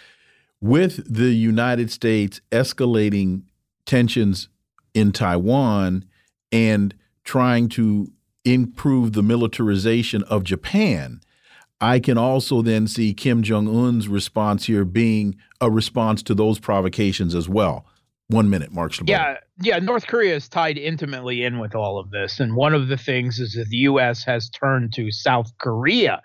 [0.61, 3.43] With the United States escalating
[3.87, 4.49] tensions
[4.95, 6.05] in Taiwan
[6.51, 6.95] and
[7.25, 8.11] trying to
[8.45, 11.21] improve the militarization of Japan,
[11.81, 16.59] I can also then see Kim Jong un's response here being a response to those
[16.59, 17.87] provocations as well.
[18.29, 18.93] One minute, Mark.
[19.07, 19.79] Yeah, yeah.
[19.79, 23.39] North Korea is tied intimately in with all of this, and one of the things
[23.39, 24.23] is that the U.S.
[24.25, 26.21] has turned to South Korea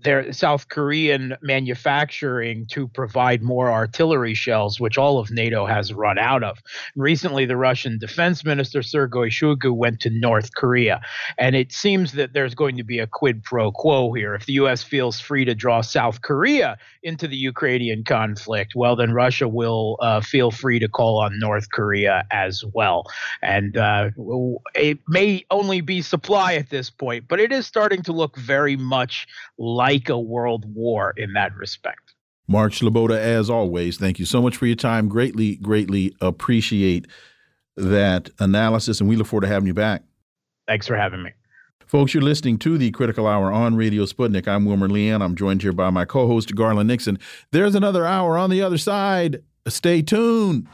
[0.00, 6.18] their South Korean manufacturing to provide more artillery shells, which all of NATO has run
[6.18, 6.58] out of.
[6.96, 11.00] Recently, the Russian Defense Minister Sergei Shoigu went to North Korea,
[11.38, 14.34] and it seems that there's going to be a quid pro quo here.
[14.34, 14.82] If the U.S.
[14.82, 20.20] feels free to draw South Korea into the Ukrainian conflict, well, then Russia will uh,
[20.20, 23.04] feel free to call on North Korea as well.
[23.42, 24.10] And uh,
[24.74, 28.76] it may only be supply at this point, but it is starting to look very
[28.76, 29.26] much
[29.64, 32.14] like a world war in that respect.
[32.46, 35.08] Mark Sleboda, as always, thank you so much for your time.
[35.08, 37.06] Greatly, greatly appreciate
[37.76, 40.02] that analysis, and we look forward to having you back.
[40.66, 41.30] Thanks for having me.
[41.86, 44.46] Folks, you're listening to the Critical Hour on Radio Sputnik.
[44.46, 45.22] I'm Wilmer Leon.
[45.22, 47.18] I'm joined here by my co host, Garland Nixon.
[47.50, 49.42] There's another hour on the other side.
[49.66, 50.66] Stay tuned.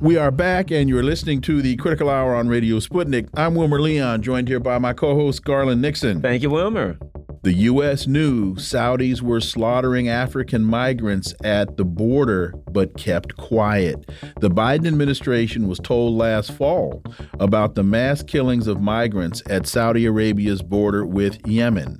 [0.00, 3.28] We are back, and you're listening to the Critical Hour on Radio Sputnik.
[3.34, 6.22] I'm Wilmer Leon, joined here by my co host, Garland Nixon.
[6.22, 6.98] Thank you, Wilmer.
[7.42, 8.06] The U.S.
[8.06, 14.10] knew Saudis were slaughtering African migrants at the border, but kept quiet.
[14.40, 17.02] The Biden administration was told last fall
[17.38, 21.98] about the mass killings of migrants at Saudi Arabia's border with Yemen.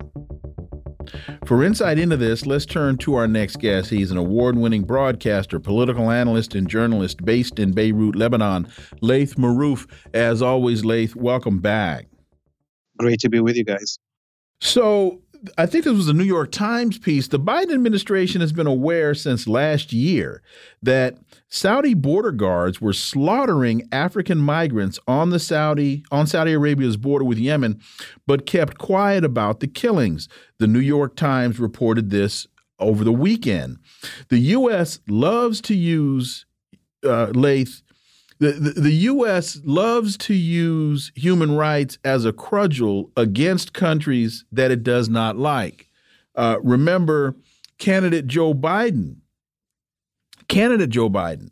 [1.51, 3.91] For insight into this, let's turn to our next guest.
[3.91, 8.69] He's an award winning broadcaster, political analyst, and journalist based in Beirut, Lebanon,
[9.01, 9.91] Laith Marouf.
[10.15, 12.07] As always, Laith, welcome back.
[13.01, 13.99] Great to be with you guys.
[14.61, 15.23] So,
[15.57, 17.29] I think this was a New York Times piece.
[17.29, 20.43] The Biden administration has been aware since last year
[20.83, 21.19] that
[21.49, 27.39] Saudi border guards were slaughtering African migrants on the Saudi on Saudi Arabia's border with
[27.39, 27.81] Yemen,
[28.27, 30.29] but kept quiet about the killings.
[30.59, 32.47] The New York Times reported this
[32.79, 33.79] over the weekend.
[34.29, 35.01] The U.S.
[35.09, 36.47] loves to use
[37.05, 37.33] uh,
[38.41, 39.61] the, the, U.S.
[39.65, 45.89] loves to use human rights as a crudgel against countries that it does not like.
[46.35, 47.37] Uh, remember,
[47.79, 49.17] candidate Joe Biden,
[50.49, 51.51] candidate Joe Biden,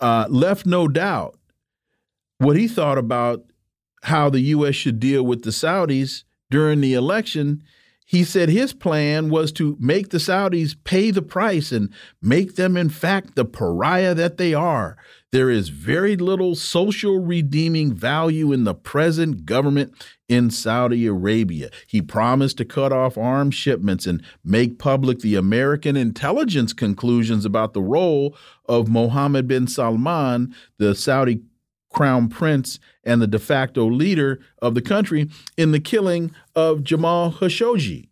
[0.00, 1.38] uh, left no doubt
[2.38, 3.44] what he thought about
[4.04, 4.74] how the U.S.
[4.74, 7.62] should deal with the Saudis during the election.
[8.10, 12.76] He said his plan was to make the Saudis pay the price and make them,
[12.76, 14.96] in fact, the pariah that they are.
[15.30, 19.92] There is very little social redeeming value in the present government
[20.28, 21.70] in Saudi Arabia.
[21.86, 27.74] He promised to cut off arms shipments and make public the American intelligence conclusions about
[27.74, 28.36] the role
[28.68, 31.42] of Mohammed bin Salman, the Saudi
[31.90, 37.32] crown prince and the de facto leader of the country, in the killing of Jamal
[37.32, 38.08] Khashoggi.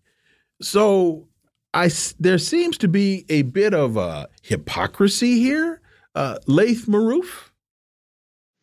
[0.60, 1.28] So
[1.72, 5.80] I, there seems to be a bit of a hypocrisy here
[6.18, 7.50] uh, Laith Marouf?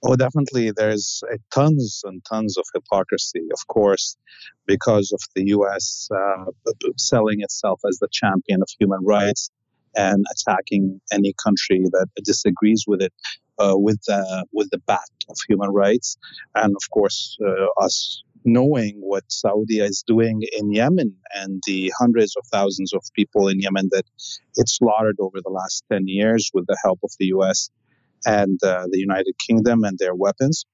[0.03, 0.71] Oh, definitely.
[0.75, 4.17] There's tons and tons of hypocrisy, of course,
[4.67, 6.09] because of the U.S.
[6.13, 6.51] Uh,
[6.97, 9.49] selling itself as the champion of human rights
[9.95, 13.13] and attacking any country that disagrees with it
[13.59, 16.17] with the with the bat of human rights,
[16.55, 22.35] and of course uh, us knowing what Saudi is doing in Yemen and the hundreds
[22.37, 24.05] of thousands of people in Yemen that
[24.55, 27.69] it slaughtered over the last 10 years with the help of the US
[28.25, 30.65] and uh, the United Kingdom and their weapons.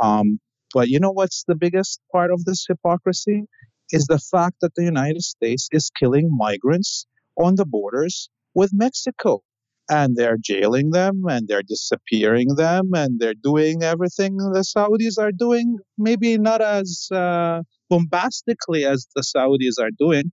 [0.00, 0.40] Um,
[0.72, 3.44] but you know what's the biggest part of this hypocrisy?
[3.92, 7.06] Is the fact that the United States is killing migrants
[7.36, 9.42] on the borders with Mexico
[9.90, 15.32] and they're jailing them and they're disappearing them and they're doing everything the Saudis are
[15.32, 20.30] doing, maybe not as uh, bombastically as the Saudis are doing.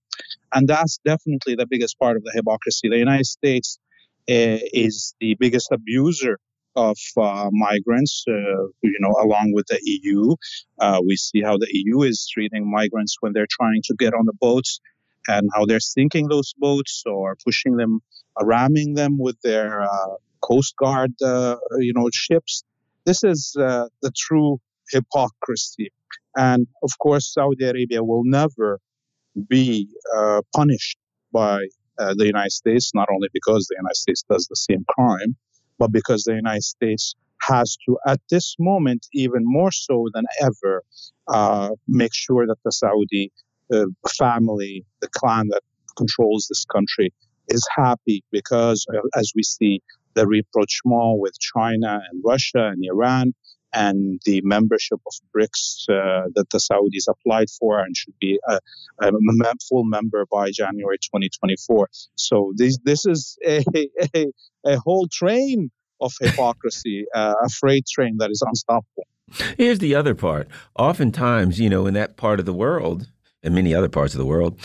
[0.54, 2.88] And that's definitely the biggest part of the hypocrisy.
[2.88, 3.80] The United States
[4.30, 6.38] uh, is the biggest abuser
[6.76, 10.36] of uh, migrants, uh, you know, along with the EU.
[10.80, 14.26] Uh, we see how the EU is treating migrants when they're trying to get on
[14.26, 14.80] the boats
[15.28, 18.00] and how they're sinking those boats or pushing them,
[18.44, 22.64] ramming them with their uh, Coast Guard, uh, you know, ships.
[23.06, 24.60] This is uh, the true
[24.92, 25.92] hypocrisy.
[26.36, 28.80] And of course, Saudi Arabia will never
[29.50, 30.98] be uh, punished
[31.32, 31.68] by
[32.00, 35.36] uh, the United States, not only because the United States does the same crime,
[35.80, 40.84] but because the United States has to, at this moment, even more so than ever,
[41.88, 43.32] make sure that the Saudi
[44.18, 45.62] family, the clan that
[45.98, 47.12] controls this country
[47.50, 49.82] is happy because, uh, as we see,
[50.14, 53.34] the rapprochement with China and Russia and Iran
[53.74, 58.60] and the membership of BRICS uh, that the Saudis applied for and should be a,
[59.02, 59.12] a,
[59.70, 61.90] full member by January 2024.
[62.16, 63.64] So this this is a,
[64.16, 64.26] a,
[64.66, 65.70] a whole train
[66.02, 69.06] of hypocrisy, uh, a freight train that is unstoppable.
[69.58, 70.48] Here's the other part.
[70.80, 73.08] Oftentimes, you know, in that part of the world,
[73.44, 74.60] and many other parts of the world.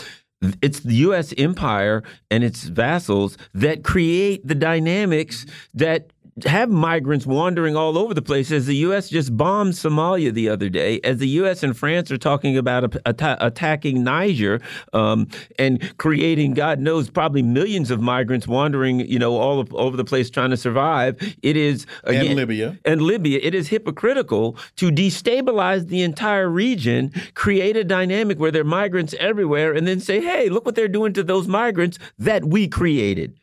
[0.61, 1.33] It's the U.S.
[1.37, 6.11] empire and its vassals that create the dynamics that
[6.45, 9.09] have migrants wandering all over the place as the U.S.
[9.09, 11.63] just bombed Somalia the other day, as the U.S.
[11.63, 14.59] and France are talking about attacking Niger
[14.93, 15.27] um,
[15.59, 20.05] and creating, God knows, probably millions of migrants wandering, you know, all of, over the
[20.05, 21.17] place trying to survive.
[21.43, 23.39] It is again, and Libya and Libya.
[23.41, 29.13] It is hypocritical to destabilize the entire region, create a dynamic where there are migrants
[29.19, 33.37] everywhere, and then say, "Hey, look what they're doing to those migrants that we created."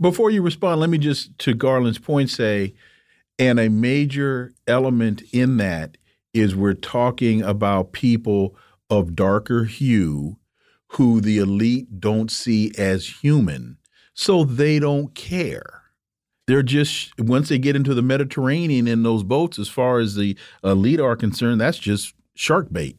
[0.00, 2.74] Before you respond, let me just, to Garland's point, say,
[3.38, 5.96] and a major element in that
[6.34, 8.56] is we're talking about people
[8.90, 10.38] of darker hue
[10.88, 13.78] who the elite don't see as human,
[14.14, 15.82] so they don't care.
[16.46, 20.36] They're just, once they get into the Mediterranean in those boats, as far as the
[20.64, 22.96] elite are concerned, that's just shark bait.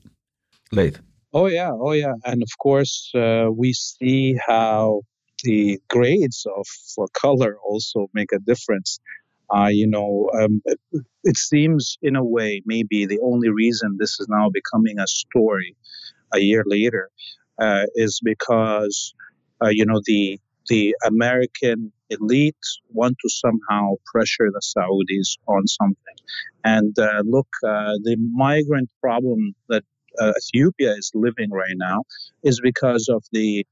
[0.71, 0.99] Laith.
[1.33, 5.01] Oh yeah, oh yeah, and of course uh, we see how
[5.43, 6.65] the grades of
[6.95, 8.99] for color also make a difference.
[9.53, 10.79] Uh, you know, um, it,
[11.23, 15.75] it, seems in a way maybe the only reason this is now becoming a story
[16.33, 17.09] a year later
[17.59, 19.13] uh, is because
[19.63, 20.39] uh, you know the
[20.69, 22.55] the American elite
[22.89, 26.15] want to somehow pressure the Saudis on something.
[26.63, 29.83] And uh, look, uh, the migrant problem that
[30.19, 32.03] uh, Ethiopia is living right now
[32.43, 33.65] is because of the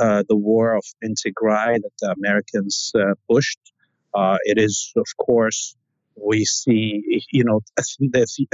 [0.00, 3.60] uh, the war of in Tigray that the Americans uh, pushed.
[4.14, 5.76] Uh, it is, of course,
[6.16, 7.60] we see, you know,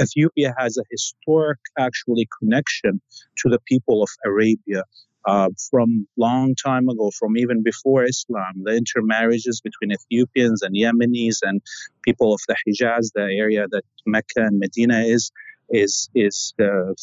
[0.01, 3.01] Ethiopia has a historic, actually, connection
[3.37, 4.83] to the people of Arabia.
[5.25, 11.37] Uh, from long time ago, from even before Islam, the intermarriages between Ethiopians and Yemenis
[11.43, 11.61] and
[12.03, 15.31] people of the Hijaz, the area that Mecca and Medina is,
[15.73, 16.53] is is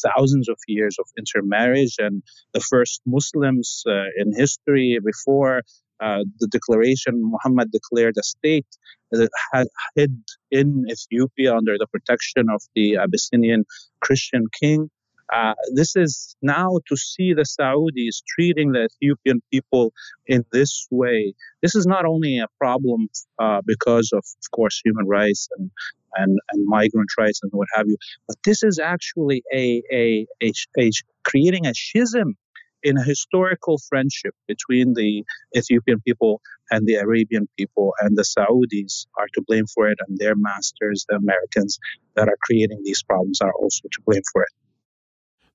[0.07, 5.61] thousands of years of intermarriage, and the first Muslims uh, in history before
[6.01, 8.65] uh, the declaration Muhammad declared a state
[9.11, 10.17] that had hid
[10.49, 13.65] in Ethiopia under the protection of the Abyssinian
[14.01, 14.89] Christian king.
[15.31, 19.93] Uh, this is now to see the Saudis treating the Ethiopian people
[20.27, 21.33] in this way.
[21.61, 23.07] This is not only a problem
[23.39, 25.71] uh, because of, of course, human rights and,
[26.15, 30.51] and, and migrant rights and what have you, but this is actually a, a, a,
[30.77, 30.91] a
[31.23, 32.35] creating a schism
[32.83, 35.23] in a historical friendship between the
[35.55, 40.17] Ethiopian people and the Arabian people, and the Saudis are to blame for it, and
[40.17, 41.77] their masters, the Americans
[42.15, 44.49] that are creating these problems, are also to blame for it.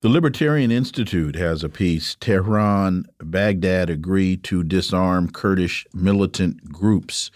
[0.02, 2.16] The Libertarian Institute has a piece.
[2.20, 7.30] Tehran, Baghdad agree to disarm Kurdish militant groups.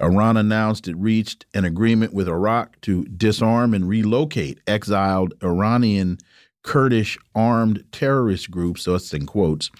[0.00, 6.16] Iran announced it reached an agreement with Iraq to disarm and relocate exiled Iranian
[6.62, 9.70] Kurdish armed terrorist groups, so in quotes,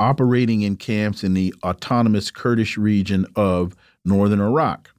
[0.00, 4.90] operating in camps in the autonomous Kurdish region of northern Iraq.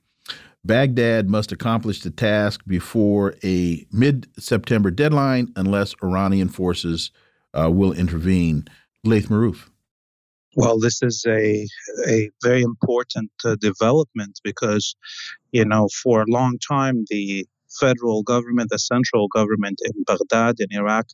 [0.66, 7.12] Baghdad must accomplish the task before a mid September deadline unless Iranian forces
[7.54, 8.68] uh, will intervene.
[9.06, 9.70] Laith Marouf.
[10.56, 11.66] Well, this is a,
[12.08, 14.96] a very important uh, development because,
[15.52, 17.46] you know, for a long time, the
[17.80, 21.08] federal government, the central government in Baghdad in Iraq,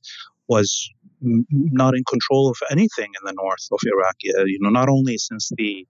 [0.48, 0.90] was
[1.22, 4.16] not in control of anything in the north of Iraq.
[4.22, 5.86] You know, not only since the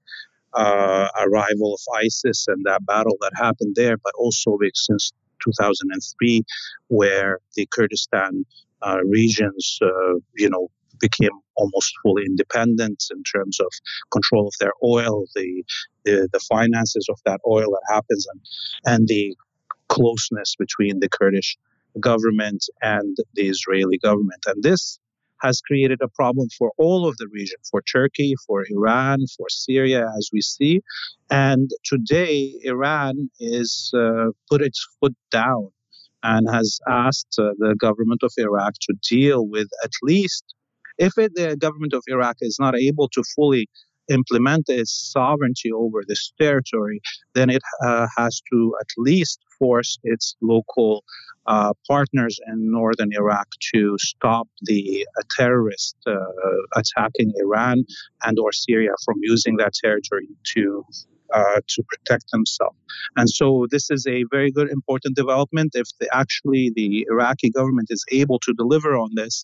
[0.56, 5.12] uh, arrival of ISIS and that battle that happened there, but also since
[5.43, 6.43] 2003,
[6.88, 8.45] where the Kurdistan
[8.82, 13.68] uh, regions, uh, you know, became almost fully independent in terms of
[14.12, 15.64] control of their oil, the
[16.06, 18.41] the, the finances of that oil that happens, and
[18.86, 19.36] and the
[19.89, 21.58] closeness between the Kurdish
[21.99, 24.43] government and the Israeli government.
[24.45, 24.99] And this
[25.42, 30.08] has created a problem for all of the region, for Turkey, for Iran, for Syria,
[30.18, 30.82] as we see.
[31.30, 35.70] And today, Iran is uh, put its foot down
[36.24, 40.44] and has asked uh, the government of Iraq to deal with at least,
[40.98, 43.68] if it, the government of Iraq is not able to fully
[44.10, 47.02] implement its sovereignty over this territory,
[47.34, 51.04] then it uh, has to at least force its local
[51.48, 56.16] uh, partners in northern Iraq to stop the uh, terrorists uh,
[56.76, 57.84] attacking Iran
[58.24, 60.84] and or Syria from using that territory to
[61.34, 62.78] uh, to protect themselves.
[63.18, 65.72] And so this is a very good, important development.
[65.74, 69.43] If the, actually the Iraqi government is able to deliver on this,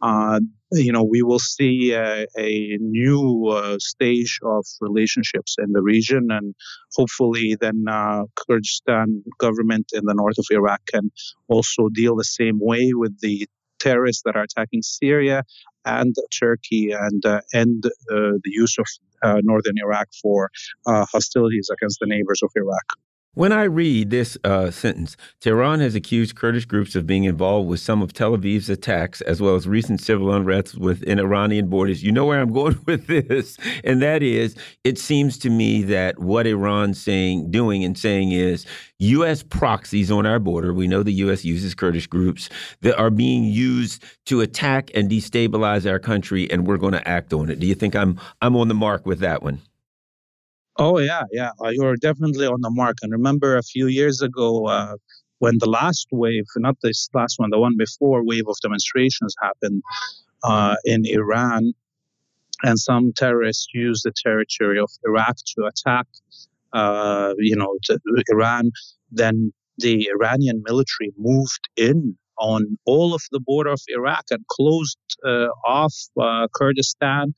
[0.00, 0.40] uh,
[0.72, 6.28] you know, we will see a, a new uh, stage of relationships in the region,
[6.30, 6.54] and
[6.94, 11.10] hopefully, then uh, Kurdistan government in the north of Iraq can
[11.48, 13.46] also deal the same way with the
[13.78, 15.44] terrorists that are attacking Syria
[15.84, 18.86] and Turkey, and uh, end uh, the use of
[19.22, 20.50] uh, northern Iraq for
[20.86, 22.84] hostilities against the neighbors of Iraq.
[23.34, 27.78] When I read this uh, sentence, Tehran has accused Kurdish groups of being involved with
[27.78, 32.02] some of Tel Aviv's attacks, as well as recent civil unrest within Iranian borders.
[32.02, 36.18] You know where I'm going with this, and that is, it seems to me that
[36.18, 38.66] what Iran's saying, doing, and saying is,
[38.98, 39.44] U.S.
[39.44, 40.74] proxies on our border.
[40.74, 41.44] We know the U.S.
[41.44, 42.48] uses Kurdish groups
[42.80, 47.32] that are being used to attack and destabilize our country, and we're going to act
[47.32, 47.60] on it.
[47.60, 49.60] Do you think I'm I'm on the mark with that one?
[50.78, 51.50] Oh yeah, yeah.
[51.62, 52.98] Uh, you're definitely on the mark.
[53.02, 54.94] And remember, a few years ago, uh,
[55.40, 59.82] when the last wave, not this last one, the one before, wave of demonstrations happened
[60.44, 61.72] uh, in Iran,
[62.62, 66.06] and some terrorists used the territory of Iraq to attack,
[66.72, 67.76] uh, you know,
[68.30, 68.70] Iran.
[69.10, 74.98] Then the Iranian military moved in on all of the border of Iraq and closed
[75.26, 77.34] uh, off uh, Kurdistan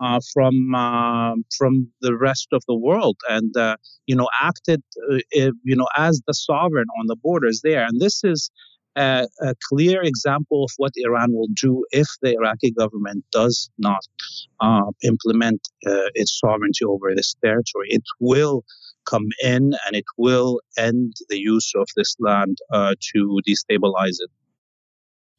[0.00, 3.76] uh, from uh, from the rest of the world, and uh,
[4.06, 5.18] you know acted uh,
[5.62, 7.84] you know as the sovereign on the borders there.
[7.84, 8.50] And this is
[8.96, 14.04] a, a, clear example of what Iran will do if the Iraqi government does not
[14.60, 17.88] uh, implement uh, its sovereignty over this territory.
[17.88, 18.64] It will
[19.08, 24.30] come in and it will end the use of this land to destabilize it.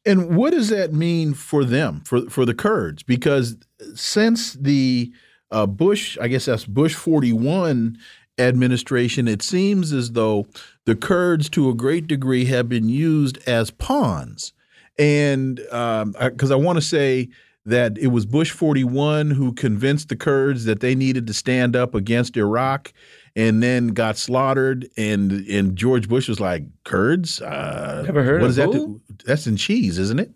[0.06, 3.02] And what does that mean for them, for for the Kurds?
[3.02, 3.56] Because
[3.94, 5.12] since the
[5.50, 7.98] uh, Bush, I guess that's Bush 41
[8.38, 10.46] administration, it seems as though
[10.84, 14.52] the Kurds, to a great degree, have been used as pawns.
[14.98, 16.02] And because
[16.50, 17.28] um, I, I want to say
[17.66, 21.94] that it was Bush 41 who convinced the Kurds that they needed to stand up
[21.94, 22.92] against Iraq
[23.36, 24.88] and then got slaughtered.
[24.96, 27.40] And and George Bush was like, Kurds?
[27.40, 29.00] Uh, Never heard what of that?
[29.26, 30.32] That's in cheese, isn't it?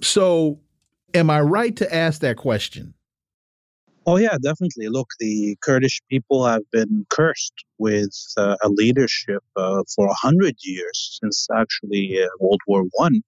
[0.00, 0.58] So,
[1.14, 2.94] am I right to ask that question?
[4.06, 4.88] Oh, yeah, definitely.
[4.88, 10.56] Look, the Kurdish people have been cursed with uh, a leadership uh, for a hundred
[10.62, 13.20] years, since actually uh, World War One,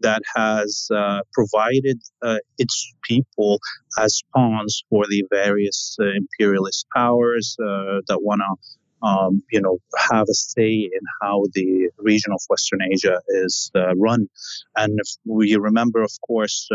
[0.00, 3.60] that has uh, provided uh, its people
[3.98, 9.76] as pawns for the various uh, imperialist powers that want to um, you know,
[10.10, 14.28] have a say in how the region of Western Asia is run.
[14.76, 16.66] And if we remember, of course,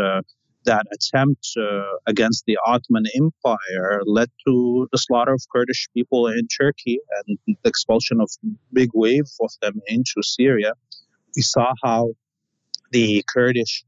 [0.64, 6.46] that attempt uh, against the Ottoman Empire led to the slaughter of Kurdish people in
[6.48, 8.30] Turkey and the expulsion of
[8.72, 10.72] big wave of them into Syria.
[11.36, 12.10] We saw how
[12.92, 13.84] the Kurdish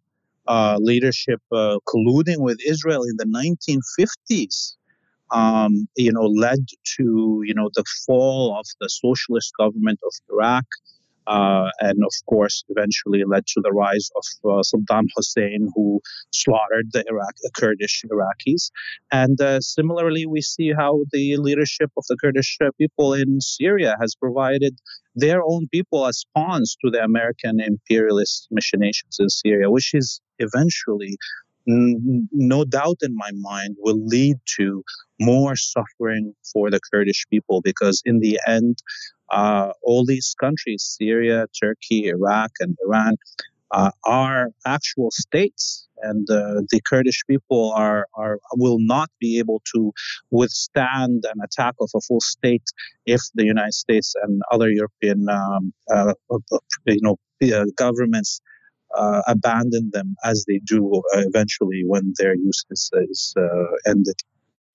[0.47, 4.75] uh, leadership uh, colluding with Israel in the 1950s,
[5.31, 6.67] um, you know, led
[6.97, 10.65] to you know the fall of the socialist government of Iraq
[11.27, 16.01] uh, and of course, eventually led to the rise of uh, Saddam Hussein, who
[16.31, 18.71] slaughtered the Iraq, the Kurdish Iraqis.
[19.11, 24.15] And uh, similarly, we see how the leadership of the Kurdish people in Syria has
[24.15, 24.79] provided
[25.15, 31.17] their own people as pawns to the American imperialist machinations in Syria, which is eventually
[31.67, 34.83] no doubt in my mind will lead to
[35.21, 38.79] more suffering for the Kurdish people because in the end
[39.31, 43.17] uh, all these countries, Syria, Turkey, Iraq, and Iran,
[43.73, 49.63] uh, are actual states, and uh, the Kurdish people are, are will not be able
[49.75, 49.93] to
[50.31, 52.65] withstand an attack of a full state
[53.07, 56.13] if the United States and other European um, uh,
[56.87, 58.43] you know uh, governments
[58.95, 63.35] uh, abandon them as they do eventually when their use is, is
[63.87, 64.17] ended.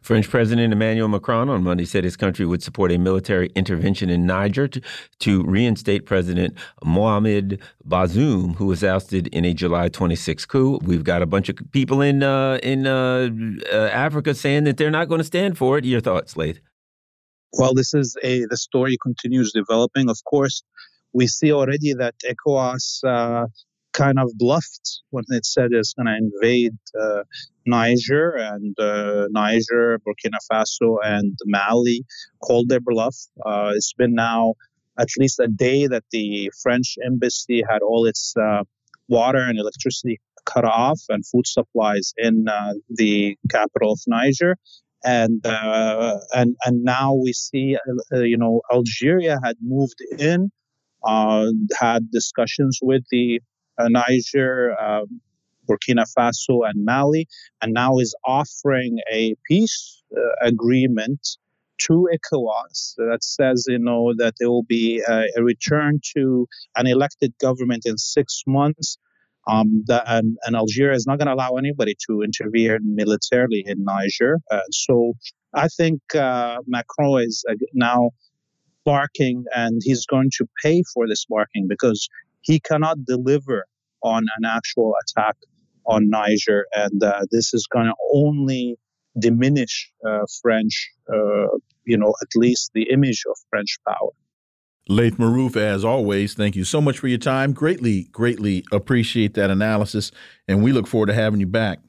[0.07, 4.25] French President Emmanuel Macron on Monday said his country would support a military intervention in
[4.25, 4.81] Niger to,
[5.19, 10.79] to reinstate President Mohamed Bazoum, who was ousted in a July 26 coup.
[10.81, 13.29] We've got a bunch of people in uh, in uh,
[13.69, 15.83] uh, Africa saying that they're not going to stand for it.
[15.83, 16.61] Your thoughts, Laith?
[17.51, 20.09] Well, this is a the story continues developing.
[20.09, 20.63] Of course,
[21.11, 23.47] we see already that ECOWAS uh,
[23.97, 27.23] kind of bluffed when it said it's going to invade uh,
[27.65, 32.05] Niger and uh, Niger, Burkina Faso, and Mali
[32.43, 33.17] called their bluff.
[33.43, 34.53] Uh, it's been now
[34.99, 38.63] at least a day that the French embassy had all its uh,
[39.09, 44.55] water and electricity cut off and food supplies in uh, the capital of Niger.
[45.03, 47.77] And uh, and and now we see,
[48.11, 50.51] you know, Algeria had moved in,
[51.79, 53.39] had discussions with the
[53.79, 55.21] Niger, um,
[55.69, 57.27] Burkina Faso, and Mali,
[57.61, 61.37] and now is offering a peace uh, agreement
[61.79, 66.87] to ECOWAS that says, you know, that there will be a, a return to an
[66.87, 68.97] elected government in six months.
[69.47, 73.81] Um, that, and, and, Algeria is not going to allow anybody to intervene militarily in
[73.85, 74.39] Niger.
[74.51, 75.13] Uh, so
[75.53, 78.09] I think uh, Macron is uh, now
[78.83, 82.09] barking, and he's going to pay for this barking because
[82.41, 83.65] he cannot deliver
[84.03, 85.35] on an actual attack
[85.85, 88.77] on Niger, and uh, this is going to only
[89.19, 94.11] diminish uh, French, uh, you know, at least the image of French power.
[94.89, 97.51] Laith Marouf, as always, thank you so much for your time.
[97.51, 100.11] Greatly, greatly appreciate that analysis,
[100.47, 101.79] and we look forward to having you back.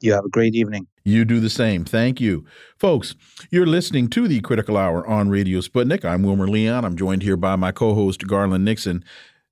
[0.00, 0.86] You have a great evening.
[1.04, 1.84] You do the same.
[1.84, 2.44] Thank you.
[2.78, 3.14] Folks,
[3.50, 6.04] you're listening to the Critical Hour on Radio Sputnik.
[6.04, 6.84] I'm Wilmer Leon.
[6.84, 9.04] I'm joined here by my co host, Garland Nixon.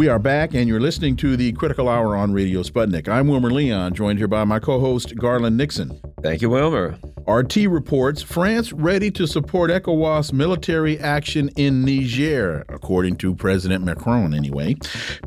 [0.00, 3.06] We are back, and you're listening to the Critical Hour on Radio Sputnik.
[3.06, 6.00] I'm Wilmer Leon, joined here by my co host, Garland Nixon.
[6.22, 6.98] Thank you, Wilmer.
[7.28, 14.32] RT reports France ready to support ECOWAS military action in Niger, according to President Macron,
[14.32, 14.74] anyway.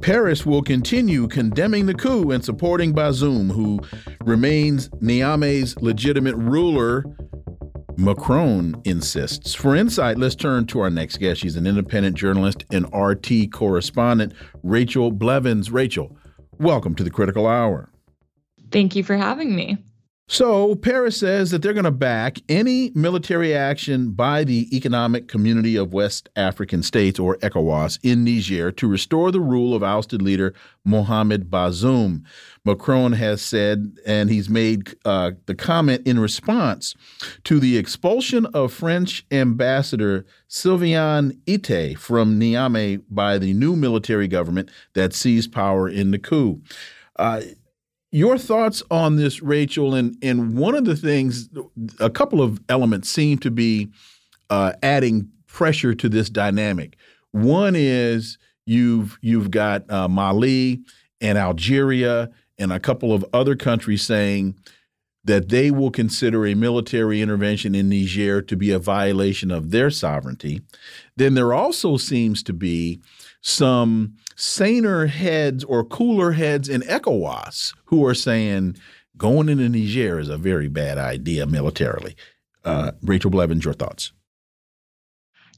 [0.01, 3.79] Paris will continue condemning the coup and supporting Bazoum, who
[4.21, 7.03] remains Niamey's legitimate ruler
[7.97, 9.53] Macron insists.
[9.53, 11.41] For insight, let's turn to our next guest.
[11.41, 14.33] She's an independent journalist and RT correspondent,
[14.63, 15.71] Rachel Blevins.
[15.71, 16.17] Rachel,
[16.59, 17.91] welcome to the Critical Hour.
[18.71, 19.77] Thank you for having me.
[20.27, 25.75] So, Paris says that they're going to back any military action by the Economic Community
[25.75, 30.53] of West African States, or ECOWAS, in Niger to restore the rule of ousted leader
[30.85, 32.23] Mohamed Bazoum.
[32.63, 36.95] Macron has said, and he's made uh, the comment in response
[37.43, 44.71] to the expulsion of French ambassador Sylvain Itté from Niamey by the new military government
[44.93, 46.61] that seized power in the coup.
[47.17, 47.41] Uh,
[48.13, 49.95] your thoughts on this, Rachel?
[49.95, 51.49] And and one of the things,
[51.99, 53.89] a couple of elements seem to be
[54.49, 56.95] uh, adding pressure to this dynamic.
[57.31, 60.81] One is you've you've got uh, Mali
[61.21, 62.29] and Algeria
[62.59, 64.55] and a couple of other countries saying
[65.25, 69.89] that they will consider a military intervention in Niger to be a violation of their
[69.89, 70.61] sovereignty.
[71.15, 73.01] Then there also seems to be
[73.41, 78.75] some saner heads or cooler heads in ECOWAS who are saying
[79.17, 82.15] going into Niger is a very bad idea militarily.
[82.63, 84.11] Uh, Rachel Blevins, your thoughts?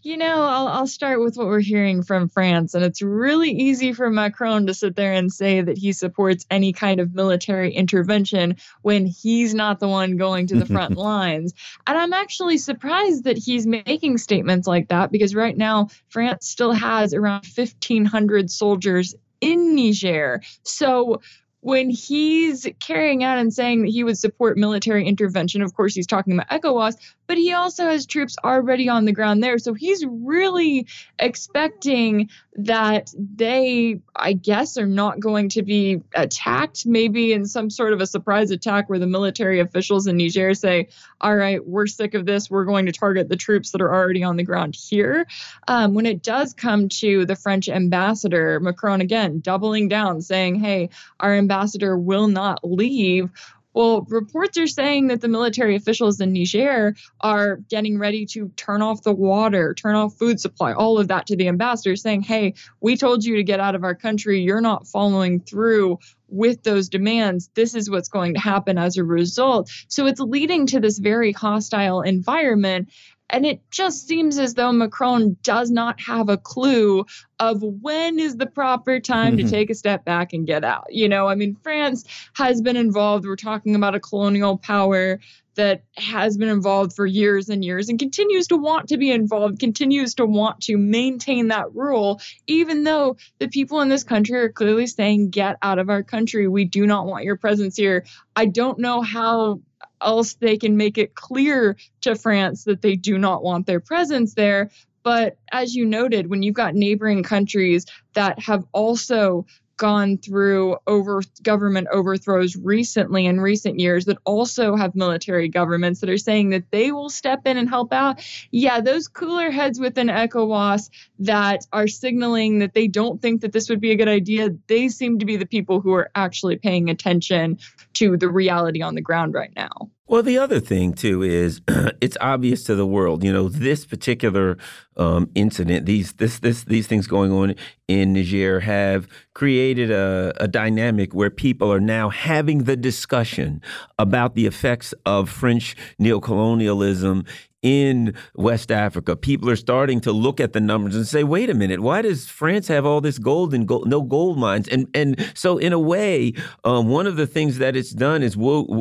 [0.06, 2.76] You know, I'll, I'll start with what we're hearing from France.
[2.76, 6.73] And it's really easy for Macron to sit there and say that he supports any
[6.73, 11.56] kind of military intervention when he's not the one going to the front lines.
[11.88, 16.73] And I'm actually surprised that he's making statements like that because right now, France still
[16.73, 20.44] has around 1,500 soldiers in Niger.
[20.61, 21.22] So
[21.65, 26.05] when he's carrying out and saying that he would support military intervention, of course, he's
[26.05, 29.57] talking about ECOWAS, but he also has troops already on the ground there.
[29.57, 30.85] So he's really
[31.17, 37.91] expecting that they, I guess, are not going to be attacked, maybe in some sort
[37.91, 40.88] of a surprise attack where the military officials in Niger say,
[41.19, 42.49] all right, we're sick of this.
[42.49, 45.27] We're going to target the troops that are already on the ground here.
[45.68, 50.90] Um, when it does come to the French ambassador, Macron again doubling down, saying, hey,
[51.19, 53.30] our ambassador will not leave
[53.76, 58.81] well, reports are saying that the military officials in Niger are getting ready to turn
[58.81, 62.53] off the water, turn off food supply, all of that to the ambassador, saying, hey,
[62.80, 64.39] we told you to get out of our country.
[64.41, 65.99] You're not following through
[66.30, 67.49] with those demands.
[67.53, 69.69] This is what's going to happen as a result.
[69.89, 72.89] So it's leading to this very hostile environment.
[73.30, 77.06] And it just seems as though Macron does not have a clue
[77.39, 79.47] of when is the proper time mm-hmm.
[79.47, 80.88] to take a step back and get out.
[80.89, 83.26] You know, I mean, France has been involved.
[83.26, 85.19] We're talking about a colonial power
[85.56, 89.60] that has been involved for years and years and continues to want to be involved,
[89.60, 94.52] continues to want to maintain that rule, even though the people in this country are
[94.52, 96.47] clearly saying, get out of our country.
[96.47, 98.06] We do not want your presence here.
[98.35, 99.61] I don't know how
[100.06, 104.34] else they can make it clear to France that they do not want their presence
[104.36, 104.69] there.
[105.03, 109.45] But as you noted, when you've got neighboring countries that have also
[109.77, 116.10] gone through over government overthrows recently in recent years that also have military governments that
[116.10, 118.26] are saying that they will step in and help out.
[118.52, 123.69] Yeah, those cooler heads within ECOWAS that are signaling that they don't think that this
[123.69, 126.90] would be a good idea, they seem to be the people who are actually paying
[126.90, 127.60] attention
[127.95, 129.90] to the reality on the ground right now.
[130.07, 131.61] Well, the other thing too is
[131.99, 133.23] it's obvious to the world.
[133.23, 134.57] You know, this particular
[134.98, 137.56] um, incident, these this this these things going on
[137.88, 143.64] in Niger have created a, a dynamic where people are now having the discussion
[143.98, 147.27] about the effects of French neocolonialism
[147.65, 149.15] in West Africa.
[149.15, 152.29] People are starting to look at the numbers and say, "Wait a minute, why does
[152.29, 155.79] France have all this gold and gold, no gold mines?" And and so, in a
[155.79, 156.33] way,
[156.63, 158.37] um, one of the things that it's done is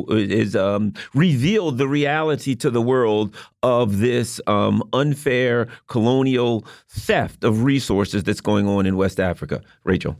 [0.09, 7.63] is um, revealed the reality to the world of this um, unfair colonial theft of
[7.63, 9.61] resources that's going on in West Africa.
[9.83, 10.15] Rachel.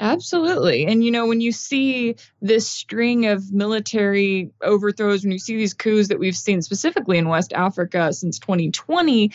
[0.00, 0.86] Absolutely.
[0.86, 5.74] And, you know, when you see this string of military overthrows, when you see these
[5.74, 9.30] coups that we've seen specifically in West Africa since 2020,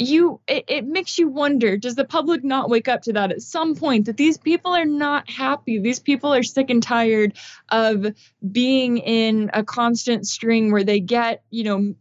[0.00, 3.42] you it, it, makes you wonder does the public not wake up to that at
[3.42, 7.34] some point that these people are not happy these people are sick and tired
[7.68, 8.06] of
[8.50, 11.94] being in a constant string where they get you know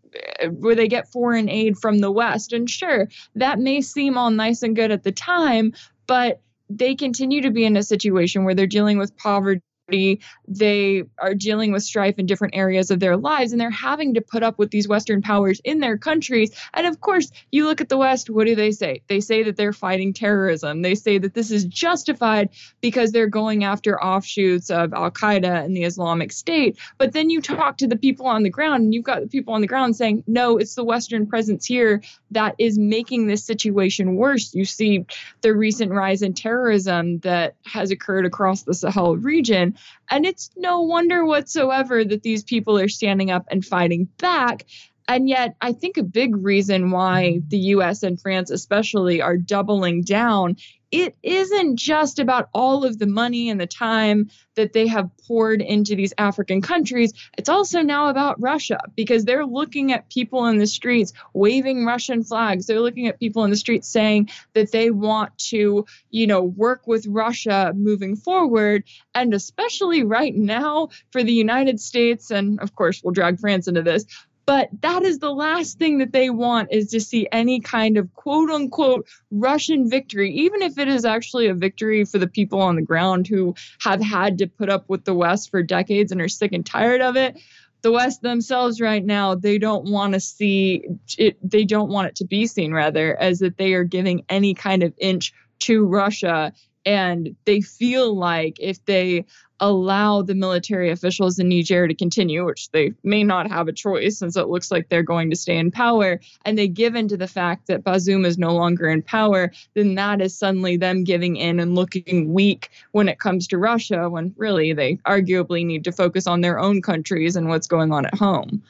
[0.51, 4.63] where they get foreign aid from the west and sure that may seem all nice
[4.63, 5.73] and good at the time
[6.07, 11.35] but they continue to be in a situation where they're dealing with poverty they are
[11.35, 14.57] dealing with strife in different areas of their lives and they're having to put up
[14.57, 16.51] with these Western powers in their countries.
[16.73, 19.01] And of course, you look at the West, what do they say?
[19.07, 20.81] They say that they're fighting terrorism.
[20.81, 22.49] They say that this is justified
[22.81, 26.77] because they're going after offshoots of Al Qaeda and the Islamic State.
[26.97, 29.53] But then you talk to the people on the ground and you've got the people
[29.53, 32.01] on the ground saying, no, it's the Western presence here
[32.31, 34.53] that is making this situation worse.
[34.53, 35.05] You see
[35.41, 39.75] the recent rise in terrorism that has occurred across the Sahel region.
[40.09, 44.65] And it's no wonder whatsoever that these people are standing up and fighting back.
[45.07, 50.03] And yet, I think a big reason why the US and France, especially, are doubling
[50.03, 50.57] down
[50.91, 55.61] it isn't just about all of the money and the time that they have poured
[55.61, 57.13] into these African countries.
[57.37, 62.23] It's also now about Russia because they're looking at people in the streets waving Russian
[62.23, 62.65] flags.
[62.65, 66.87] They're looking at people in the streets saying that they want to, you know, work
[66.87, 68.83] with Russia moving forward.
[69.13, 73.83] And especially right now for the United States, and of course, we'll drag France into
[73.83, 74.05] this,
[74.49, 78.11] but that is the last thing that they want is to see any kind of
[78.15, 82.75] quote unquote Russian victory, even if it is actually a victory for the people on
[82.75, 86.27] the ground who have had to put up with the West for decades and are
[86.27, 87.39] sick and tired of it
[87.81, 90.83] the West themselves right now, they don't want to see
[91.17, 94.53] it, they don't want it to be seen, rather, as that they are giving any
[94.53, 96.51] kind of inch to Russia.
[96.85, 99.25] And they feel like if they
[99.59, 104.17] allow the military officials in Niger to continue, which they may not have a choice
[104.17, 107.17] since it looks like they're going to stay in power, and they give in to
[107.17, 111.35] the fact that Bazoum is no longer in power, then that is suddenly them giving
[111.35, 115.91] in and looking weak when it comes to Russia, when really they arguably need to
[115.91, 118.63] focus on their own countries and what's going on at home.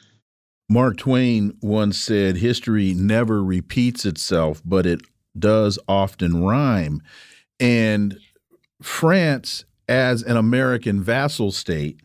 [0.72, 5.02] Mark Twain once said, History never repeats itself, but it
[5.38, 7.02] does often rhyme.
[7.60, 8.20] And
[8.82, 12.00] France as an American vassal state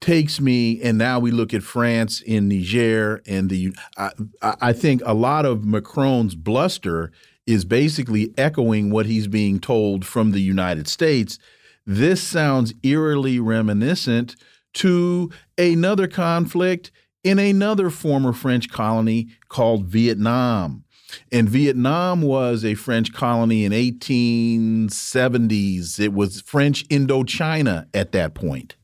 [0.00, 4.10] takes me and now we look at France in Niger and the I,
[4.42, 7.10] I think a lot of Macron's bluster
[7.46, 11.38] is basically echoing what he's being told from the United States.
[11.86, 14.36] This sounds eerily reminiscent
[14.74, 16.90] to another conflict
[17.22, 20.83] in another former French colony called Vietnam.
[21.32, 26.00] And Vietnam was a French colony in 1870s.
[26.00, 28.76] It was French Indochina at that point.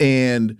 [0.00, 0.58] And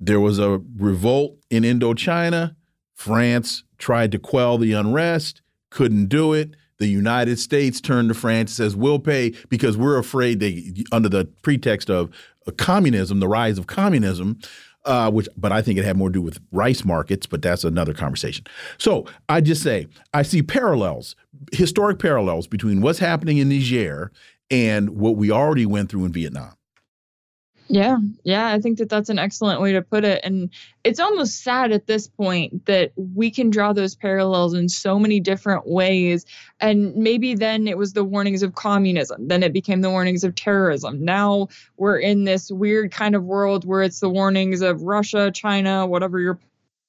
[0.00, 2.56] there was a revolt in Indochina.
[2.94, 6.54] France tried to quell the unrest, couldn't do it.
[6.78, 11.08] The United States turned to France and says, We'll pay because we're afraid they, under
[11.08, 12.10] the pretext of
[12.46, 14.38] uh, communism, the rise of communism,
[14.84, 17.64] uh, which, but I think it had more to do with rice markets, but that's
[17.64, 18.44] another conversation.
[18.78, 21.16] So I just say I see parallels,
[21.52, 24.12] historic parallels between what's happening in Niger
[24.50, 26.52] and what we already went through in Vietnam.
[27.68, 30.20] Yeah, yeah, I think that that's an excellent way to put it.
[30.22, 30.50] And
[30.84, 35.18] it's almost sad at this point that we can draw those parallels in so many
[35.18, 36.26] different ways.
[36.60, 40.34] And maybe then it was the warnings of communism, then it became the warnings of
[40.34, 41.04] terrorism.
[41.04, 45.86] Now we're in this weird kind of world where it's the warnings of Russia, China,
[45.86, 46.38] whatever your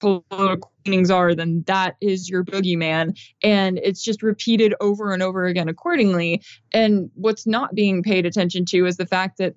[0.01, 3.17] political meanings are, then that is your boogeyman.
[3.41, 6.41] And it's just repeated over and over again accordingly.
[6.73, 9.55] And what's not being paid attention to is the fact that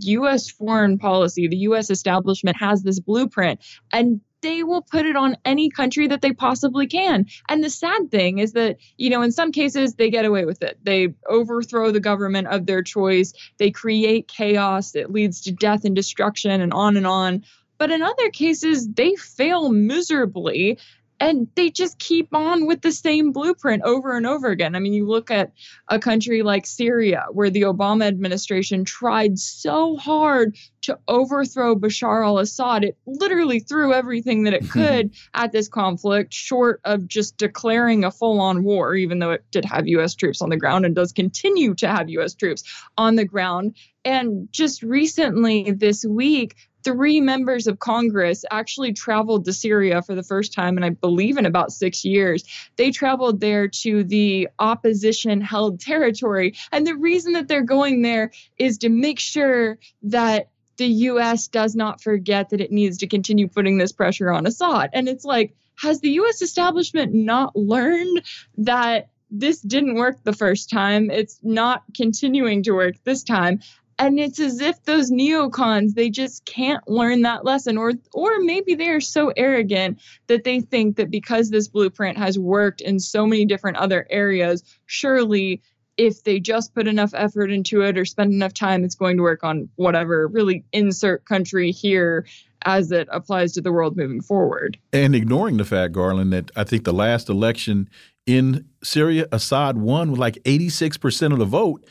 [0.00, 3.60] US foreign policy, the US establishment has this blueprint
[3.92, 7.26] and they will put it on any country that they possibly can.
[7.48, 10.62] And the sad thing is that, you know, in some cases they get away with
[10.62, 10.78] it.
[10.82, 15.94] They overthrow the government of their choice, they create chaos, it leads to death and
[15.94, 17.44] destruction and on and on.
[17.78, 20.78] But in other cases, they fail miserably
[21.22, 24.74] and they just keep on with the same blueprint over and over again.
[24.74, 25.52] I mean, you look at
[25.86, 32.38] a country like Syria, where the Obama administration tried so hard to overthrow Bashar al
[32.38, 32.82] Assad.
[32.82, 38.10] It literally threw everything that it could at this conflict, short of just declaring a
[38.10, 40.16] full on war, even though it did have U.S.
[40.16, 42.34] troops on the ground and does continue to have U.S.
[42.34, 42.64] troops
[42.98, 43.76] on the ground.
[44.04, 50.22] And just recently this week, three members of Congress actually traveled to Syria for the
[50.22, 52.44] first time, and I believe in about six years.
[52.76, 56.54] They traveled there to the opposition held territory.
[56.70, 61.74] And the reason that they're going there is to make sure that the US does
[61.74, 64.90] not forget that it needs to continue putting this pressure on Assad.
[64.92, 68.22] And it's like, has the US establishment not learned
[68.58, 71.10] that this didn't work the first time.
[71.10, 73.60] It's not continuing to work this time
[74.06, 78.74] and it's as if those neocons they just can't learn that lesson or or maybe
[78.74, 83.26] they are so arrogant that they think that because this blueprint has worked in so
[83.26, 85.62] many different other areas surely
[85.98, 89.22] if they just put enough effort into it or spend enough time, it's going to
[89.22, 90.26] work on whatever.
[90.26, 92.26] Really, insert country here
[92.64, 94.78] as it applies to the world moving forward.
[94.92, 97.90] And ignoring the fact, Garland, that I think the last election
[98.26, 101.84] in Syria, Assad won with like 86% of the vote,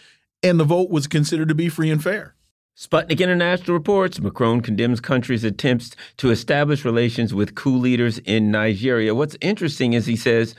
[0.44, 2.36] and the vote was considered to be free and fair.
[2.78, 9.14] Sputnik International reports Macron condemns countries' attempts to establish relations with coup leaders in Nigeria.
[9.14, 10.56] What's interesting is he says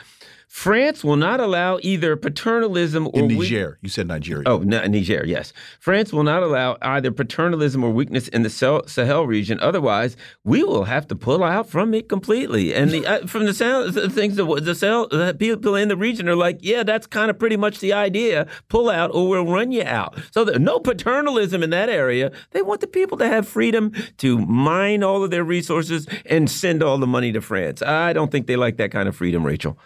[0.52, 3.78] France will not allow either paternalism or in Niger.
[3.80, 4.42] You said Nigeria.
[4.46, 5.24] Oh, no, Niger.
[5.26, 9.58] Yes, France will not allow either paternalism or weakness in the Sahel region.
[9.60, 10.14] Otherwise,
[10.44, 12.74] we will have to pull out from it completely.
[12.74, 15.96] And the, uh, from the sound, the things the, the Sahel the people in the
[15.96, 18.46] region are like, yeah, that's kind of pretty much the idea.
[18.68, 20.20] Pull out, or we'll run you out.
[20.32, 22.30] So no paternalism in that area.
[22.50, 26.82] They want the people to have freedom to mine all of their resources and send
[26.82, 27.80] all the money to France.
[27.80, 29.78] I don't think they like that kind of freedom, Rachel.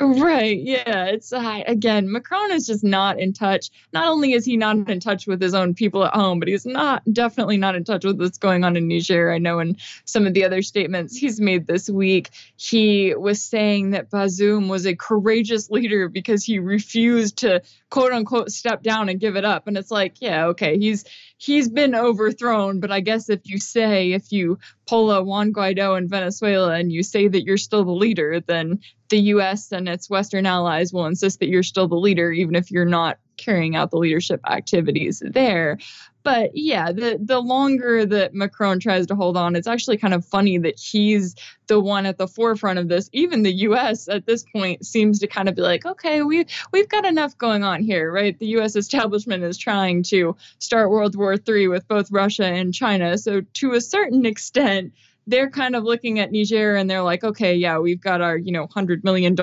[0.00, 0.58] Right.
[0.58, 1.04] Yeah.
[1.06, 3.70] It's uh, again, Macron is just not in touch.
[3.92, 6.64] Not only is he not in touch with his own people at home, but he's
[6.64, 9.30] not definitely not in touch with what's going on in Niger.
[9.30, 13.90] I know in some of the other statements he's made this week, he was saying
[13.90, 17.60] that Bazoum was a courageous leader because he refused to
[17.90, 19.66] quote unquote step down and give it up.
[19.66, 21.04] And it's like, yeah, okay, he's
[21.36, 25.98] he's been overthrown, but I guess if you say if you pull a Juan Guaido
[25.98, 30.08] in Venezuela and you say that you're still the leader, then the US and its
[30.08, 33.90] Western allies will insist that you're still the leader, even if you're not carrying out
[33.90, 35.78] the leadership activities there.
[36.22, 40.24] But yeah, the the longer that Macron tries to hold on, it's actually kind of
[40.24, 41.34] funny that he's
[41.66, 43.08] the one at the forefront of this.
[43.12, 46.88] Even the US at this point seems to kind of be like, okay, we we've
[46.88, 48.38] got enough going on here, right?
[48.38, 53.16] The US establishment is trying to start World War III with both Russia and China.
[53.16, 54.92] So to a certain extent,
[55.26, 58.52] they're kind of looking at Niger and they're like, okay, yeah, we've got our, you
[58.52, 59.36] know, $100 million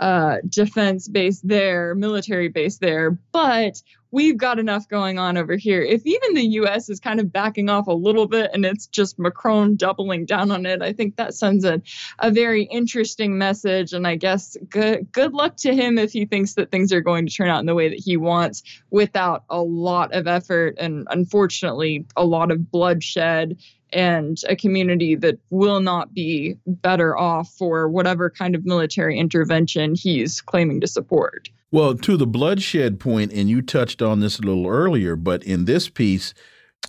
[0.00, 5.82] uh, defense base there, military base there, but we've got enough going on over here.
[5.82, 9.18] If even the US is kind of backing off a little bit and it's just
[9.18, 11.82] Macron doubling down on it, I think that sends a,
[12.18, 13.92] a very interesting message.
[13.92, 17.26] And I guess good, good luck to him if he thinks that things are going
[17.26, 21.06] to turn out in the way that he wants without a lot of effort and
[21.10, 23.58] unfortunately a lot of bloodshed
[23.92, 29.94] and a community that will not be better off for whatever kind of military intervention
[29.94, 31.48] he's claiming to support.
[31.70, 35.64] Well, to the bloodshed point, and you touched on this a little earlier, but in
[35.64, 36.32] this piece,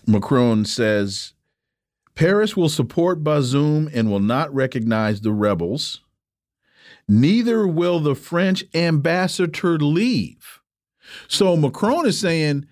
[0.05, 1.33] Macron says
[2.15, 6.01] Paris will support Bazoum and will not recognize the rebels.
[7.07, 10.59] Neither will the French ambassador leave.
[11.27, 12.67] So Macron is saying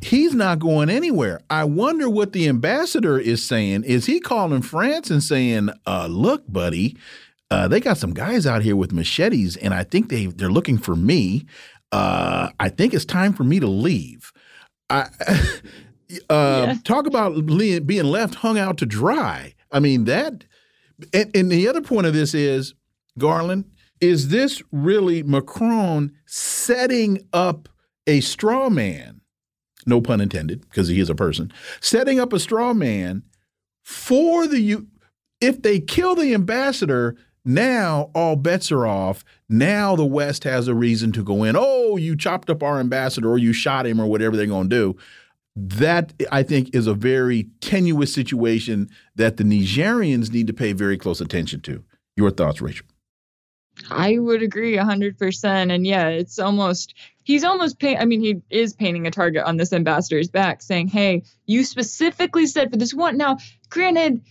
[0.00, 1.40] he's not going anywhere.
[1.50, 3.84] I wonder what the ambassador is saying.
[3.84, 6.96] Is he calling France and saying, uh, look, buddy,
[7.50, 10.78] uh, they got some guys out here with machetes, and I think they they're looking
[10.78, 11.46] for me.
[11.92, 14.32] Uh, I think it's time for me to leave.
[14.90, 16.74] I, uh, yeah.
[16.84, 19.54] Talk about being left hung out to dry.
[19.70, 20.44] I mean that.
[21.12, 22.74] And, and the other point of this is,
[23.18, 23.64] Garland,
[24.00, 27.68] is this really Macron setting up
[28.06, 29.20] a straw man?
[29.86, 33.22] No pun intended, because he is a person setting up a straw man
[33.82, 34.86] for the U.
[35.40, 39.24] if they kill the ambassador, now all bets are off.
[39.48, 41.56] Now the West has a reason to go in.
[41.58, 44.76] Oh, you chopped up our ambassador or you shot him or whatever they're going to
[44.76, 44.96] do.
[45.54, 50.96] That I think is a very tenuous situation that the Nigerians need to pay very
[50.96, 51.84] close attention to.
[52.16, 52.86] Your thoughts, Rachel?
[53.90, 55.74] I would agree 100%.
[55.74, 59.56] And yeah, it's almost, he's almost, pay, I mean, he is painting a target on
[59.56, 63.16] this ambassador's back, saying, hey, you specifically said for this one.
[63.16, 63.38] Now,
[63.68, 64.22] granted,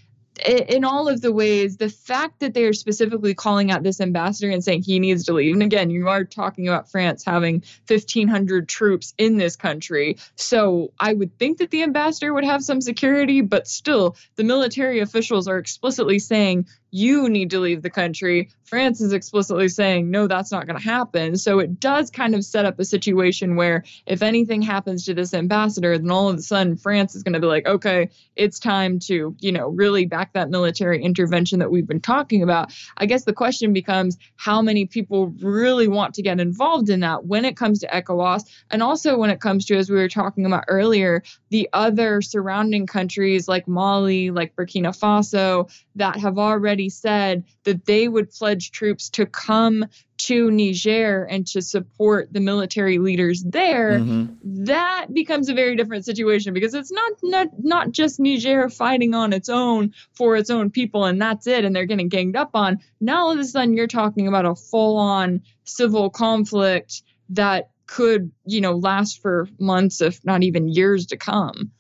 [0.48, 4.50] in all of the ways, the fact that they are specifically calling out this ambassador
[4.50, 8.68] and saying he needs to leave, and again, you are talking about France having 1,500
[8.68, 10.18] troops in this country.
[10.36, 15.02] So I would think that the ambassador would have some security, but still, the military
[15.02, 18.52] officials are explicitly saying you need to leave the country.
[18.66, 21.36] France is explicitly saying, no, that's not going to happen.
[21.38, 25.34] So it does kind of set up a situation where if anything happens to this
[25.34, 29.00] ambassador, then all of a sudden France is going to be like, okay, it's time
[29.00, 32.72] to, you know, really back that military intervention that we've been talking about.
[32.96, 37.26] I guess the question becomes how many people really want to get involved in that
[37.26, 40.46] when it comes to ECOWAS and also when it comes to, as we were talking
[40.46, 47.44] about earlier, the other surrounding countries like Mali, like Burkina Faso, that have already said
[47.64, 49.86] that they would pledge troops to come
[50.18, 54.66] to Niger and to support the military leaders there, mm-hmm.
[54.66, 59.34] that becomes a very different situation because it's not, not not just Niger fighting on
[59.34, 62.80] its own for its own people and that's it and they're getting ganged up on.
[63.02, 68.62] Now all of a sudden you're talking about a full-on civil conflict that could, you
[68.62, 71.72] know, last for months, if not even years to come.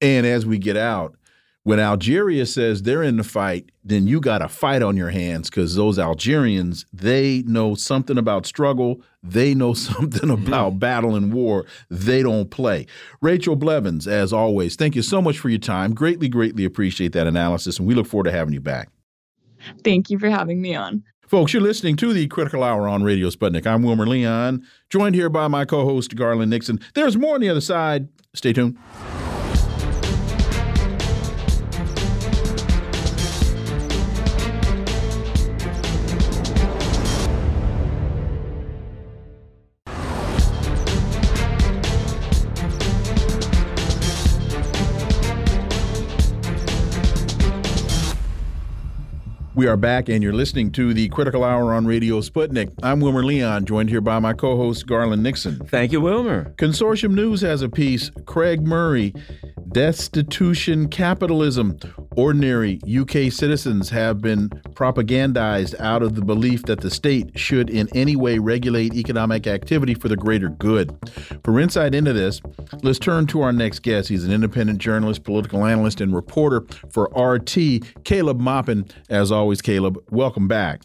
[0.00, 1.16] And as we get out,
[1.64, 5.48] when Algeria says they're in the fight, then you got a fight on your hands
[5.48, 9.00] because those Algerians, they know something about struggle.
[9.22, 10.46] They know something Mm-hmm.
[10.46, 11.64] about battle and war.
[11.88, 12.86] They don't play.
[13.20, 15.94] Rachel Blevins, as always, thank you so much for your time.
[15.94, 18.88] Greatly, greatly appreciate that analysis, and we look forward to having you back.
[19.84, 21.04] Thank you for having me on.
[21.28, 23.66] Folks, you're listening to the Critical Hour on Radio Sputnik.
[23.66, 26.80] I'm Wilmer Leon, joined here by my co host, Garland Nixon.
[26.94, 28.08] There's more on the other side.
[28.34, 28.76] Stay tuned.
[49.62, 52.72] We are back, and you're listening to the Critical Hour on Radio Sputnik.
[52.82, 55.64] I'm Wilmer Leon, joined here by my co host, Garland Nixon.
[55.66, 56.52] Thank you, Wilmer.
[56.56, 59.14] Consortium News has a piece Craig Murray,
[59.68, 61.78] Destitution Capitalism.
[62.16, 67.88] Ordinary UK citizens have been propagandized out of the belief that the state should in
[67.94, 70.94] any way regulate economic activity for the greater good.
[71.42, 72.42] For insight into this,
[72.82, 74.10] let's turn to our next guest.
[74.10, 78.90] He's an independent journalist, political analyst, and reporter for RT, Caleb Maupin.
[79.08, 80.82] As always, Caleb, welcome back.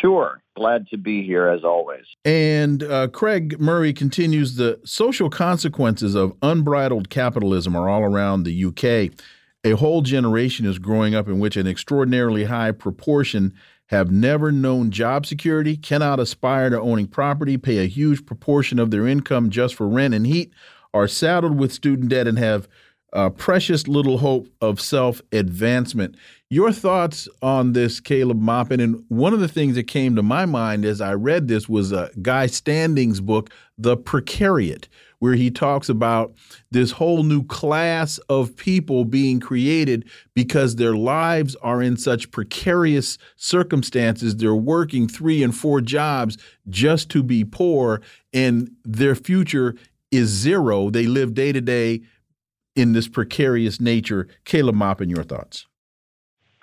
[0.00, 0.40] Sure.
[0.54, 2.04] Glad to be here as always.
[2.24, 8.64] And uh, Craig Murray continues the social consequences of unbridled capitalism are all around the
[8.64, 9.12] UK.
[9.64, 13.54] A whole generation is growing up in which an extraordinarily high proportion
[13.86, 18.90] have never known job security, cannot aspire to owning property, pay a huge proportion of
[18.90, 20.52] their income just for rent and heat,
[20.94, 22.68] are saddled with student debt, and have
[23.12, 26.16] uh, precious little hope of self advancement.
[26.52, 28.78] Your thoughts on this, Caleb Maupin?
[28.78, 31.94] And one of the things that came to my mind as I read this was
[31.94, 33.48] uh, Guy Standing's book,
[33.78, 34.84] The Precariat,
[35.18, 36.34] where he talks about
[36.70, 43.16] this whole new class of people being created because their lives are in such precarious
[43.36, 44.36] circumstances.
[44.36, 46.36] They're working three and four jobs
[46.68, 48.02] just to be poor,
[48.34, 49.74] and their future
[50.10, 50.90] is zero.
[50.90, 52.02] They live day to day
[52.76, 54.28] in this precarious nature.
[54.44, 55.66] Caleb Maupin, your thoughts?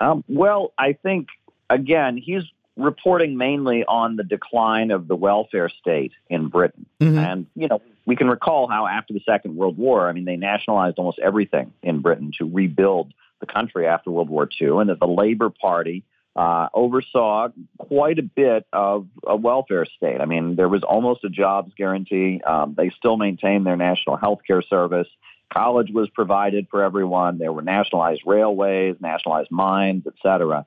[0.00, 1.28] Um, well, I think,
[1.68, 2.44] again, he's
[2.76, 6.86] reporting mainly on the decline of the welfare state in Britain.
[7.00, 7.18] Mhm.
[7.18, 10.36] And, you know, we can recall how after the Second World War, I mean, they
[10.36, 15.00] nationalized almost everything in Britain to rebuild the country after World War II, and that
[15.00, 16.02] the Labour Party
[16.36, 17.48] uh, oversaw
[17.78, 20.20] quite a bit of a welfare state.
[20.20, 22.40] I mean, there was almost a jobs guarantee.
[22.46, 25.08] Um, they still maintained their national health care service.
[25.52, 27.38] College was provided for everyone.
[27.38, 30.66] There were nationalized railways, nationalized mines, et cetera.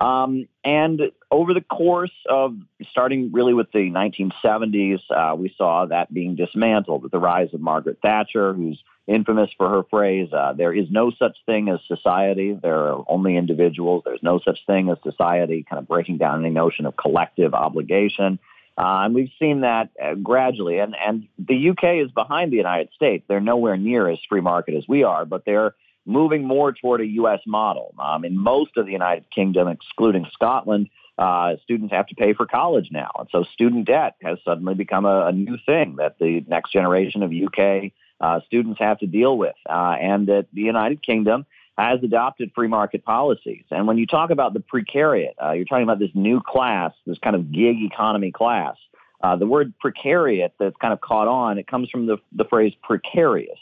[0.00, 1.00] Um, and
[1.30, 2.56] over the course of
[2.90, 7.60] starting really with the 1970s, uh, we saw that being dismantled with the rise of
[7.60, 12.52] Margaret Thatcher, who's infamous for her phrase, uh, there is no such thing as society.
[12.52, 14.02] There are only individuals.
[14.04, 18.40] There's no such thing as society, kind of breaking down any notion of collective obligation.
[18.76, 20.78] Uh, and we've seen that uh, gradually.
[20.78, 23.24] And, and the UK is behind the United States.
[23.28, 25.74] They're nowhere near as free market as we are, but they're
[26.06, 27.40] moving more toward a U.S.
[27.46, 27.94] model.
[27.98, 30.88] Um, in most of the United Kingdom, excluding Scotland,
[31.18, 33.10] uh, students have to pay for college now.
[33.18, 37.22] And so student debt has suddenly become a, a new thing that the next generation
[37.22, 39.54] of UK uh, students have to deal with.
[39.68, 41.44] Uh, and that the United Kingdom
[41.78, 43.64] has adopted free market policies.
[43.70, 47.18] And when you talk about the precariat, uh, you're talking about this new class, this
[47.18, 48.76] kind of gig economy class.
[49.22, 52.72] Uh, the word precariat that's kind of caught on, it comes from the, the phrase
[52.82, 53.58] precarious.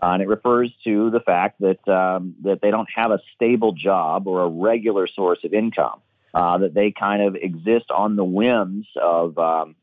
[0.00, 3.72] Uh, and it refers to the fact that um, that they don't have a stable
[3.72, 6.00] job or a regular source of income.
[6.34, 9.74] Uh, that they kind of exist on the whims of um,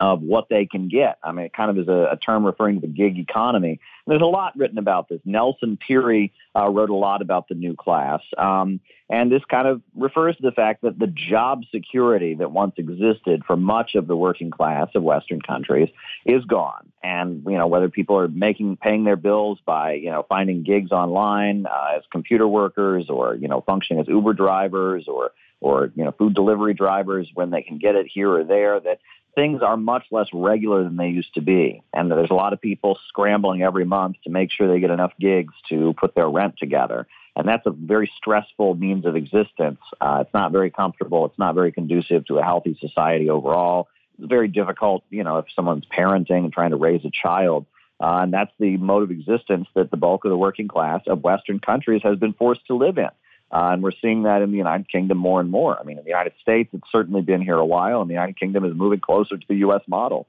[0.00, 1.18] of what they can get.
[1.22, 3.70] I mean, it kind of is a, a term referring to the gig economy.
[3.70, 5.20] And there's a lot written about this.
[5.24, 8.20] Nelson Peery uh, wrote a lot about the new class.
[8.36, 12.74] Um, and this kind of refers to the fact that the job security that once
[12.78, 15.90] existed for much of the working class of Western countries
[16.24, 16.90] is gone.
[17.02, 20.90] And, you know, whether people are making, paying their bills by, you know, finding gigs
[20.90, 26.04] online uh, as computer workers or, you know, functioning as Uber drivers or, or, you
[26.04, 29.00] know, food delivery drivers when they can get it here or there, that
[29.34, 31.82] things are much less regular than they used to be.
[31.92, 35.12] And there's a lot of people scrambling every month to make sure they get enough
[35.18, 37.06] gigs to put their rent together.
[37.36, 39.80] And that's a very stressful means of existence.
[40.00, 41.26] Uh, it's not very comfortable.
[41.26, 43.88] It's not very conducive to a healthy society overall.
[44.18, 47.66] It's very difficult, you know, if someone's parenting and trying to raise a child.
[48.00, 51.22] Uh, and that's the mode of existence that the bulk of the working class of
[51.22, 53.08] Western countries has been forced to live in.
[53.50, 55.78] Uh, and we're seeing that in the United Kingdom more and more.
[55.78, 58.38] I mean, in the United States, it's certainly been here a while, and the United
[58.38, 59.82] Kingdom is moving closer to the U.S.
[59.86, 60.26] model.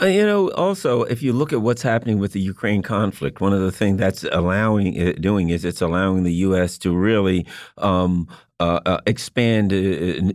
[0.00, 3.54] Uh, you know, also, if you look at what's happening with the Ukraine conflict, one
[3.54, 6.76] of the things that's allowing it doing is it's allowing the U.S.
[6.78, 7.46] to really
[7.78, 9.76] um, uh, uh, expand uh,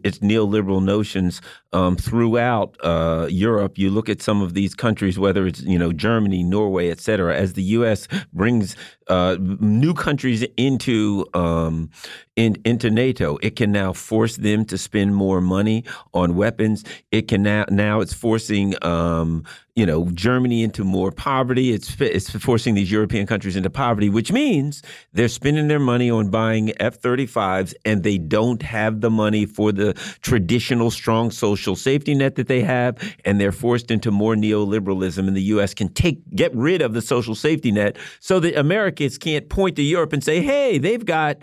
[0.04, 1.42] its neoliberal notions
[1.74, 3.80] um, throughout uh, Europe.
[3.80, 7.36] You look at some of these countries, whether it's you know Germany, Norway, et cetera,
[7.36, 8.08] as the U.S.
[8.32, 8.76] brings
[9.10, 11.90] new countries into um,
[12.36, 15.84] in, into NATO, it can now force them to spend more money
[16.14, 16.84] on weapons.
[17.12, 19.44] It can now now it's forcing um,
[19.76, 21.72] you know Germany into more poverty.
[21.72, 24.82] It's it's forcing these European countries into poverty, which means
[25.14, 29.94] they're spending their money on buying F-35s, and they don't have the money for the
[30.22, 35.28] traditional strong social safety net that they have, and they're forced into more neoliberalism.
[35.28, 35.74] And the U.S.
[35.74, 39.84] can take get rid of the social safety net, so that Americans can't point to
[39.84, 41.38] Europe and say, "Hey, they've got."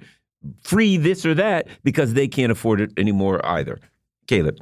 [0.62, 3.80] free this or that because they can't afford it anymore either.
[4.28, 4.58] Caleb.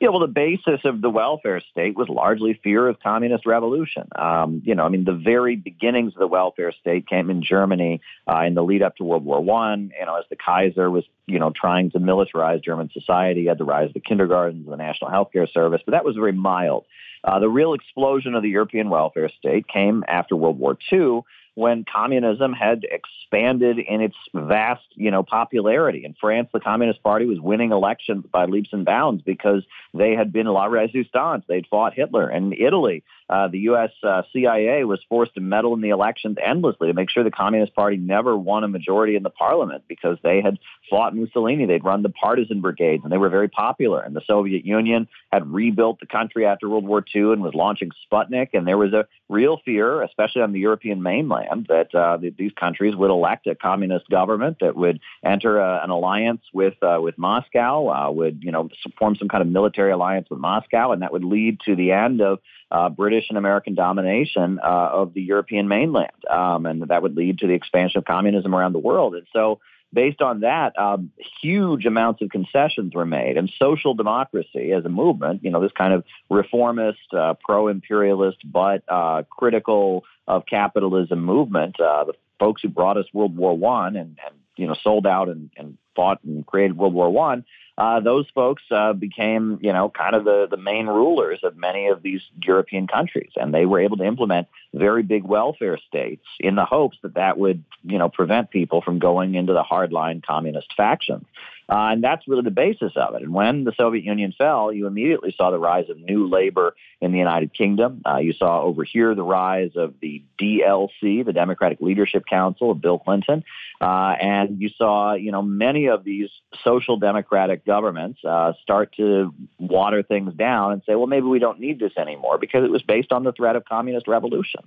[0.00, 4.08] Yeah, well, the basis of the welfare state was largely fear of communist revolution.
[4.14, 8.00] Um, you know, I mean, the very beginnings of the welfare state came in Germany
[8.28, 9.90] uh, in the lead up to World War One.
[9.98, 13.64] You know, as the Kaiser was, you know, trying to militarize German society, had the
[13.64, 16.84] rise of the kindergartens, the National Healthcare Service, but that was very mild.
[17.24, 21.22] Uh, the real explosion of the European welfare state came after World War II
[21.56, 22.86] when communism had
[23.28, 26.04] expanded in its vast, you know, popularity.
[26.04, 30.32] In France, the Communist Party was winning elections by leaps and bounds because they had
[30.32, 31.44] been la resistance.
[31.46, 32.30] They'd fought Hitler.
[32.30, 33.90] In Italy, uh, the U.S.
[34.02, 37.74] Uh, CIA was forced to meddle in the elections endlessly to make sure the Communist
[37.74, 41.66] Party never won a majority in the parliament because they had fought Mussolini.
[41.66, 44.00] They'd run the partisan brigades, and they were very popular.
[44.00, 47.90] And the Soviet Union had rebuilt the country after World War II and was launching
[48.10, 48.54] Sputnik.
[48.54, 52.52] And there was a real fear, especially on the European mainland, that, uh, that these
[52.52, 56.98] countries would elect a communist government that would enter a, uh, an alliance with uh,
[57.00, 58.68] with Moscow, uh, would you know
[58.98, 62.20] form some kind of military alliance with Moscow, and that would lead to the end
[62.20, 62.38] of
[62.70, 67.38] uh, British and American domination uh, of the European mainland, um, and that would lead
[67.38, 69.14] to the expansion of communism around the world.
[69.14, 69.60] And so,
[69.92, 74.90] based on that, um, huge amounts of concessions were made, and social democracy as a
[74.90, 81.80] movement, you know, this kind of reformist, uh, pro-imperialist, but uh, critical of capitalism movement,
[81.80, 82.04] uh,
[82.38, 85.78] folks who brought us World War One and, and you know sold out and, and
[85.94, 87.44] fought and created World War One
[87.78, 91.86] uh, those folks uh, became, you know, kind of the, the main rulers of many
[91.86, 93.30] of these European countries.
[93.36, 97.38] And they were able to implement very big welfare states in the hopes that that
[97.38, 101.24] would, you know, prevent people from going into the hardline communist factions.
[101.68, 103.22] Uh, and that's really the basis of it.
[103.22, 107.12] And when the Soviet Union fell, you immediately saw the rise of new labor in
[107.12, 108.00] the United Kingdom.
[108.06, 112.80] Uh, you saw over here the rise of the DLC, the Democratic Leadership Council of
[112.80, 113.44] Bill Clinton.
[113.80, 116.30] Uh, and you saw, you know, many of these
[116.64, 121.60] social democratic governments uh, start to water things down and say, well, maybe we don't
[121.60, 124.60] need this anymore because it was based on the threat of communist revolution.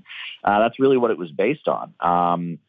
[0.43, 1.93] Uh, that's really what it was based on.
[1.99, 2.59] Um,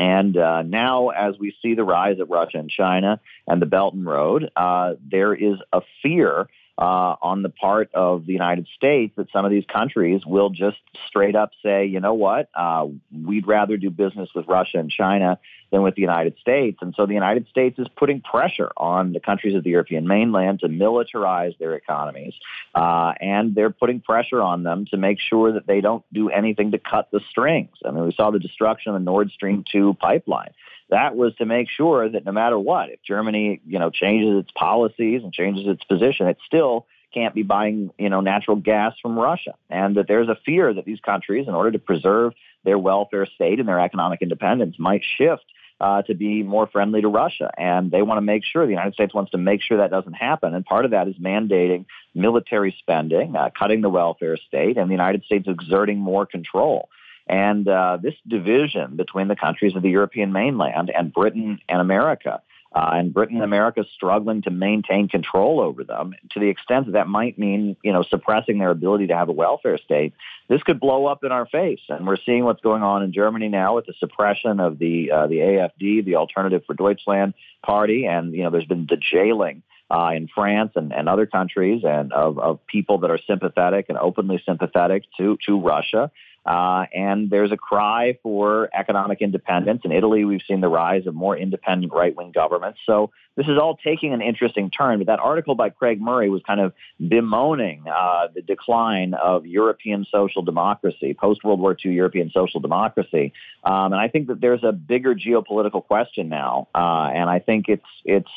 [0.00, 3.92] and uh, now, as we see the rise of Russia and China and the Belt
[3.92, 6.48] and Road, uh, there is a fear
[6.78, 10.78] uh, on the part of the United States that some of these countries will just
[11.06, 15.38] straight up say, you know what, uh, we'd rather do business with Russia and China
[15.70, 16.78] than with the United States.
[16.80, 20.60] And so the United States is putting pressure on the countries of the European mainland
[20.60, 22.34] to militarize their economies.
[22.74, 26.72] Uh, and they're putting pressure on them to make sure that they don't do anything
[26.72, 27.76] to cut the strings.
[27.84, 30.52] I mean, we saw the destruction of the Nord Stream 2 pipeline
[30.90, 34.50] that was to make sure that no matter what, if Germany, you know, changes its
[34.52, 39.18] policies and changes its position, it still can't be buying, you know, natural gas from
[39.18, 39.54] Russia.
[39.68, 42.34] And that there's a fear that these countries, in order to preserve
[42.64, 45.44] their welfare state and their economic independence, might shift
[45.80, 47.50] uh, to be more friendly to Russia.
[47.56, 50.12] And they want to make sure, the United States wants to make sure that doesn't
[50.14, 50.54] happen.
[50.54, 54.94] And part of that is mandating military spending, uh, cutting the welfare state, and the
[54.94, 56.88] United States exerting more control.
[57.26, 62.42] And uh, this division between the countries of the European mainland and Britain and America,
[62.72, 66.92] uh, and Britain and America struggling to maintain control over them to the extent that
[66.92, 70.12] that might mean, you know, suppressing their ability to have a welfare state.
[70.48, 73.48] This could blow up in our face, and we're seeing what's going on in Germany
[73.48, 77.34] now with the suppression of the uh, the AFD, the Alternative for Deutschland
[77.64, 79.62] party, and you know, there's been the jailing.
[79.92, 83.98] Uh, in France and, and other countries, and of, of people that are sympathetic and
[83.98, 86.12] openly sympathetic to to Russia,
[86.46, 89.82] uh, and there's a cry for economic independence.
[89.84, 92.80] In Italy, we've seen the rise of more independent right wing governments.
[92.86, 94.98] So this is all taking an interesting turn.
[94.98, 96.72] But that article by Craig Murray was kind of
[97.06, 103.32] bemoaning uh, the decline of European social democracy, post World War II European social democracy.
[103.62, 106.68] Um, and I think that there's a bigger geopolitical question now.
[106.74, 108.30] Uh, and I think it's, it's,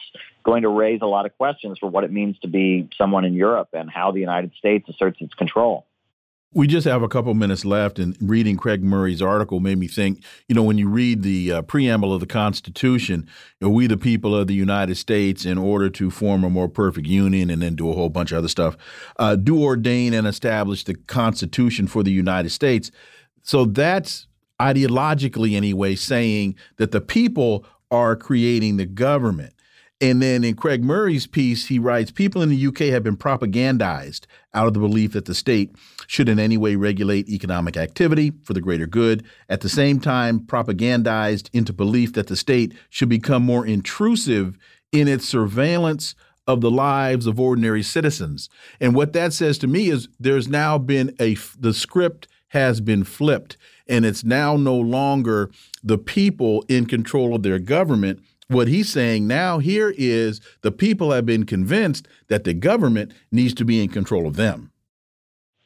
[0.44, 3.34] going to raise a lot of questions for what it means to be someone in
[3.34, 5.86] Europe and how the United States asserts its control.
[6.56, 10.24] We just have a couple minutes left, and reading Craig Murray's article made me think.
[10.48, 13.28] You know, when you read the uh, preamble of the Constitution,
[13.60, 16.70] you know, we the people of the United States, in order to form a more
[16.70, 18.78] perfect union, and then do a whole bunch of other stuff,
[19.18, 22.92] uh, do ordain and establish the Constitution for the United States.
[23.42, 24.28] So that's
[24.60, 29.54] ideologically, anyway, saying that the people are creating the government.
[30.04, 34.26] And then in Craig Murray's piece, he writes People in the UK have been propagandized
[34.54, 35.74] out of the belief that the state
[36.08, 40.42] should in any way regulate economic activity for the greater good, at the same time,
[40.42, 44.58] propagandized into belief that the state should become more intrusive
[44.92, 46.16] in its surveillance
[46.48, 48.50] of the lives of ordinary citizens.
[48.82, 53.06] And what that says to me is there's now been a, the script has been
[53.06, 53.56] flipped,
[53.88, 55.50] and it's now no longer
[55.82, 61.12] the people in control of their government what he's saying now here is the people
[61.12, 64.72] have been convinced that the government needs to be in control of them.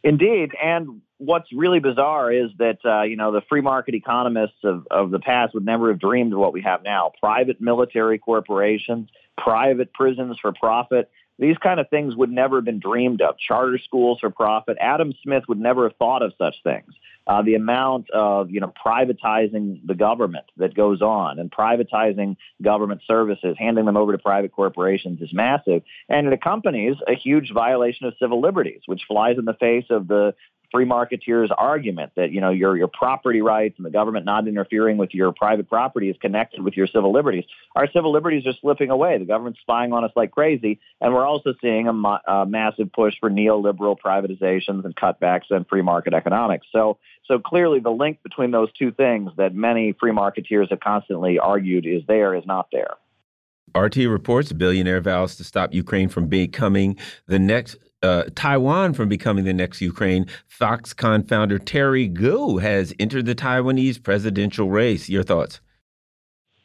[0.04, 4.88] Indeed, and what's really bizarre is that uh, you know the free market economists of,
[4.92, 9.10] of the past would never have dreamed of what we have now: private military corporations,
[9.38, 11.10] private prisons for profit.
[11.40, 13.38] These kind of things would never have been dreamed of.
[13.38, 14.78] Charter schools for profit.
[14.80, 16.94] Adam Smith would never have thought of such things.
[17.28, 23.02] Uh, the amount of you know privatizing the government that goes on and privatizing government
[23.06, 28.08] services, handing them over to private corporations is massive, and it accompanies a huge violation
[28.08, 30.34] of civil liberties, which flies in the face of the
[30.72, 34.98] free marketeers argument that you know your your property rights and the government not interfering
[34.98, 37.46] with your private property is connected with your civil liberties.
[37.76, 39.18] Our civil liberties are slipping away.
[39.18, 43.16] The government's spying on us like crazy, and we're also seeing a, a massive push
[43.20, 46.68] for neoliberal privatizations and cutbacks and free market economics.
[46.72, 51.40] So so clearly, the link between those two things that many free marketeers have constantly
[51.40, 52.96] argued is there is not there.
[53.76, 59.46] RT reports billionaire vows to stop Ukraine from becoming the next uh, Taiwan from becoming
[59.46, 60.28] the next Ukraine.
[60.48, 65.10] Foxconn founder Terry Gou has entered the Taiwanese presidential race.
[65.10, 65.60] Your thoughts?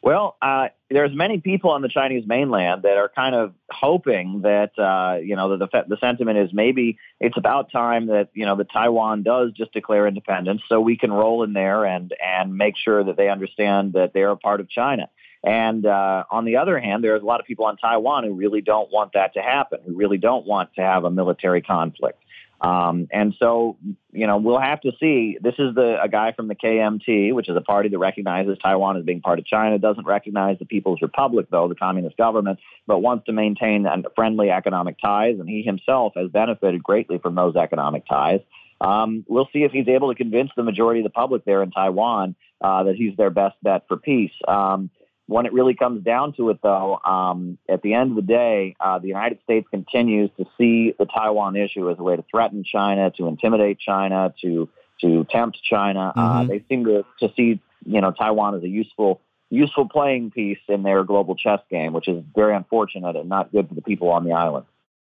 [0.03, 4.77] Well, uh, there's many people on the Chinese mainland that are kind of hoping that
[4.77, 8.57] uh, you know the, the the sentiment is maybe it's about time that you know
[8.57, 12.75] that Taiwan does just declare independence, so we can roll in there and and make
[12.75, 15.09] sure that they understand that they're a part of China.
[15.43, 18.61] And uh, on the other hand, there's a lot of people on Taiwan who really
[18.61, 22.19] don't want that to happen, who really don't want to have a military conflict.
[22.61, 23.77] Um, and so,
[24.13, 25.37] you know, we'll have to see.
[25.41, 28.95] This is the a guy from the KMT, which is a party that recognizes Taiwan
[28.95, 32.99] as being part of China, doesn't recognize the People's Republic, though, the communist government, but
[32.99, 35.39] wants to maintain friendly economic ties.
[35.39, 38.39] And he himself has benefited greatly from those economic ties.
[38.79, 41.71] Um, we'll see if he's able to convince the majority of the public there in
[41.71, 44.31] Taiwan uh, that he's their best bet for peace.
[44.47, 44.89] Um,
[45.27, 48.75] when it really comes down to it, though, um, at the end of the day,
[48.79, 52.63] uh, the United States continues to see the Taiwan issue as a way to threaten
[52.63, 54.69] China, to intimidate China, to
[55.01, 56.13] to tempt China.
[56.15, 56.37] Uh, mm-hmm.
[56.39, 60.59] Uh, they seem to, to see you know Taiwan as a useful useful playing piece
[60.67, 64.09] in their global chess game, which is very unfortunate and not good for the people
[64.09, 64.65] on the island.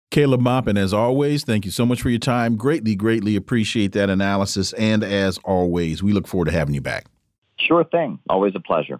[0.10, 2.58] Caleb Maupin, as always, thank you so much for your time.
[2.58, 4.74] Greatly, greatly appreciate that analysis.
[4.74, 7.06] And as always, we look forward to having you back.
[7.58, 8.20] Sure thing.
[8.30, 9.00] Always a pleasure.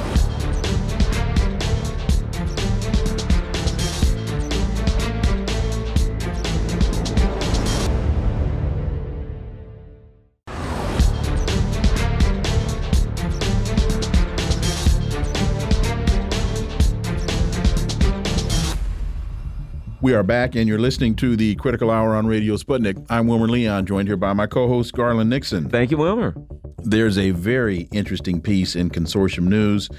[20.01, 23.05] We are back, and you're listening to the Critical Hour on Radio Sputnik.
[23.11, 25.69] I'm Wilmer Leon, joined here by my co host, Garland Nixon.
[25.69, 26.33] Thank you, Wilmer.
[26.79, 29.89] There's a very interesting piece in Consortium News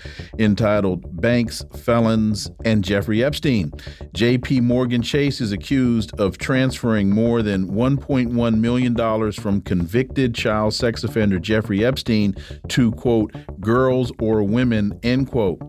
[0.41, 3.71] entitled Banks, Felons, and Jeffrey Epstein.
[4.17, 11.05] JP Morgan Chase is accused of transferring more than $1.1 million from convicted child sex
[11.05, 12.35] offender Jeffrey Epstein
[12.71, 15.61] to, quote, girls or women, end quote.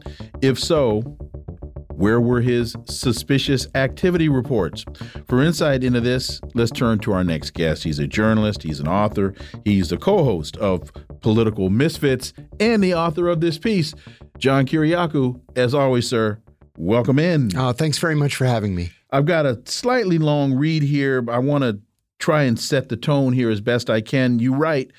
[0.42, 1.04] If so,
[1.96, 4.86] where were his suspicious activity reports?
[5.28, 7.84] For insight into this, let's turn to our next guest.
[7.84, 9.34] He's a journalist, he's an author,
[9.66, 10.92] he's the co host of
[11.22, 13.94] Political Misfits, and the author of this piece.
[14.38, 16.40] John Kiriakou, as always, sir,
[16.78, 17.52] welcome in.
[17.56, 18.92] Oh, thanks very much for having me.
[19.12, 21.24] I've got a slightly long read here.
[21.30, 21.80] I want to
[22.20, 24.40] try and set the tone here as best I can.
[24.40, 24.92] You write,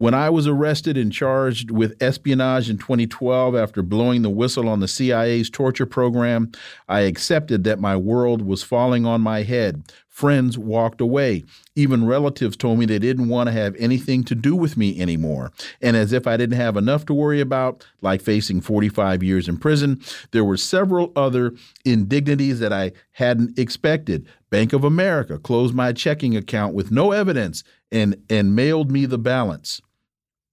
[0.00, 4.80] When I was arrested and charged with espionage in 2012 after blowing the whistle on
[4.80, 6.52] the CIA's torture program,
[6.88, 9.82] I accepted that my world was falling on my head.
[10.08, 11.44] Friends walked away.
[11.76, 15.52] Even relatives told me they didn't want to have anything to do with me anymore.
[15.82, 19.58] And as if I didn't have enough to worry about, like facing 45 years in
[19.58, 20.00] prison,
[20.30, 21.52] there were several other
[21.84, 24.26] indignities that I hadn't expected.
[24.48, 29.18] Bank of America closed my checking account with no evidence and, and mailed me the
[29.18, 29.82] balance.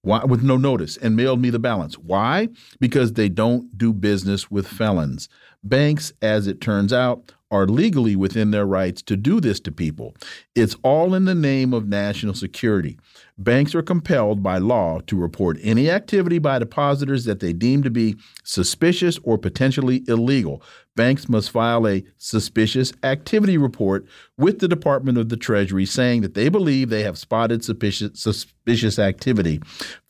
[0.02, 1.98] Why, with no notice and mailed me the balance.
[1.98, 2.48] Why?
[2.80, 5.28] Because they don't do business with felons.
[5.64, 10.14] Banks, as it turns out, are legally within their rights to do this to people.
[10.54, 12.98] It's all in the name of national security.
[13.38, 17.90] Banks are compelled by law to report any activity by depositors that they deem to
[17.90, 20.62] be suspicious or potentially illegal.
[20.98, 24.04] Banks must file a suspicious activity report
[24.36, 28.98] with the Department of the Treasury saying that they believe they have spotted suspicious, suspicious
[28.98, 29.60] activity.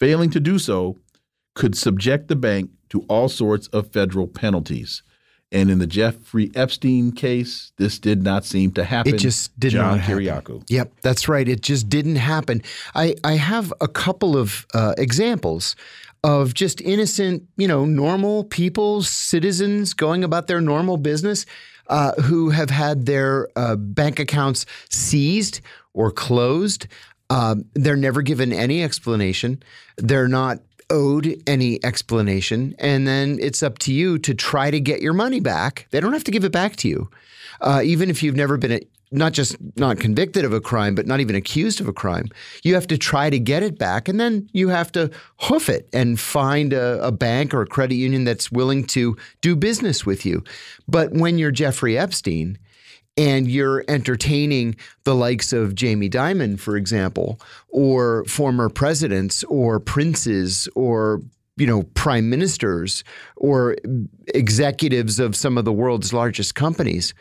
[0.01, 0.97] Failing to do so
[1.55, 5.03] could subject the bank to all sorts of federal penalties.
[5.53, 9.15] And in the Jeffrey Epstein case, this did not seem to happen.
[9.15, 10.25] It just did John not happen.
[10.25, 10.65] Kiriakou.
[10.71, 11.47] Yep, that's right.
[11.47, 12.63] It just didn't happen.
[12.95, 15.77] I, I have a couple of uh, examples
[16.25, 21.47] of just innocent, you know, normal people, citizens going about their normal business
[21.89, 25.61] uh, who have had their uh, bank accounts seized
[25.95, 26.87] or closed.
[27.31, 29.63] Um, they're never given any explanation.
[29.97, 30.59] They're not
[30.91, 32.75] owed any explanation.
[32.79, 35.87] And then it's up to you to try to get your money back.
[35.91, 37.11] They don't have to give it back to you.
[37.61, 41.07] Uh, even if you've never been a, not just not convicted of a crime, but
[41.07, 42.29] not even accused of a crime.
[42.63, 45.11] You have to try to get it back, and then you have to
[45.41, 49.57] hoof it and find a, a, bank or a credit union that's willing to do
[49.57, 50.45] business with you.
[50.87, 52.59] But when you're Jeffrey Epstein,
[53.17, 60.69] and you're entertaining the likes of Jamie Dimon, for example, or former presidents or princes
[60.77, 61.21] or
[61.57, 63.03] you know prime ministers
[63.37, 63.77] or
[64.29, 67.13] executives of some of the world's largest companies,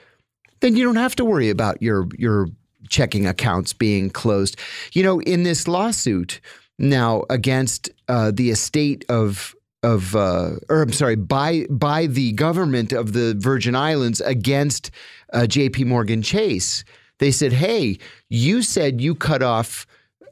[0.59, 2.47] then you don't have to worry about your your
[2.89, 4.57] checking accounts being closed.
[4.93, 6.39] You know, in this lawsuit
[6.79, 12.91] now against uh, the estate of of uh, or I'm sorry, by by the government
[12.91, 14.91] of the Virgin Islands against
[15.33, 15.85] uh, J.P.
[15.85, 16.83] Morgan Chase.
[17.19, 17.97] They said, "Hey,
[18.29, 19.85] you said you cut off."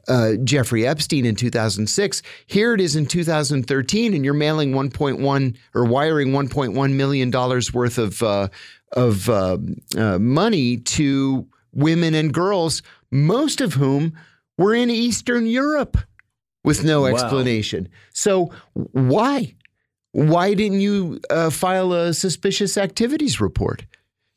[0.08, 2.22] Uh, Jeffrey Epstein in 2006.
[2.46, 7.98] Here it is in 2013, and you're mailing 1.1 or wiring 1.1 million dollars worth
[7.98, 8.46] of uh,
[8.92, 9.58] of uh,
[9.96, 14.16] uh, money to women and girls, most of whom
[14.58, 15.96] were in Eastern Europe
[16.64, 17.08] with no wow.
[17.08, 17.88] explanation.
[18.12, 19.54] So why?
[20.12, 23.84] Why didn't you uh, file a suspicious activities report?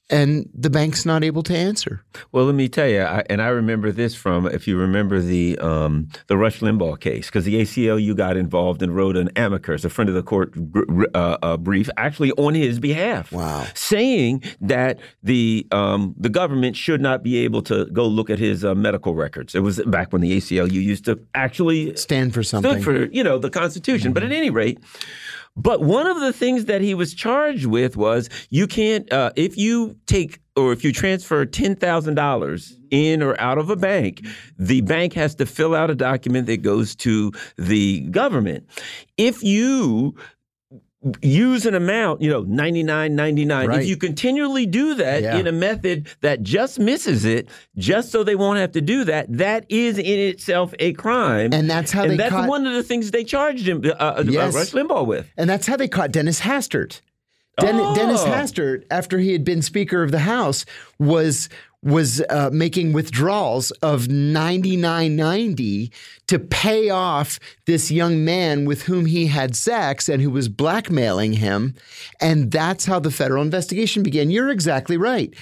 [0.10, 2.04] And the bank's not able to answer.
[2.32, 5.58] Well, let me tell you, I, and I remember this from if you remember the
[5.60, 9.90] um, the Rush Limbaugh case, because the ACLU got involved and wrote an amicus, a
[9.90, 10.54] friend of the court
[11.14, 13.32] uh, uh, brief, actually on his behalf.
[13.32, 18.40] Wow, saying that the um, the government should not be able to go look at
[18.40, 19.54] his uh, medical records.
[19.54, 23.24] It was back when the ACLU used to actually stand for something, stood for you
[23.24, 24.10] know the Constitution.
[24.10, 24.14] Mm -hmm.
[24.14, 24.80] But at any rate.
[25.60, 29.58] But one of the things that he was charged with was you can't, uh, if
[29.58, 34.26] you take or if you transfer $10,000 in or out of a bank,
[34.58, 38.68] the bank has to fill out a document that goes to the government.
[39.18, 40.16] If you
[41.22, 43.68] use an amount, you know, 99, 99.
[43.68, 43.82] Right.
[43.82, 45.38] If you continually do that yeah.
[45.38, 47.48] in a method that just misses it,
[47.78, 51.54] just so they won't have to do that, that is in itself a crime.
[51.54, 53.90] And that's how and they that's caught, one of the things they charged him, uh,
[53.94, 54.54] uh yes.
[54.54, 55.32] uh, Rush Limbaugh with.
[55.38, 57.02] And that's how they caught Dennis Hastert.
[57.60, 57.96] Den oh.
[57.96, 60.66] Dennis Hastert, after he had been Speaker of the House,
[60.98, 61.50] was
[61.82, 65.92] was uh, making withdrawals of 99.90
[66.28, 71.34] to pay off this young man with whom he had sex and who was blackmailing
[71.34, 71.74] him
[72.20, 75.34] and that's how the federal investigation began you're exactly right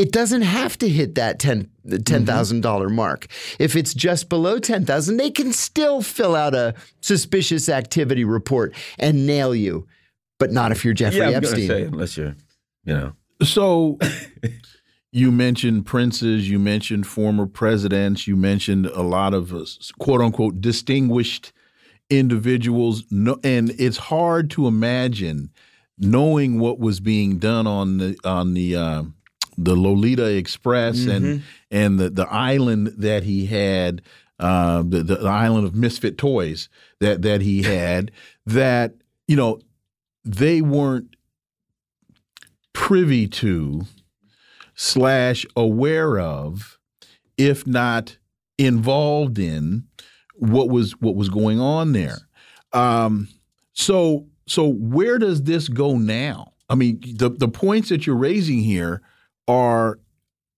[0.00, 3.26] it doesn't have to hit that $10,000 $10, dollars mark.
[3.58, 9.26] If it's just below 10,000, they can still fill out a suspicious activity report and
[9.26, 9.86] nail you.
[10.38, 11.68] But not if you're Jeffrey yeah, Epstein.
[11.68, 12.34] Say, unless you're,
[12.84, 13.12] you know.
[13.42, 13.98] So
[15.12, 19.64] you mentioned princes, you mentioned former presidents, you mentioned a lot of uh,
[19.98, 21.52] quote unquote distinguished
[22.08, 23.04] individuals.
[23.10, 25.50] No, and it's hard to imagine
[25.98, 29.02] knowing what was being done on the on the uh,
[29.58, 31.16] the Lolita Express mm -hmm.
[31.16, 31.42] and mm-hmm.
[31.70, 34.02] and the the island that he had,
[34.38, 36.68] uh, the the island of misfit toys
[37.00, 38.10] that that he had.
[38.46, 38.92] that
[39.26, 39.60] you know
[40.24, 41.16] they weren't
[42.72, 43.84] privy to
[44.80, 46.78] slash aware of,
[47.36, 48.16] if not
[48.56, 49.84] involved in,
[50.36, 52.16] what was what was going on there.
[52.72, 53.28] Um,
[53.74, 56.54] so so where does this go now?
[56.70, 59.02] I mean, the the points that you're raising here
[59.46, 59.98] are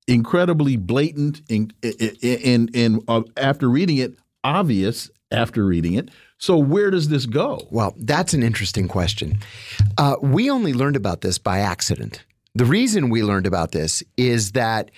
[0.06, 1.74] incredibly blatant and
[2.22, 6.10] and and uh, after reading it, obvious after reading it.
[6.38, 7.66] So where does this go?
[7.72, 9.40] Well, that's an interesting question.
[9.98, 12.24] Uh, we only learned about this by accident.
[12.54, 14.90] The reason we learned about this is that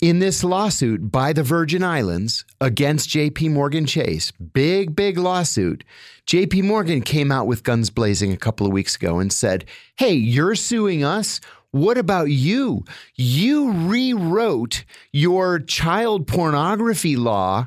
[0.00, 5.84] in this lawsuit by the Virgin Islands against JP Morgan Chase, big, big lawsuit,
[6.26, 9.66] JP Morgan came out with guns blazing a couple of weeks ago and said,
[9.96, 11.40] Hey, you're suing us.
[11.72, 12.84] What about you?
[13.16, 17.66] You rewrote your child pornography law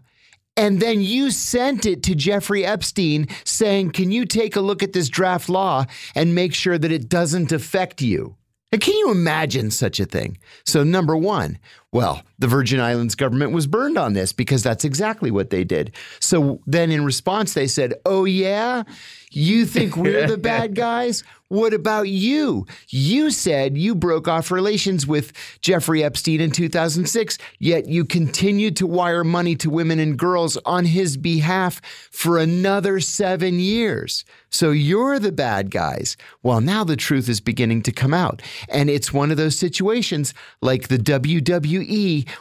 [0.57, 4.93] and then you sent it to Jeffrey Epstein saying, Can you take a look at
[4.93, 8.35] this draft law and make sure that it doesn't affect you?
[8.71, 10.37] Can you imagine such a thing?
[10.65, 11.59] So, number one,
[11.95, 15.95] well, the Virgin Islands government was burned on this because that's exactly what they did.
[16.19, 18.83] So then in response, they said, Oh, yeah,
[19.31, 21.23] you think we're the bad guys?
[21.47, 22.65] What about you?
[22.89, 25.31] You said you broke off relations with
[25.61, 30.85] Jeffrey Epstein in 2006, yet you continued to wire money to women and girls on
[30.85, 31.81] his behalf
[32.11, 34.25] for another seven years.
[34.49, 36.17] So you're the bad guys.
[36.41, 38.41] Well, now the truth is beginning to come out.
[38.69, 41.84] And it's one of those situations like the WWE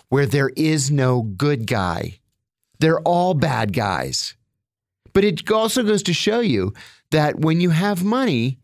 [0.08, 2.18] where there is no good guy.
[2.80, 4.34] They're all bad guys.
[5.12, 6.74] But it also goes to show you
[7.10, 8.58] that when you have money,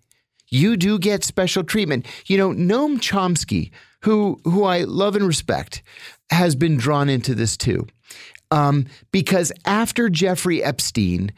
[0.48, 2.07] you do get special treatment.
[2.27, 3.70] You know, Noam Chomsky,
[4.02, 5.82] who who I love and respect,
[6.31, 7.86] has been drawn into this too,
[8.51, 11.32] um, because after Jeffrey Epstein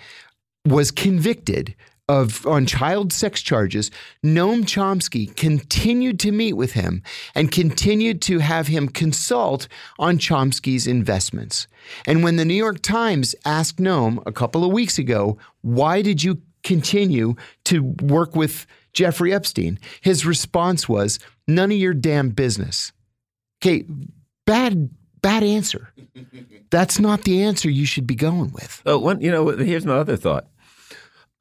[0.64, 1.74] was convicted
[2.08, 3.90] of on child sex charges,
[4.24, 7.02] Noam Chomsky continued to meet with him
[7.34, 9.68] and continued to have him consult
[9.98, 11.66] on Chomsky's investments.
[12.06, 16.22] And when the New York Times asked Noam a couple of weeks ago, why did
[16.22, 17.34] you continue
[17.64, 19.78] to work with Jeffrey Epstein?
[20.00, 22.92] His response was, none of your damn business.
[23.62, 23.84] Okay,
[24.44, 24.90] bad
[25.22, 25.92] bad answer.
[26.70, 28.82] That's not the answer you should be going with.
[28.84, 30.48] Oh, one, you know, here's my other thought.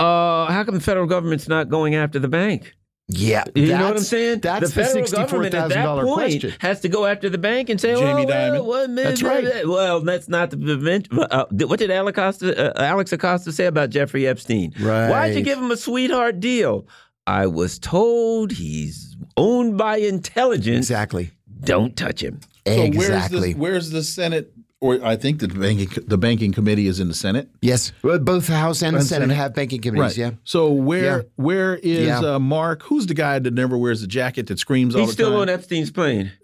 [0.01, 2.75] Uh, how come the federal government's not going after the bank?
[3.07, 4.39] Yeah, you know what I'm saying.
[4.39, 6.53] That's the federal the government at that point question.
[6.59, 8.51] has to go after the bank and say, Jamie "Oh, Dimon.
[8.51, 9.67] well, what, That's right.
[9.67, 14.27] Well, that's not the uh, what did Alex Acosta, uh, Alex Acosta say about Jeffrey
[14.27, 14.73] Epstein?
[14.79, 15.09] Right.
[15.09, 16.87] Why'd you give him a sweetheart deal?
[17.27, 20.85] I was told he's owned by intelligence.
[20.85, 21.31] Exactly.
[21.63, 22.39] Don't touch him.
[22.65, 23.39] So exactly.
[23.39, 24.53] where's the, where's the Senate?
[24.83, 27.49] Or I think the banking the banking committee is in the Senate.
[27.61, 29.35] yes, both the House and the And Senate, Senate.
[29.35, 30.17] have banking committees.
[30.17, 30.31] Right.
[30.31, 30.37] Yeah.
[30.43, 31.21] So where Yeah.
[31.35, 32.19] where is Yeah.
[32.35, 32.81] uh, Mark?
[32.83, 35.39] Who's the guy that never wears the jacket that screams all He's the still time?
[35.41, 36.31] on Epstein's plane.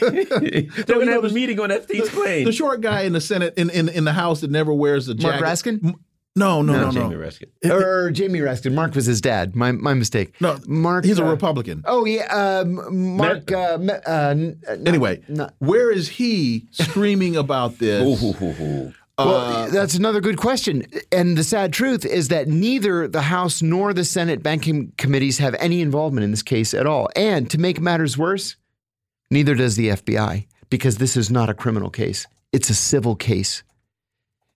[0.00, 2.44] They're you gonna have a meeting on Epstein's plane.
[2.44, 5.14] the short guy in the Senate in, in in the House that never wears the
[5.14, 5.44] Mark jacket.
[5.44, 5.94] Raskin?
[6.36, 6.90] M- No, no, no, no.
[7.10, 7.70] Jamie Raskin.
[7.70, 8.72] Or Jamie Raskin.
[8.74, 9.54] Mark was his dad.
[9.54, 10.34] My my mistake.
[10.40, 11.04] No, Mark.
[11.04, 11.82] He's a uh, Republican.
[11.86, 13.50] Oh yeah, um, Mark.
[13.52, 15.48] Uh, uh, n- uh, Anyway, no.
[15.58, 18.02] where is he screaming about this?
[18.20, 18.84] Well,
[19.16, 20.84] Uh, that's another good question.
[21.12, 25.54] And the sad truth is that neither the House nor the Senate banking committees have
[25.60, 27.08] any involvement in this case at all.
[27.14, 28.56] And to make matters worse,
[29.30, 32.26] neither does the FBI because this is not a criminal case.
[32.52, 33.62] It's a civil case.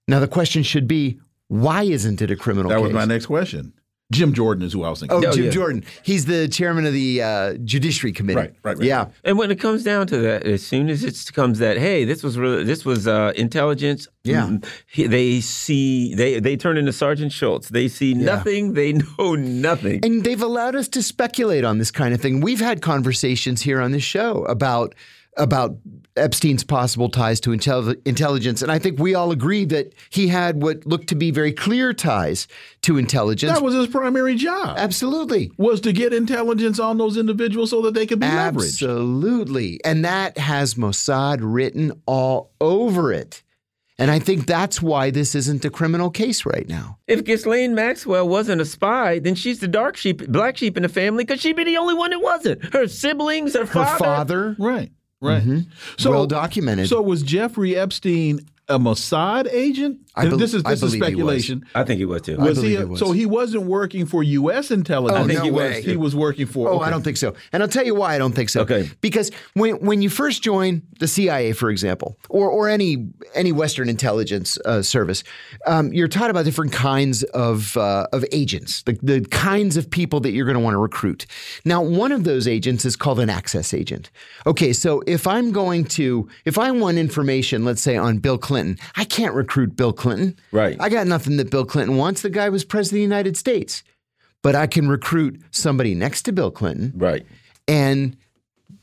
[0.08, 2.84] Now the question should be, why isn't it a criminal that case?
[2.84, 3.72] was my next question.
[4.10, 5.22] Jim Jordan is who I was thinking.
[5.22, 5.50] Oh, Oh, Jim yeah.
[5.50, 5.84] Jordan.
[6.02, 8.38] He's the chairman of the uh, Judiciary Committee.
[8.38, 8.86] Right, right, right.
[8.86, 9.08] Yeah.
[9.22, 12.22] And when it comes down to that, as soon as it comes that, hey, this
[12.22, 14.08] was really, this was uh, intelligence.
[14.24, 14.46] Yeah.
[14.46, 17.68] mm, they see they they turn into Sergeant Schultz.
[17.68, 18.72] They see nothing.
[18.72, 20.02] They know nothing.
[20.02, 22.40] And they've allowed us to speculate on this kind of thing.
[22.40, 24.94] We've had conversations here on this show about
[25.38, 25.76] about
[26.16, 30.62] Epstein's possible ties to intel- intelligence, and I think we all agree that he had
[30.62, 32.48] what looked to be very clear ties
[32.82, 33.52] to intelligence.
[33.52, 34.76] That was his primary job.
[34.78, 35.52] Absolutely.
[35.56, 38.82] Was to get intelligence on those individuals so that they could be leveraged.
[38.82, 39.80] Absolutely.
[39.84, 43.42] And that has Mossad written all over it.
[44.00, 46.98] And I think that's why this isn't a criminal case right now.
[47.08, 50.88] If Ghislaine Maxwell wasn't a spy, then she's the dark sheep, black sheep in the
[50.88, 52.72] family, because she'd be the only one that wasn't.
[52.72, 55.42] Her siblings, her, Her father, Right, right.
[55.42, 55.70] Mm-hmm.
[55.98, 56.88] So well documented.
[56.88, 60.00] So was Jeffrey Epstein a Mossad agent?
[60.18, 61.44] I bel- this is I this is believe he was.
[61.44, 61.66] speculation.
[61.74, 62.36] I think he was too.
[62.38, 63.00] I Was he, believe he was.
[63.00, 64.70] So he wasn't working for U.S.
[64.70, 65.20] intelligence.
[65.24, 65.82] Oh, think no he was, way.
[65.82, 66.68] He was working for.
[66.68, 66.86] Oh, okay.
[66.86, 67.34] I don't think so.
[67.52, 68.62] And I'll tell you why I don't think so.
[68.62, 68.90] Okay.
[69.00, 73.88] Because when when you first join the CIA, for example, or or any any Western
[73.88, 75.22] intelligence uh, service,
[75.66, 80.18] um, you're taught about different kinds of uh, of agents, the, the kinds of people
[80.20, 81.26] that you're going to want to recruit.
[81.64, 84.10] Now, one of those agents is called an access agent.
[84.46, 88.78] Okay, so if I'm going to if I want information, let's say on Bill Clinton,
[88.96, 90.36] I can't recruit Bill Clinton Clinton.
[90.52, 90.76] Right.
[90.80, 92.22] I got nothing that Bill Clinton wants.
[92.22, 93.82] The guy was president of the United States.
[94.42, 96.92] But I can recruit somebody next to Bill Clinton.
[96.96, 97.26] Right.
[97.66, 98.16] And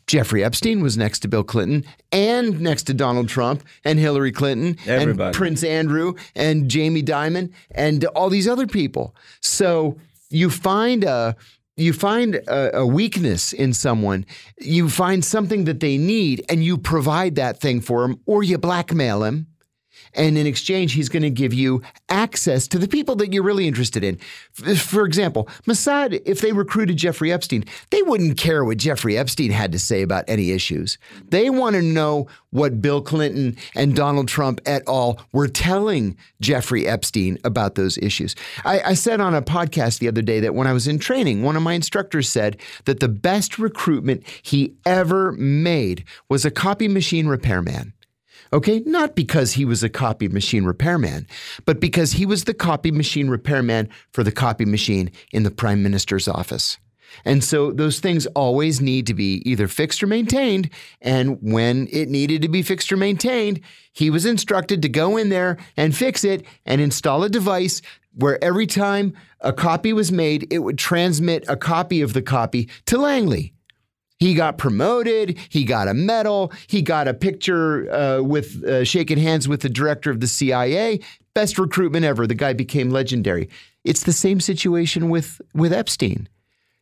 [0.07, 4.77] Jeffrey Epstein was next to Bill Clinton and next to Donald Trump and Hillary Clinton
[4.85, 5.27] Everybody.
[5.27, 9.15] and Prince Andrew and Jamie Dimon and all these other people.
[9.41, 9.97] So
[10.29, 11.35] you find a
[11.77, 14.25] you find a, a weakness in someone,
[14.59, 18.57] you find something that they need, and you provide that thing for them, or you
[18.57, 19.47] blackmail him.
[20.15, 23.67] And in exchange, he's going to give you access to the people that you're really
[23.67, 24.17] interested in.
[24.77, 29.71] For example, Mossad, if they recruited Jeffrey Epstein, they wouldn't care what Jeffrey Epstein had
[29.71, 30.97] to say about any issues.
[31.29, 35.19] They want to know what Bill Clinton and Donald Trump et al.
[35.33, 38.35] were telling Jeffrey Epstein about those issues.
[38.63, 41.43] I, I said on a podcast the other day that when I was in training,
[41.43, 46.87] one of my instructors said that the best recruitment he ever made was a copy
[46.87, 47.93] machine repairman.
[48.55, 51.27] Okay, not because he was a copy machine repairman,
[51.65, 55.83] but because he was the copy machine repairman for the copy machine in the prime
[55.83, 56.77] minister's office.
[57.25, 60.69] And so those things always need to be either fixed or maintained.
[61.01, 63.59] And when it needed to be fixed or maintained,
[63.91, 67.81] he was instructed to go in there and fix it and install a device
[68.13, 72.69] where every time a copy was made, it would transmit a copy of the copy
[72.85, 73.54] to Langley.
[74.19, 75.37] He got promoted.
[75.49, 76.53] He got a medal.
[76.67, 81.01] He got a picture uh, with uh, shaking hands with the director of the CIA.
[81.33, 82.25] Best recruitment ever.
[82.25, 83.49] The guy became legendary.
[83.83, 86.29] It's the same situation with with Epstein.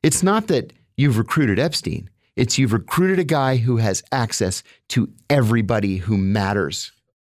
[0.03, 2.10] It's not that you've recruited Epstein.
[2.35, 6.91] It's you've recruited a guy who has access to everybody who matters.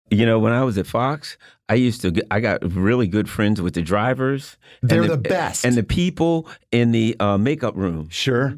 [0.09, 1.37] You know, when I was at Fox,
[1.69, 2.13] I used to.
[2.31, 4.57] I got really good friends with the drivers.
[4.81, 5.63] They're the best.
[5.63, 8.09] and the people in the uh, makeup room.
[8.09, 8.57] Sure.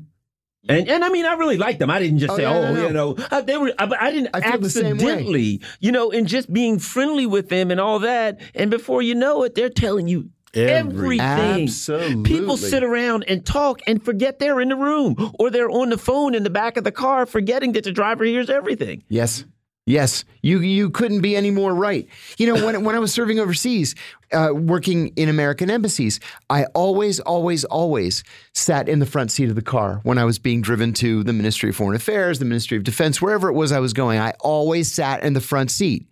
[0.70, 1.90] And and I mean, I really liked them.
[1.90, 2.88] I didn't just Oh, say, no, oh, no, no.
[2.88, 3.74] you know, I, they were.
[3.78, 4.92] Uh, I, I didn't I feel the same way.
[4.92, 8.40] accidentally, you know, and just being friendly with them and all that.
[8.56, 11.64] And before you know it, they're telling you Every- everything.
[11.64, 12.24] Absolutely.
[12.24, 15.98] People sit around and talk and forget they're in the room, or they're on the
[15.98, 19.04] phone in the back of the car, forgetting that the driver hears everything.
[19.10, 19.46] Yes.
[19.86, 22.08] Yes, you you couldn't be any more right.
[22.38, 23.96] You know, when when I was serving overseas,
[24.32, 28.24] uh, working in American embassies, I always, always, always
[28.54, 31.34] sat in the front seat of the car when I was being driven to the
[31.34, 34.20] Ministry of Foreign Affairs, the Ministry of Defense, wherever it was I was going.
[34.20, 36.08] I always sat in the front seat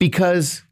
[0.00, 0.64] because,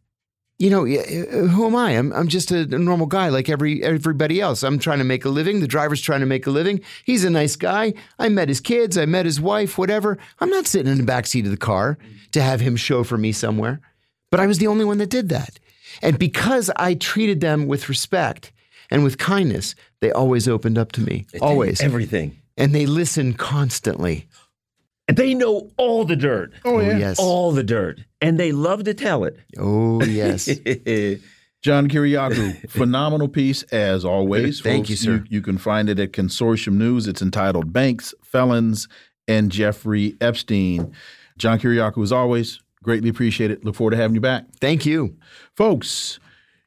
[0.58, 1.92] you know, uh, who am I?
[1.92, 4.62] I'm I'm just a normal guy like every everybody else.
[4.62, 5.60] I'm trying to make a living.
[5.60, 6.80] The driver's trying to make a living.
[7.04, 7.92] He's a nice guy.
[8.18, 8.96] I met his kids.
[8.96, 9.76] I met his wife.
[9.76, 10.16] Whatever.
[10.40, 11.98] I'm not sitting in the back seat of the car
[12.32, 13.80] to have him chauffeur me somewhere.
[14.30, 15.58] But I was the only one that did that.
[16.02, 18.52] And because I treated them with respect
[18.90, 21.26] and with kindness, they always opened up to me.
[21.40, 21.80] Always.
[21.80, 22.40] everything.
[22.56, 24.26] And they listened constantly.
[25.08, 26.52] And they know all the dirt.
[26.64, 26.98] Oh, oh, yeah.
[26.98, 27.18] yes.
[27.18, 28.00] All the dirt.
[28.20, 29.38] And they love to tell it.
[29.56, 30.46] Oh, yes.
[31.62, 34.60] John Kiriakou, phenomenal piece as always.
[34.60, 35.24] Thank you, sir.
[35.28, 37.06] You, can find it at Consortium News.
[37.06, 38.88] It's entitled Banks, Felons,
[39.26, 40.92] and Jeffrey Epstein.
[41.38, 43.64] John Kiriakou, as always, greatly appreciate it.
[43.64, 44.44] Look forward to having you back.
[44.60, 45.16] Thank you.
[45.56, 46.20] Folks,